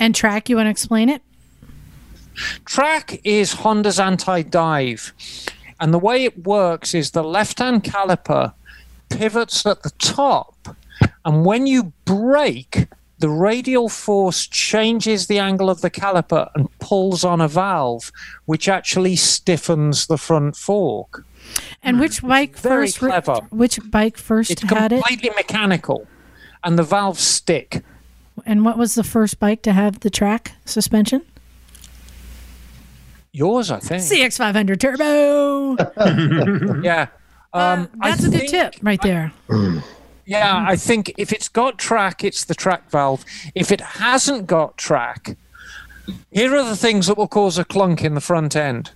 [0.00, 1.22] And TRAC, you want to explain it?
[2.64, 5.12] TRAC is Honda's anti dive,
[5.78, 8.54] and the way it works is the left hand caliper
[9.10, 10.74] pivots at the top,
[11.24, 12.86] and when you brake,
[13.18, 18.10] the radial force changes the angle of the caliper and pulls on a valve,
[18.46, 21.26] which actually stiffens the front fork.
[21.82, 22.68] And which bike Hmm.
[22.68, 22.98] Very first?
[22.98, 23.40] clever.
[23.50, 24.96] which bike first It's had it?
[24.96, 26.06] It's completely mechanical,
[26.64, 27.82] and the valves stick.
[28.46, 31.22] And what was the first bike to have the TRAC suspension?
[33.32, 34.02] Yours, I think.
[34.02, 36.80] CX500 Turbo.
[36.82, 37.06] Yeah.
[37.52, 39.32] Um, I That's a good tip right there.
[40.24, 43.24] Yeah, I think if it's got TRAC, it's the TRAC valve.
[43.56, 45.36] If it hasn't got TRAC,
[46.30, 48.92] here are the things that will cause a clunk in the front end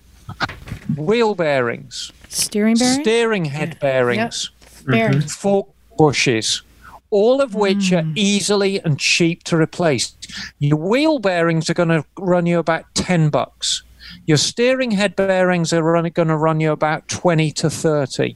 [0.97, 3.01] wheel bearings, Steering bearing?
[3.03, 4.49] steering head bearings,
[4.85, 5.21] bearing.
[5.21, 5.67] fork
[5.97, 6.61] bushes,
[7.09, 8.13] all of which are hmm.
[8.15, 10.15] easily and cheap to replace.
[10.59, 13.83] Your wheel bearings are going to run you about 10 bucks.
[14.25, 18.35] Your steering head bearings are going to run you about 20 to 30.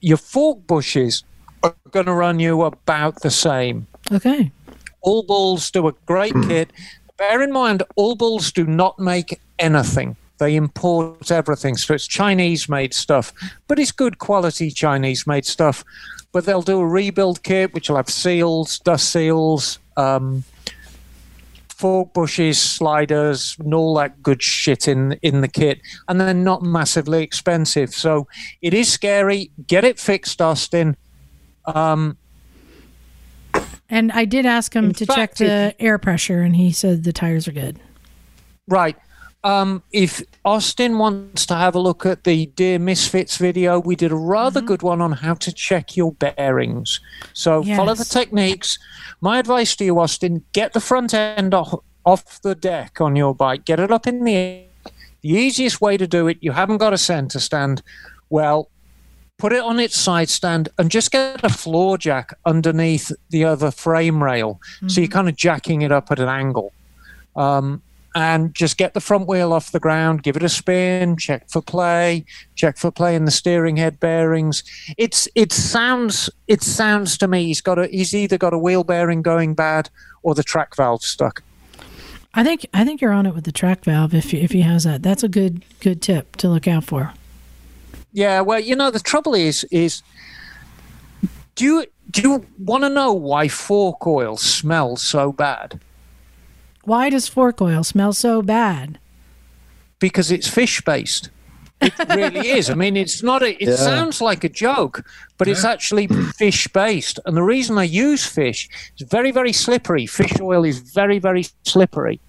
[0.00, 1.24] Your fork bushes
[1.62, 3.86] are going to run you about the same.
[4.12, 4.50] Okay.
[5.00, 6.48] All Balls do a great hmm.
[6.48, 6.70] kit.
[7.16, 10.16] Bear in mind, All Balls do not make anything.
[10.38, 11.76] They import everything.
[11.76, 13.32] So it's Chinese made stuff,
[13.68, 15.84] but it's good quality Chinese made stuff.
[16.32, 20.42] But they'll do a rebuild kit, which will have seals, dust seals, um,
[21.68, 26.62] fork bushes, sliders, and all that good shit in in the kit, and they're not
[26.62, 27.90] massively expensive.
[27.90, 28.26] So
[28.62, 29.50] it is scary.
[29.66, 30.96] Get it fixed, Austin.
[31.64, 32.16] Um,
[33.90, 37.12] And I did ask him to fact, check the air pressure, and he said the
[37.12, 37.78] tires are good.
[38.66, 38.96] Right.
[39.44, 44.10] Um, if Austin wants to have a look at the Dear Misfits video, we did
[44.10, 46.98] a rather good one on how to check your bearings.
[47.34, 48.78] So follow the techniques.
[49.20, 51.74] My advice to you, Austin, get the front end off,
[52.06, 54.64] off the deck on your bike, get it up in the air.
[55.20, 57.82] The easiest way to do it, you haven't got a center stand.
[58.30, 58.70] Well,
[59.36, 63.70] put it on its side stand and just get a floor jack underneath the other
[63.70, 64.58] frame rail.
[64.86, 66.72] So you're kind of jacking it up at an angle.
[67.36, 67.82] Um,
[68.14, 71.60] and just get the front wheel off the ground, give it a spin, check for
[71.60, 72.24] play,
[72.54, 74.62] check for play in the steering head bearings.
[74.96, 78.84] It's it sounds it sounds to me he's got a he's either got a wheel
[78.84, 79.90] bearing going bad
[80.22, 81.42] or the TRAC valve stuck.
[82.34, 84.84] I think I think you're on it with the TRAC valve if if he has
[84.84, 85.02] that.
[85.02, 87.12] That's a good good tip to look out for.
[88.12, 90.02] Yeah, well, you know the trouble is is
[91.56, 95.80] do you do you want to know why fork oil smells so bad?
[96.86, 98.98] Why does fork oil smell so bad?
[100.00, 101.30] because it's fish based.
[101.80, 102.68] It really is.
[102.68, 103.50] I mean, it's not a.
[103.62, 103.76] It Yeah.
[103.76, 105.02] sounds like a joke,
[105.38, 107.18] but it's actually fish based.
[107.24, 110.06] And the reason I use fish is very, very slippery.
[110.06, 112.20] Fish oil is very, very slippery,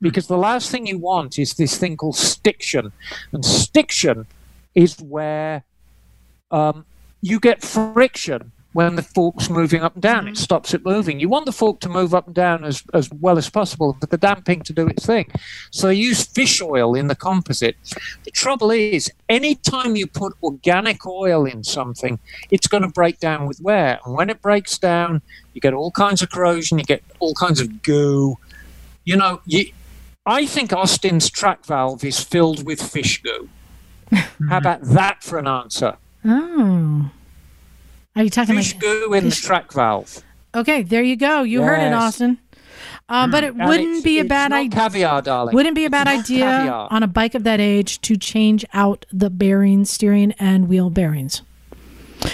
[0.00, 2.92] because the last thing you want is this thing called stiction,
[3.32, 4.26] and stiction
[4.74, 5.64] is where
[6.52, 6.84] um,
[7.22, 10.28] you get friction when the fork's moving up and down.
[10.28, 10.42] It mm-hmm.
[10.42, 11.18] stops it moving.
[11.18, 14.10] You want the fork to move up and down as, as well as possible, but
[14.10, 15.30] the damping to do its thing.
[15.70, 17.76] So I use fish oil in the composite.
[18.24, 22.18] The trouble is, anytime you put organic oil in something,
[22.50, 23.98] it's going to break down with wear.
[24.04, 25.22] And when it breaks down,
[25.54, 28.36] you get all kinds of corrosion, you get all kinds of goo.
[29.06, 29.72] You know, you,
[30.26, 33.48] I think Austin's TRAC valve is filled with fish goo.
[34.50, 35.96] How about that for an answer?
[36.26, 37.10] Oh.
[38.16, 40.22] Are you talking Fish like goo in the TRAC valve.
[40.54, 41.42] Okay, there you go.
[41.42, 42.38] You heard it, Austin.
[43.08, 44.70] Uh, but it And wouldn't it's- be a bad idea.
[44.80, 45.54] Caviar, darling.
[45.54, 46.88] Wouldn't be a bad idea caviar.
[46.90, 51.42] on a bike of that age to change out the bearings, steering, and wheel bearings.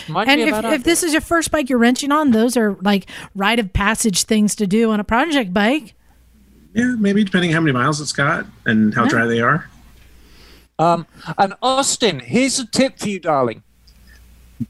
[0.09, 3.11] Might And if, if this is your first bike you're wrenching on, those are like
[3.35, 5.95] rite of passage things to do on a project bike.
[6.75, 9.09] Yeah, maybe depending how many miles it's got and how Yeah.
[9.09, 9.69] dry they are.
[10.79, 11.07] Um,
[11.37, 13.63] and Austin, here's a tip for you, darling.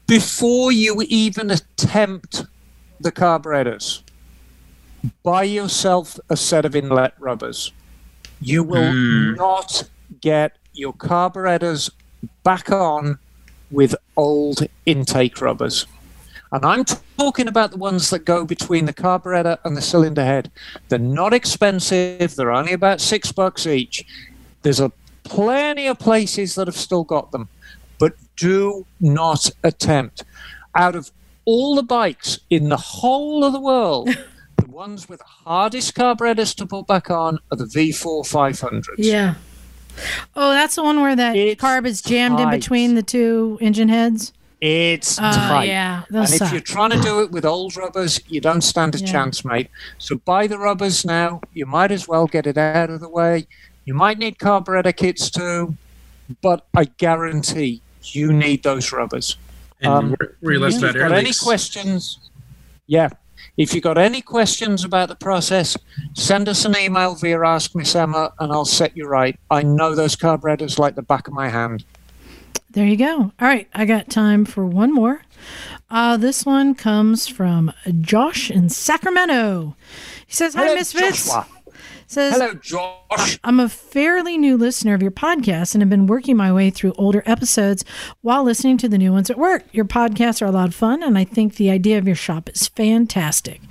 [0.07, 2.45] Before you even attempt
[2.99, 4.03] the carburetors,
[5.23, 7.71] buy yourself a set of inlet rubbers.
[8.41, 9.35] You will Hmm.
[9.35, 9.83] not
[10.21, 11.89] get your carburetors
[12.43, 13.19] back on
[13.71, 15.85] with old intake rubbers.
[16.51, 16.85] And I'm
[17.17, 20.51] talking about the ones that go between the carburetor and the cylinder head.
[20.87, 24.05] They're not expensive, they're only about six bucks each.
[24.61, 24.91] There's a
[25.23, 27.49] plenty of places that have still got them,
[28.37, 30.23] do not attempt.
[30.75, 31.11] Out of
[31.45, 34.07] all the bikes in the whole of the world,
[34.57, 38.85] the ones with the hardest carburetors to put back on are the V4 500s.
[38.97, 39.35] Yeah.
[40.35, 43.89] Oh, that's the one where that It's carb is jammed in between the two engine
[43.89, 44.33] heads.
[44.59, 45.65] It's Oh, tight.
[45.67, 46.03] yeah.
[46.09, 48.99] And Those if you're trying to do it with old rubbers, you don't stand a
[48.99, 49.05] Yeah.
[49.11, 49.69] chance, mate.
[49.99, 51.41] So buy the rubbers now.
[51.53, 53.45] You might as well get it out of the way.
[53.85, 55.75] You might need carburetor kits too,
[56.41, 59.37] but I guarantee you need those rubbers.
[59.83, 62.19] Um, where, where If you've got any questions,
[62.87, 63.09] yeah.
[63.55, 65.77] If you've got any questions about the process,
[66.13, 69.39] send us an email via Ask Miss Emma and I'll set you right.
[69.51, 71.85] I know those carburetors like the back of my hand.
[72.71, 73.31] There you go.
[73.39, 75.21] All right, I got time for one more.
[75.91, 77.71] Uh, this one comes from
[78.01, 79.75] Josh in Sacramento.
[80.25, 81.45] He says, "Hi, Hello, Misfits." Joshua.
[82.13, 83.39] Says, Hello, Josh.
[83.43, 86.93] I'm a fairly new listener of your podcast and have been working my way through
[86.95, 87.83] older episodes
[88.21, 89.63] while listening to the new ones at work.
[89.71, 92.49] Your podcasts are a lot of fun, and I think the idea of your shop
[92.49, 93.61] is fantastic.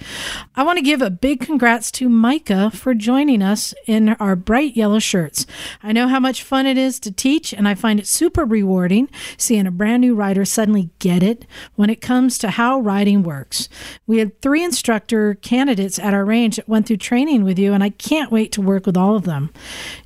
[0.56, 4.76] I want to give a big congrats to Micah for joining us in our bright
[4.76, 5.46] yellow shirts.
[5.80, 9.08] I know how much fun it is to teach, and I find it super rewarding
[9.36, 11.46] seeing a brand new writer suddenly get it
[11.76, 13.68] when it comes to how writing works.
[14.04, 17.84] We had three instructor candidates at our range that went through training with you, and
[17.84, 19.50] I can't wait to work with all of them.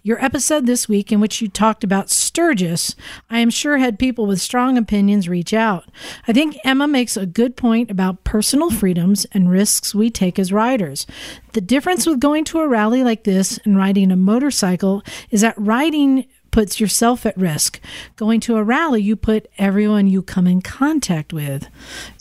[0.03, 2.95] Your episode this week, in which you talked about Sturgis,
[3.31, 5.85] I am sure had people with strong opinions reach out.
[6.29, 10.53] I think Emma makes a good point about personal freedoms and risks we take as
[10.53, 11.07] riders.
[11.53, 15.55] The difference with going to a rally like this and riding a motorcycle is that
[15.57, 17.81] riding puts yourself at risk.
[18.17, 21.69] Going to a rally, you put everyone you come in contact with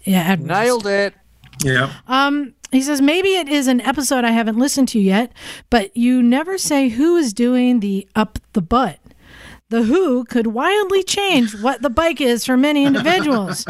[0.03, 0.49] yeah, at risk.
[0.49, 1.13] Nailed it.
[1.63, 1.93] Yeah.
[2.07, 5.31] Um, he says maybe it is an episode I haven't listened to yet,
[5.69, 8.99] but you never say who is doing the up the butt.
[9.69, 13.65] The who could wildly change what the bike is for many individuals.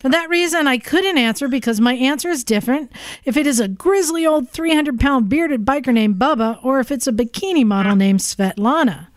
[0.00, 2.90] for that reason, I couldn't answer because my answer is different
[3.24, 7.06] if it is a grizzly old 300 pound bearded biker named Bubba or if it's
[7.06, 7.98] a bikini model mm.
[7.98, 9.08] named Svetlana.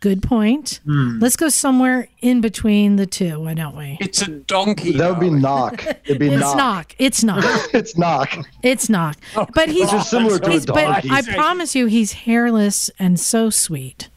[0.00, 0.78] Good point.
[0.84, 1.18] Hmm.
[1.18, 3.98] Let's go somewhere in between the two, why don't we?
[4.00, 4.92] It's a donkey.
[4.92, 5.84] That would be knock.
[6.04, 6.56] It'd be It's knock.
[6.56, 6.94] knock.
[6.98, 7.44] It's knock.
[7.74, 8.38] It's knock.
[8.62, 9.16] It's knock.
[9.34, 11.08] Oh, but he's Which similar to a He's- but donkey.
[11.10, 14.08] I promise you, he's hairless and so sweet.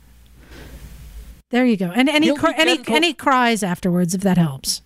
[1.49, 1.87] There you go.
[1.93, 4.81] And and he He'll cr- and he, and he cries afterwards if that helps.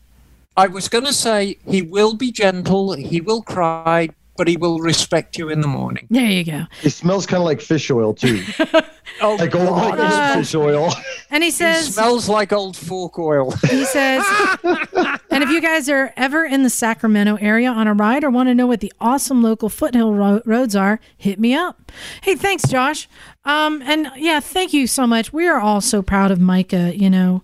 [0.57, 4.79] I was going to say he will be gentle, he will cry, but he will
[4.79, 6.07] respect you in the morning.
[6.09, 6.63] There you go.
[6.83, 8.43] It smells kind of like fish oil too,
[9.21, 10.35] Oh, like old, like God.
[10.37, 10.89] old fish oil.
[11.31, 13.51] And he He says smells like old fork oil.
[13.69, 14.23] he says
[14.63, 18.47] and if you guys are ever in the Sacramento area on a ride or want
[18.47, 21.91] to know what the awesome local foothill ro- roads are, hit me up.
[22.21, 23.09] Hey, thanks Josh.
[23.43, 25.33] Um and yeah, thank you so much.
[25.33, 27.41] We are all so proud of Micah, you know,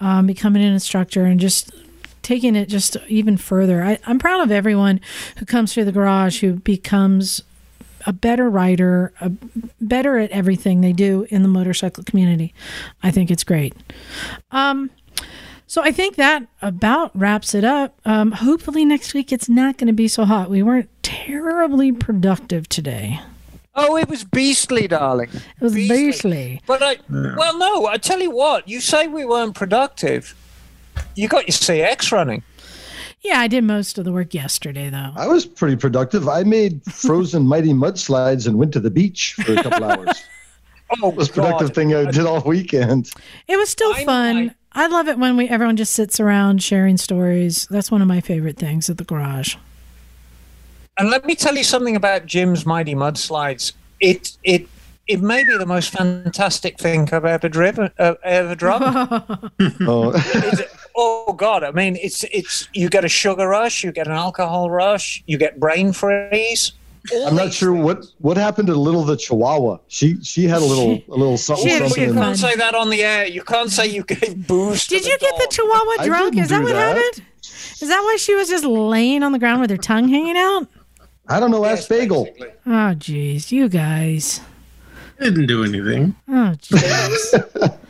[0.00, 1.70] um, becoming an instructor and just
[2.22, 3.82] taking it just even further.
[3.82, 5.00] I, I'm proud of everyone
[5.38, 7.42] who comes through the garage who becomes
[8.06, 9.30] a better writer, a,
[9.80, 12.52] better at everything they do in the motorcycle community.
[13.02, 13.74] I think it's great.
[14.50, 14.90] Um,
[15.66, 17.98] so I think that about wraps it up.
[18.04, 20.50] Um, hopefully next week it's not going to be so hot.
[20.50, 23.20] We weren't terribly productive today.
[23.74, 25.30] Oh, it was beastly, darling.
[25.32, 26.60] It was beastly.
[26.66, 30.34] But I, well, no, I tell you what, you say we weren't productive.
[31.14, 32.42] You got your CX running.
[33.22, 35.10] Yeah, I did most of the work yesterday though.
[35.14, 36.28] I was pretty productive.
[36.28, 40.24] I made frozen mighty mudslides and went to the beach for a couple hours.
[41.02, 41.74] Oh, Most productive God.
[41.74, 43.10] thing I did all weekend.
[43.48, 44.54] It was still I- fun.
[44.74, 47.66] I, love it when we everyone just sits around sharing stories.
[47.70, 49.56] That's one of my favorite things at the garage.
[50.98, 53.72] And let me tell you something about Jim's Mighty Mudslides.
[54.00, 54.66] It it
[55.06, 58.92] it may be the most fantastic thing I've ever driven, uh, ever driven.
[59.82, 60.60] Oh, It's-
[60.96, 61.62] oh God!
[61.64, 65.38] I mean, it's it's you get a sugar rush, you get an alcohol rush, you
[65.38, 66.72] get brain freeze.
[67.12, 67.84] All I'm not sure things.
[67.84, 69.78] what what happened to little the Chihuahua.
[69.88, 71.94] She she had a little a little something She something.
[71.94, 73.26] she in You can't say that on the air.
[73.26, 74.86] You can't say you gave booze.
[74.86, 75.48] to Did you get the.
[75.50, 76.36] Chihuahua drunk?
[76.36, 76.96] Is that what that.
[76.96, 77.26] happened?
[77.42, 80.68] Is that why she was just laying on the ground with her tongue hanging out?
[81.28, 81.64] I don't know.
[81.64, 82.24] Ask Bagel.
[82.24, 82.48] basically.
[82.66, 84.40] Oh, jeez, you guys.
[85.20, 86.14] Didn't do anything.
[86.28, 87.78] Oh, jeez.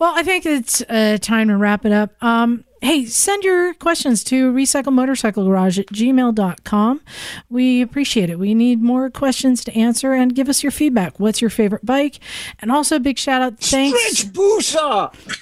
[0.00, 2.10] well, I think it's uh, time to wrap it up.
[2.24, 7.02] Um, hey, send your questions to Recycle Motorcycle Garage at gmail.com.
[7.50, 8.38] We appreciate it.
[8.38, 11.20] We need more questions to answer and give us your feedback.
[11.20, 12.18] What's your favorite bike?
[12.60, 13.58] And also, a big shout out.
[13.58, 14.22] Thanks.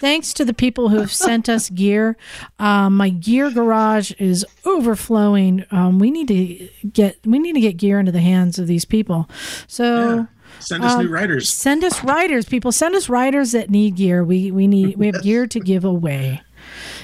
[0.00, 2.16] Thanks to the people who have sent us gear.
[2.58, 5.64] Um, my gear garage is overflowing.
[5.70, 8.84] Um, we need to get we need to get gear into the hands of these
[8.84, 9.30] people.
[9.68, 10.26] So
[10.60, 11.48] Send us new writers.
[11.48, 12.72] send us riders, people.
[12.72, 14.24] Send us riders that need gear.
[14.24, 16.42] We we need we have gear to give away.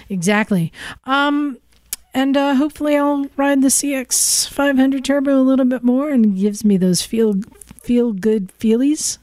[0.09, 0.72] Exactly.
[1.05, 1.59] Um,
[2.12, 6.64] and uh, hopefully I'll ride the CX 500 Turbo a little bit more, and gives
[6.64, 7.35] me those feel
[7.82, 9.18] feel good feelies.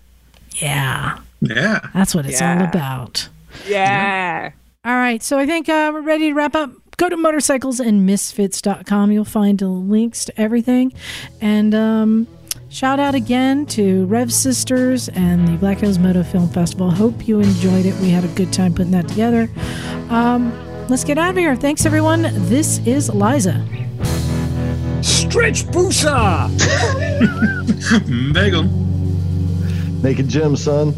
[0.56, 1.80] Yeah, Yeah.
[1.94, 3.30] that's what it's all about.
[3.68, 4.52] Yeah.
[4.84, 6.72] All right, so I think uh, we're ready to wrap up.
[6.98, 9.12] Go to motorcyclesandmisfits.com.
[9.12, 10.94] You'll find links to everything.
[11.40, 12.28] And um,
[12.72, 16.90] shout out again to Rev Sisters and the Black Hills Moto Film Festival.
[16.90, 17.94] Hope you enjoyed it.
[18.02, 19.50] We had a good time putting that together.
[20.10, 20.52] Um,
[20.88, 21.56] let's get out of here.
[21.56, 22.24] Thanks, everyone.
[22.50, 23.66] This is Liza.
[25.02, 26.50] Stretch Busa.
[28.34, 28.64] Bagel.
[30.02, 30.94] Naked Jim, son.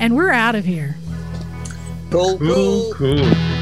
[0.00, 0.96] And we're out of here.
[2.10, 3.61] Cool, Cool, cool.